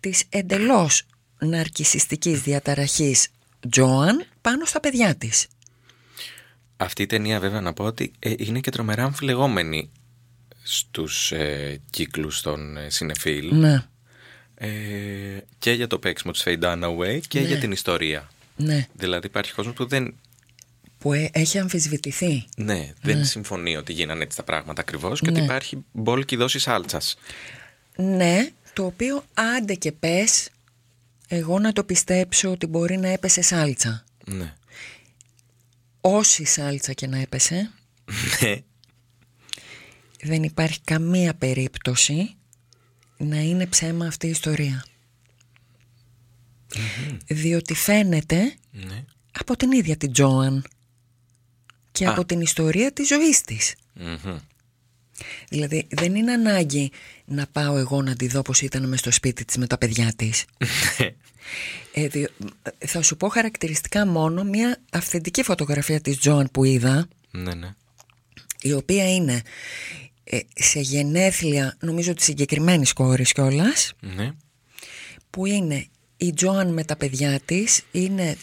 της 0.00 0.24
εντελώς 0.28 1.02
ναρκισιστικής 1.38 2.40
διαταραχής 2.40 3.28
Τζοαν 3.70 4.24
πάνω 4.40 4.64
στα 4.64 4.80
παιδιά 4.80 5.14
της. 5.14 5.46
Αυτή 6.76 7.02
η 7.02 7.06
ταινία 7.06 7.40
βέβαια 7.40 7.60
να 7.60 7.72
πω 7.72 7.84
ότι 7.84 8.12
ε, 8.18 8.32
είναι 8.36 8.60
και 8.60 8.70
τρομερά 8.70 9.04
αμφιλεγόμενη 9.04 9.90
στους 10.62 11.32
ε, 11.32 11.80
κύκλους 11.90 12.40
των 12.40 12.76
ε, 12.76 12.90
συνεφίλ 12.90 13.54
Ναι, 13.54 13.84
ε, 14.54 14.68
και 15.58 15.70
για 15.72 15.86
το 15.86 15.98
παίξιμο 15.98 16.32
της 16.32 16.42
Faye 16.46 16.62
Dunaway 16.62 17.20
και 17.28 17.40
Ναι. 17.40 17.46
για 17.46 17.58
την 17.58 17.72
ιστορία. 17.72 18.28
ναι, 18.56 18.86
Δηλαδή 18.94 19.26
υπάρχει 19.26 19.52
κόσμος 19.52 19.74
που 19.74 19.86
δεν, 19.86 20.14
που 20.98 21.12
ε- 21.12 21.30
έχει 21.32 21.58
αμφισβητηθεί. 21.58 22.44
ναι, 22.56 22.92
δεν 23.02 23.24
συμφωνεί 23.24 23.76
ότι 23.76 23.92
γίνανε 23.92 24.22
έτσι 24.22 24.36
τα 24.36 24.42
πράγματα 24.42 24.80
ακριβώς 24.80 25.20
και 25.20 25.30
Ναι. 25.30 25.36
ότι 25.36 25.44
υπάρχει 25.44 25.84
μπόλικη 25.92 26.36
δόση 26.36 26.58
σάλτσας. 26.58 27.16
Ναι, 27.96 28.48
το 28.72 28.84
οποίο 28.84 29.24
άντε 29.34 29.74
και 29.74 29.92
πες 29.92 30.48
εγώ 31.28 31.58
να 31.58 31.72
το 31.72 31.84
πιστέψω 31.84 32.50
ότι 32.50 32.66
μπορεί 32.66 32.96
να 32.96 33.08
έπεσε 33.08 33.42
σάλτσα. 33.42 34.04
Ναι. 34.26 34.54
Όση 36.00 36.44
σάλτσα 36.44 36.92
και 36.92 37.06
να 37.06 37.18
έπεσε, 37.18 37.70
Ναι. 38.40 38.56
δεν 40.22 40.42
υπάρχει 40.42 40.80
καμία 40.84 41.34
περίπτωση 41.34 42.34
να 43.16 43.36
είναι 43.40 43.66
ψέμα 43.66 44.06
αυτή 44.06 44.26
η 44.26 44.30
ιστορία. 44.30 44.84
Διότι 47.26 47.74
φαίνεται 47.74 48.54
ναι. 48.70 49.04
από 49.32 49.56
την 49.56 49.72
ίδια 49.72 49.96
την 49.96 50.12
Τζόαν 50.12 50.64
και 51.92 52.06
Α. 52.06 52.10
από 52.10 52.24
την 52.24 52.40
ιστορία 52.40 52.92
της 52.92 53.06
ζωής 53.08 53.40
της. 53.40 53.74
Μμμ. 53.92 54.38
Δηλαδή 55.48 55.86
δεν 55.88 56.14
είναι 56.14 56.32
ανάγκη 56.32 56.90
να 57.24 57.46
πάω 57.52 57.76
εγώ 57.76 58.02
να 58.02 58.16
τη 58.16 58.28
δω 58.28 58.42
πως 58.42 58.60
ήταν 58.60 58.88
μες 58.88 58.98
στο 59.00 59.10
σπίτι 59.10 59.44
της 59.44 59.56
με 59.56 59.66
τα 59.66 59.78
παιδιά 59.78 60.12
της. 60.16 60.44
Ε, 61.92 62.06
δι- 62.08 62.30
θα 62.78 63.02
σου 63.02 63.16
πω 63.16 63.28
χαρακτηριστικά 63.28 64.06
μόνο 64.06 64.44
μια 64.44 64.80
αυθεντική 64.92 65.42
φωτογραφία 65.42 66.00
της 66.00 66.18
Τζόαν 66.18 66.48
που 66.52 66.64
είδα 66.64 67.08
ναι, 67.30 67.54
ναι. 67.54 67.74
η 68.60 68.72
οποία 68.72 69.14
είναι 69.14 69.42
ε, 70.24 70.38
σε 70.54 70.80
γενέθλια 70.80 71.76
νομίζω 71.80 72.14
της 72.14 72.24
συγκεκριμένης 72.24 72.92
κόρης 72.92 73.32
κιόλας 73.32 73.92
ναι. 74.00 74.30
που 75.30 75.46
είναι 75.46 75.86
η 76.16 76.32
Τζόαν 76.32 76.72
με 76.72 76.84
τα 76.84 76.96
παιδιά 76.96 77.40
της 77.44 77.82
είναι 77.90 78.36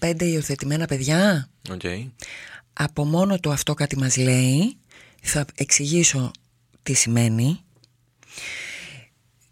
4-5 0.00 0.22
υιοθετημένα 0.22 0.86
παιδιά 0.86 1.48
Οκ. 1.70 1.82
από 2.72 3.04
μόνο 3.04 3.38
του 3.38 3.50
αυτό 3.52 3.74
κάτι 3.74 3.98
μας 3.98 4.16
λέει 4.16 4.76
θα 5.22 5.46
εξηγήσω 5.54 6.30
τι 6.82 6.92
σημαίνει. 6.92 7.60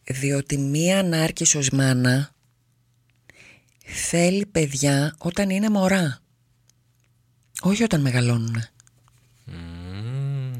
Διότι 0.04 0.58
μία 0.58 0.98
νάρκισσος 0.98 1.70
μάνα 1.70 2.34
θέλει 3.84 4.46
παιδιά 4.46 5.14
όταν 5.18 5.50
είναι 5.50 5.70
μωρά. 5.70 6.20
Όχι 7.60 7.82
όταν 7.82 8.00
μεγαλώνουν 8.00 8.64
Μμμ. 9.44 10.52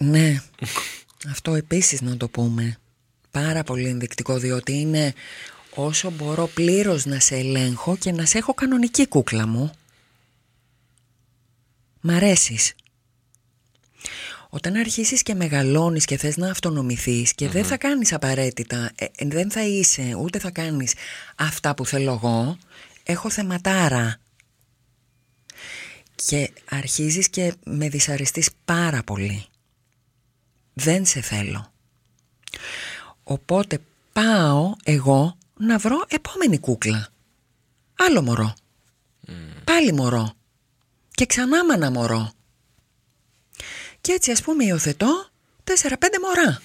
ναι. 0.00 0.42
Αυτό 1.30 1.54
επίσης 1.54 2.00
να 2.00 2.16
το 2.16 2.28
πούμε. 2.28 2.78
Πάρα 3.30 3.62
πολύ 3.62 3.88
ενδεικτικό 3.88 4.38
διότι 4.38 4.72
είναι 4.72 5.14
όσο 5.74 6.10
μπορώ 6.10 6.46
πλήρως 6.46 7.04
να 7.04 7.20
σε 7.20 7.36
ελέγχω 7.36 7.96
και 7.96 8.12
να 8.12 8.24
σε 8.24 8.38
έχω 8.38 8.54
κανονική 8.54 9.06
κούκλα 9.06 9.46
μου 9.46 9.70
Μ' 12.00 12.10
αρέσεις 12.10 12.74
Όταν 14.48 14.76
αρχίσεις 14.76 15.22
και 15.22 15.34
μεγαλώνεις 15.34 16.04
και 16.04 16.16
θες 16.16 16.36
να 16.36 16.50
αυτονομηθείς 16.50 17.34
και 17.34 17.48
δεν 17.48 17.64
θα 17.64 17.76
κάνεις 17.76 18.12
απαραίτητα, 18.12 18.90
ε, 18.94 19.04
ε, 19.16 19.26
δεν 19.26 19.50
θα 19.50 19.62
είσαι 19.62 20.14
ούτε 20.14 20.38
θα 20.38 20.50
κάνεις 20.50 20.94
αυτά 21.36 21.74
που 21.74 21.86
θέλω 21.86 22.12
εγώ, 22.12 22.58
έχω 23.02 23.30
θεματάρα. 23.30 24.16
Και 26.14 26.52
αρχίζεις 26.68 27.28
και 27.28 27.54
με 27.64 27.88
δυσαρεστείς 27.88 28.50
πάρα 28.64 29.02
πολύ. 29.02 29.46
Δεν 30.72 31.06
σε 31.06 31.20
θέλω. 31.20 31.72
Οπότε 33.22 33.80
πάω 34.12 34.74
εγώ 34.84 35.36
να 35.56 35.78
βρω 35.78 36.04
επόμενη 36.08 36.58
κούκλα. 36.58 37.08
Άλλο 37.96 38.22
μωρό. 38.22 38.54
Πάλι 39.64 39.92
μωρό. 39.92 40.34
Και 41.20 41.26
ξανά 41.26 41.64
μάνα 41.64 41.90
μωρό. 41.90 42.32
Και 44.00 44.12
έτσι 44.12 44.30
ας 44.30 44.42
πούμε 44.42 44.64
υιοθετώ 44.64 45.28
4-5 45.64 45.72
μωρά. 46.22 46.50
τα 46.60 46.62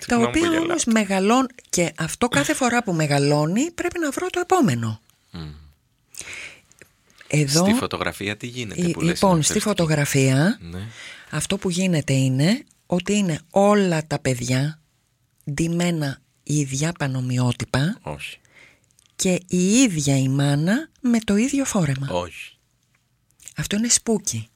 Συγγνώμη 0.00 0.22
που 0.24 0.28
οποία 0.28 0.48
γελάω. 0.48 0.62
όμως 0.62 0.84
μεγαλώνουν 0.84 1.48
και 1.70 1.92
αυτό 1.98 2.28
κάθε 2.28 2.54
φορά 2.54 2.82
που 2.82 2.92
μεγαλώνει 2.92 3.70
πρέπει 3.70 3.98
να 3.98 4.10
βρω 4.10 4.26
το 4.30 4.40
επόμενο. 4.40 5.00
Εδώ, 7.26 7.64
Στη 7.64 7.72
φωτογραφία 7.74 8.36
τι 8.36 8.46
γίνεται 8.46 8.80
η- 8.88 8.90
που 8.90 9.00
λες 9.00 9.12
λοιπόν, 9.14 9.32
είναι 9.34 9.42
στη 9.42 9.52
θρησκευτική. 9.52 9.82
φωτογραφία 9.82 10.58
Ναι. 10.60 10.88
αυτό 11.30 11.58
που 11.58 11.70
γίνεται 11.70 12.12
είναι 12.12 12.64
ότι 12.86 13.12
είναι 13.16 13.40
όλα 13.50 14.06
τα 14.06 14.18
παιδιά 14.18 14.80
ντυμένα 15.50 16.18
ίδια 16.42 16.92
πανομοιότυπα 16.92 17.98
Όχι. 18.02 18.38
και 19.16 19.40
η 19.48 19.72
ίδια 19.72 20.16
η 20.18 20.28
μάνα 20.28 20.88
με 21.00 21.18
το 21.18 21.36
ίδιο 21.36 21.64
φόρεμα. 21.64 22.08
Όχι. 22.10 22.53
Αυτό 23.56 23.76
είναι 23.76 23.88
σπούκι. 23.88 24.48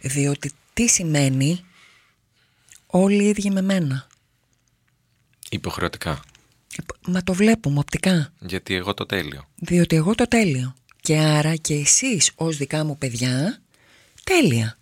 Διότι 0.00 0.52
τι 0.72 0.88
σημαίνει 0.88 1.64
όλοι 2.86 3.24
οι 3.24 3.28
ίδιοι 3.28 3.50
με 3.50 3.62
μένα; 3.62 4.06
Υποχρεωτικά. 5.50 6.22
Μα 7.06 7.22
το 7.22 7.32
βλέπουμε 7.32 7.78
οπτικά. 7.78 8.32
Γιατί 8.40 8.74
εγώ 8.74 8.94
το 8.94 9.06
τέλειο. 9.06 9.48
Διότι 9.54 9.96
εγώ 9.96 10.14
το 10.14 10.28
τέλειο. 10.28 10.74
Και 11.00 11.16
άρα 11.18 11.56
και 11.56 11.74
εσείς 11.74 12.32
ως 12.34 12.56
δικά 12.56 12.84
μου 12.84 12.98
παιδιά 12.98 13.62
τέλεια. 14.24 14.78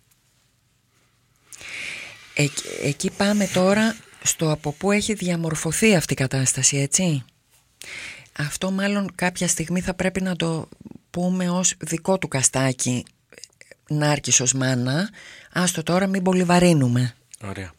εκεί 2.81 3.11
πάμε 3.11 3.47
τώρα 3.47 3.95
στο 4.23 4.51
από 4.51 4.71
πού 4.71 4.91
έχει 4.91 5.13
διαμορφωθεί 5.13 5.95
αυτή 5.95 6.13
η 6.13 6.15
κατάσταση, 6.15 6.77
έτσι. 6.77 7.23
Αυτό 8.37 8.71
μάλλον 8.71 9.11
κάποια 9.15 9.47
στιγμή 9.47 9.81
θα 9.81 9.93
πρέπει 9.93 10.21
να 10.21 10.35
το 10.35 10.69
πούμε 11.15 11.49
ως 11.49 11.73
δικό 11.77 12.17
του 12.17 12.27
καστάκι 12.27 13.05
Νάρκης 13.89 14.53
μάνα. 14.53 15.09
Άστο 15.51 15.83
τώρα 15.83 16.07
μην 16.07 16.23
πολύ 16.23 16.43
βαρύνουμε. 16.43 17.15
Ωραία. 17.43 17.71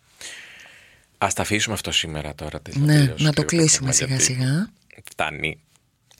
Ας 1.18 1.34
τα 1.34 1.42
αφήσουμε 1.42 1.74
αυτό 1.74 1.92
σήμερα 1.92 2.34
τώρα. 2.34 2.60
Ναι, 2.74 3.14
να 3.18 3.32
το 3.32 3.44
κλείσουμε 3.44 3.92
σιγά 3.92 4.20
σιγά. 4.20 4.70
Φτάνει. 5.10 5.60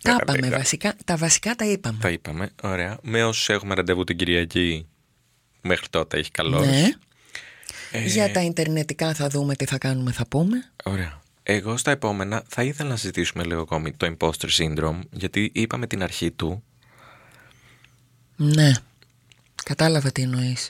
Τα 0.02 0.16
είπαμε 0.20 0.50
βασικά, 0.50 0.94
τα 1.04 1.16
βασικά 1.16 1.54
τα 1.54 1.64
είπαμε. 1.64 1.98
Τα 2.00 2.10
είπαμε, 2.10 2.50
ωραία. 2.62 2.98
Με 3.02 3.24
όσους 3.24 3.48
έχουμε 3.48 3.74
ραντεβού 3.74 4.04
την 4.04 4.16
Κυριακή 4.16 4.86
μέχρι 5.60 5.88
τότε 5.90 6.18
έχει 6.18 6.30
καλό. 6.30 6.64
Ναι. 6.64 6.90
Ε... 7.92 8.06
Για 8.06 8.32
τα 8.32 8.40
Ιντερνετικά 8.40 9.14
θα 9.14 9.28
δούμε 9.28 9.54
τι 9.54 9.64
θα 9.64 9.78
κάνουμε, 9.78 10.12
θα 10.12 10.26
πούμε. 10.26 10.70
Ωραία. 10.84 11.20
Εγώ 11.42 11.76
στα 11.76 11.90
επόμενα 11.90 12.42
θα 12.48 12.62
ήθελα 12.62 12.88
να 12.88 12.96
συζητήσουμε 12.96 13.44
λίγο 13.44 13.60
ακόμη 13.60 13.92
το 13.92 14.16
imposter 14.16 14.48
syndrome, 14.56 15.00
γιατί 15.10 15.50
είπαμε 15.54 15.86
την 15.86 16.02
αρχή 16.02 16.30
του. 16.30 16.62
Ναι. 18.36 18.72
Κατάλαβα 19.64 20.12
τι 20.12 20.22
εννοείς. 20.22 20.68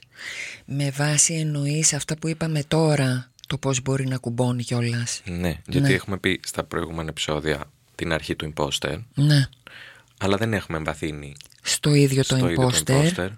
Με 0.64 0.90
βάση 0.90 1.34
εννοείς 1.34 1.92
αυτά 1.92 2.16
που 2.16 2.28
είπαμε 2.28 2.62
τώρα, 2.68 3.30
το 3.46 3.58
πώς 3.58 3.82
μπορεί 3.82 4.06
να 4.06 4.16
κουμπώνει 4.16 4.62
κιόλας. 4.62 5.20
Ναι, 5.24 5.60
γιατί 5.66 5.88
ναι. 5.88 5.94
έχουμε 5.94 6.18
πει 6.18 6.40
στα 6.44 6.64
προηγούμενα 6.64 7.08
επεισόδια 7.08 7.70
την 7.94 8.12
αρχή 8.12 8.36
του 8.36 8.52
imposter. 8.54 8.98
Ναι. 9.14 9.48
Αλλά 10.18 10.36
δεν 10.36 10.52
έχουμε 10.52 10.78
εμπαθύνει 10.78 11.36
στο 11.62 11.94
ίδιο 11.94 12.24
το, 12.24 12.54
imposter, 12.56 13.28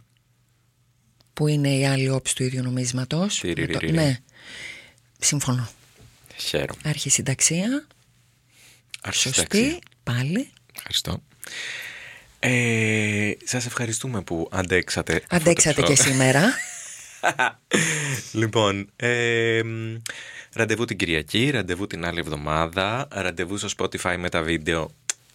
Που 1.35 1.47
είναι 1.47 1.69
η 1.69 1.87
άλλη 1.87 2.09
όψη 2.09 2.35
του 2.35 2.43
ίδιου 2.43 2.63
νομίσματος. 2.63 3.41
Το... 3.73 3.91
Ναι. 3.91 4.19
Συμφωνώ. 5.19 5.69
Χαίρομαι. 6.37 6.81
Αρχισυνταξία. 6.85 7.87
Σωστή. 9.13 9.79
Πάλι. 10.03 10.51
Ευχαριστώ. 10.75 11.23
Ε, 12.41 13.31
σας 13.45 13.67
ευχαριστούμε 13.67 14.23
που 14.23 14.49
αντέξατε. 14.53 15.23
Αντέξατε 15.31 15.83
και 15.83 15.95
σήμερα. 15.95 16.43
λοιπόν, 18.33 18.91
ε, 18.97 19.61
ραντεβού 20.53 20.85
την 20.85 20.97
Κυριακή, 20.97 21.51
ραντεβού 21.51 21.87
την 21.87 22.05
άλλη 22.05 22.19
εβδομάδα, 22.19 23.09
ραντεβού 23.11 23.57
στο 23.59 23.69
Spotify 23.77 24.17
με 24.19 24.29
τα 24.29 24.43
βίντεο. 24.43 24.91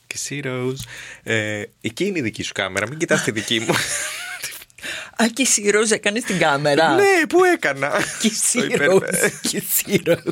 Και 0.08 0.18
Σύρος, 0.18 0.86
ε, 1.24 1.64
εκεί 1.82 2.06
είναι 2.06 2.20
η 2.20 2.22
δική 2.22 2.44
σου 2.44 2.54
κάμερα, 2.54 2.88
μην 2.88 2.98
κοιτάς 2.98 3.24
τη 3.24 3.32
δική 3.32 3.60
μου. 3.60 3.74
Α, 5.24 5.28
και 5.34 5.46
Σύρος 5.46 5.92
έκανε 5.92 6.20
την 6.22 6.38
κάμερα. 6.38 6.96
ναι, 6.96 7.28
πού 7.30 7.44
έκανα; 7.44 7.92
Και 8.22 8.30
Σύρος, 8.44 9.02
και 9.42 9.64
Σύρος. 9.74 10.24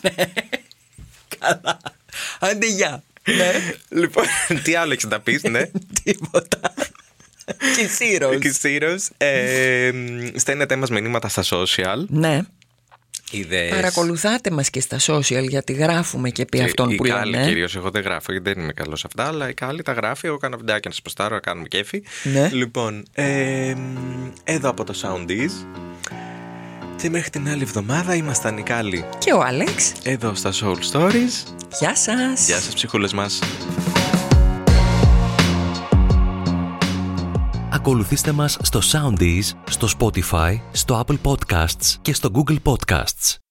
ναι, 0.00 0.24
καλά. 1.38 1.80
Άντε, 2.40 2.66
γεια. 2.66 3.02
Ναι. 3.24 3.52
Λοιπόν, 3.88 4.24
τι 4.64 4.74
άλλο 4.74 4.92
έχεις 4.92 5.04
να 5.04 5.20
πεις, 5.20 5.42
ναι. 5.42 5.70
Τίποτα. 6.02 6.74
Κισίρος. 8.40 9.10
Ε, 9.16 9.90
στέλνετε 10.34 10.76
μας 10.76 10.90
μηνύματα 10.90 11.28
στα 11.28 11.44
social. 11.44 12.04
Ναι. 12.08 12.40
Ιδέες. 13.30 13.70
Παρακολουθάτε 13.70 14.50
μας 14.50 14.70
και 14.70 14.80
στα 14.80 14.98
social 15.06 15.48
γιατί 15.48 15.72
γράφουμε 15.72 16.30
και 16.30 16.42
επί 16.42 16.60
αυτών 16.60 16.96
που 16.96 17.04
λέμε. 17.04 17.42
Η 17.42 17.46
κυρίως, 17.46 17.76
εγώ 17.76 17.90
δεν 17.90 18.02
γράφω 18.02 18.32
γιατί 18.32 18.52
δεν 18.52 18.62
είμαι 18.62 18.72
καλός 18.72 19.00
σε 19.00 19.06
αυτά, 19.06 19.26
αλλά 19.26 19.48
η 19.48 19.54
Κάλλη 19.54 19.82
τα 19.82 19.92
γράφει, 19.92 20.26
εγώ 20.26 20.36
κάνω 20.36 20.56
βιντεάκια 20.56 20.82
να 20.84 20.90
σας 20.90 21.02
προστάρω, 21.02 21.34
να 21.34 21.40
κάνουμε 21.40 21.68
κέφι. 21.68 22.02
Ναι. 22.22 22.48
Λοιπόν, 22.52 23.04
ε, 23.12 23.74
εδώ 24.44 24.68
από 24.68 24.84
το 24.84 24.94
Soundies. 25.02 25.66
Και 27.00 27.10
μέχρι 27.10 27.30
την 27.30 27.48
άλλη 27.48 27.62
εβδομάδα 27.62 28.14
ήμασταν 28.14 28.58
η 28.58 28.62
Κάλλη 28.62 29.04
και 29.18 29.32
ο 29.32 29.40
Άλεξ 29.42 29.92
εδώ 30.02 30.34
στα 30.34 30.52
Soul 30.52 30.76
Stories. 30.92 31.54
Γεια 31.78 31.96
σας! 31.96 32.46
Γεια 32.46 32.60
σας 32.60 32.74
ψυχούλες 32.74 33.12
μας! 33.12 33.38
Ακολουθήστε 37.72 38.32
μας 38.32 38.58
στο 38.62 38.80
Soundees, 38.92 39.42
στο 39.70 39.88
Spotify, 39.98 40.60
στο 40.72 41.04
Apple 41.06 41.18
Podcasts 41.22 41.96
και 42.02 42.14
στο 42.14 42.30
Google 42.34 42.56
Podcasts. 42.64 43.49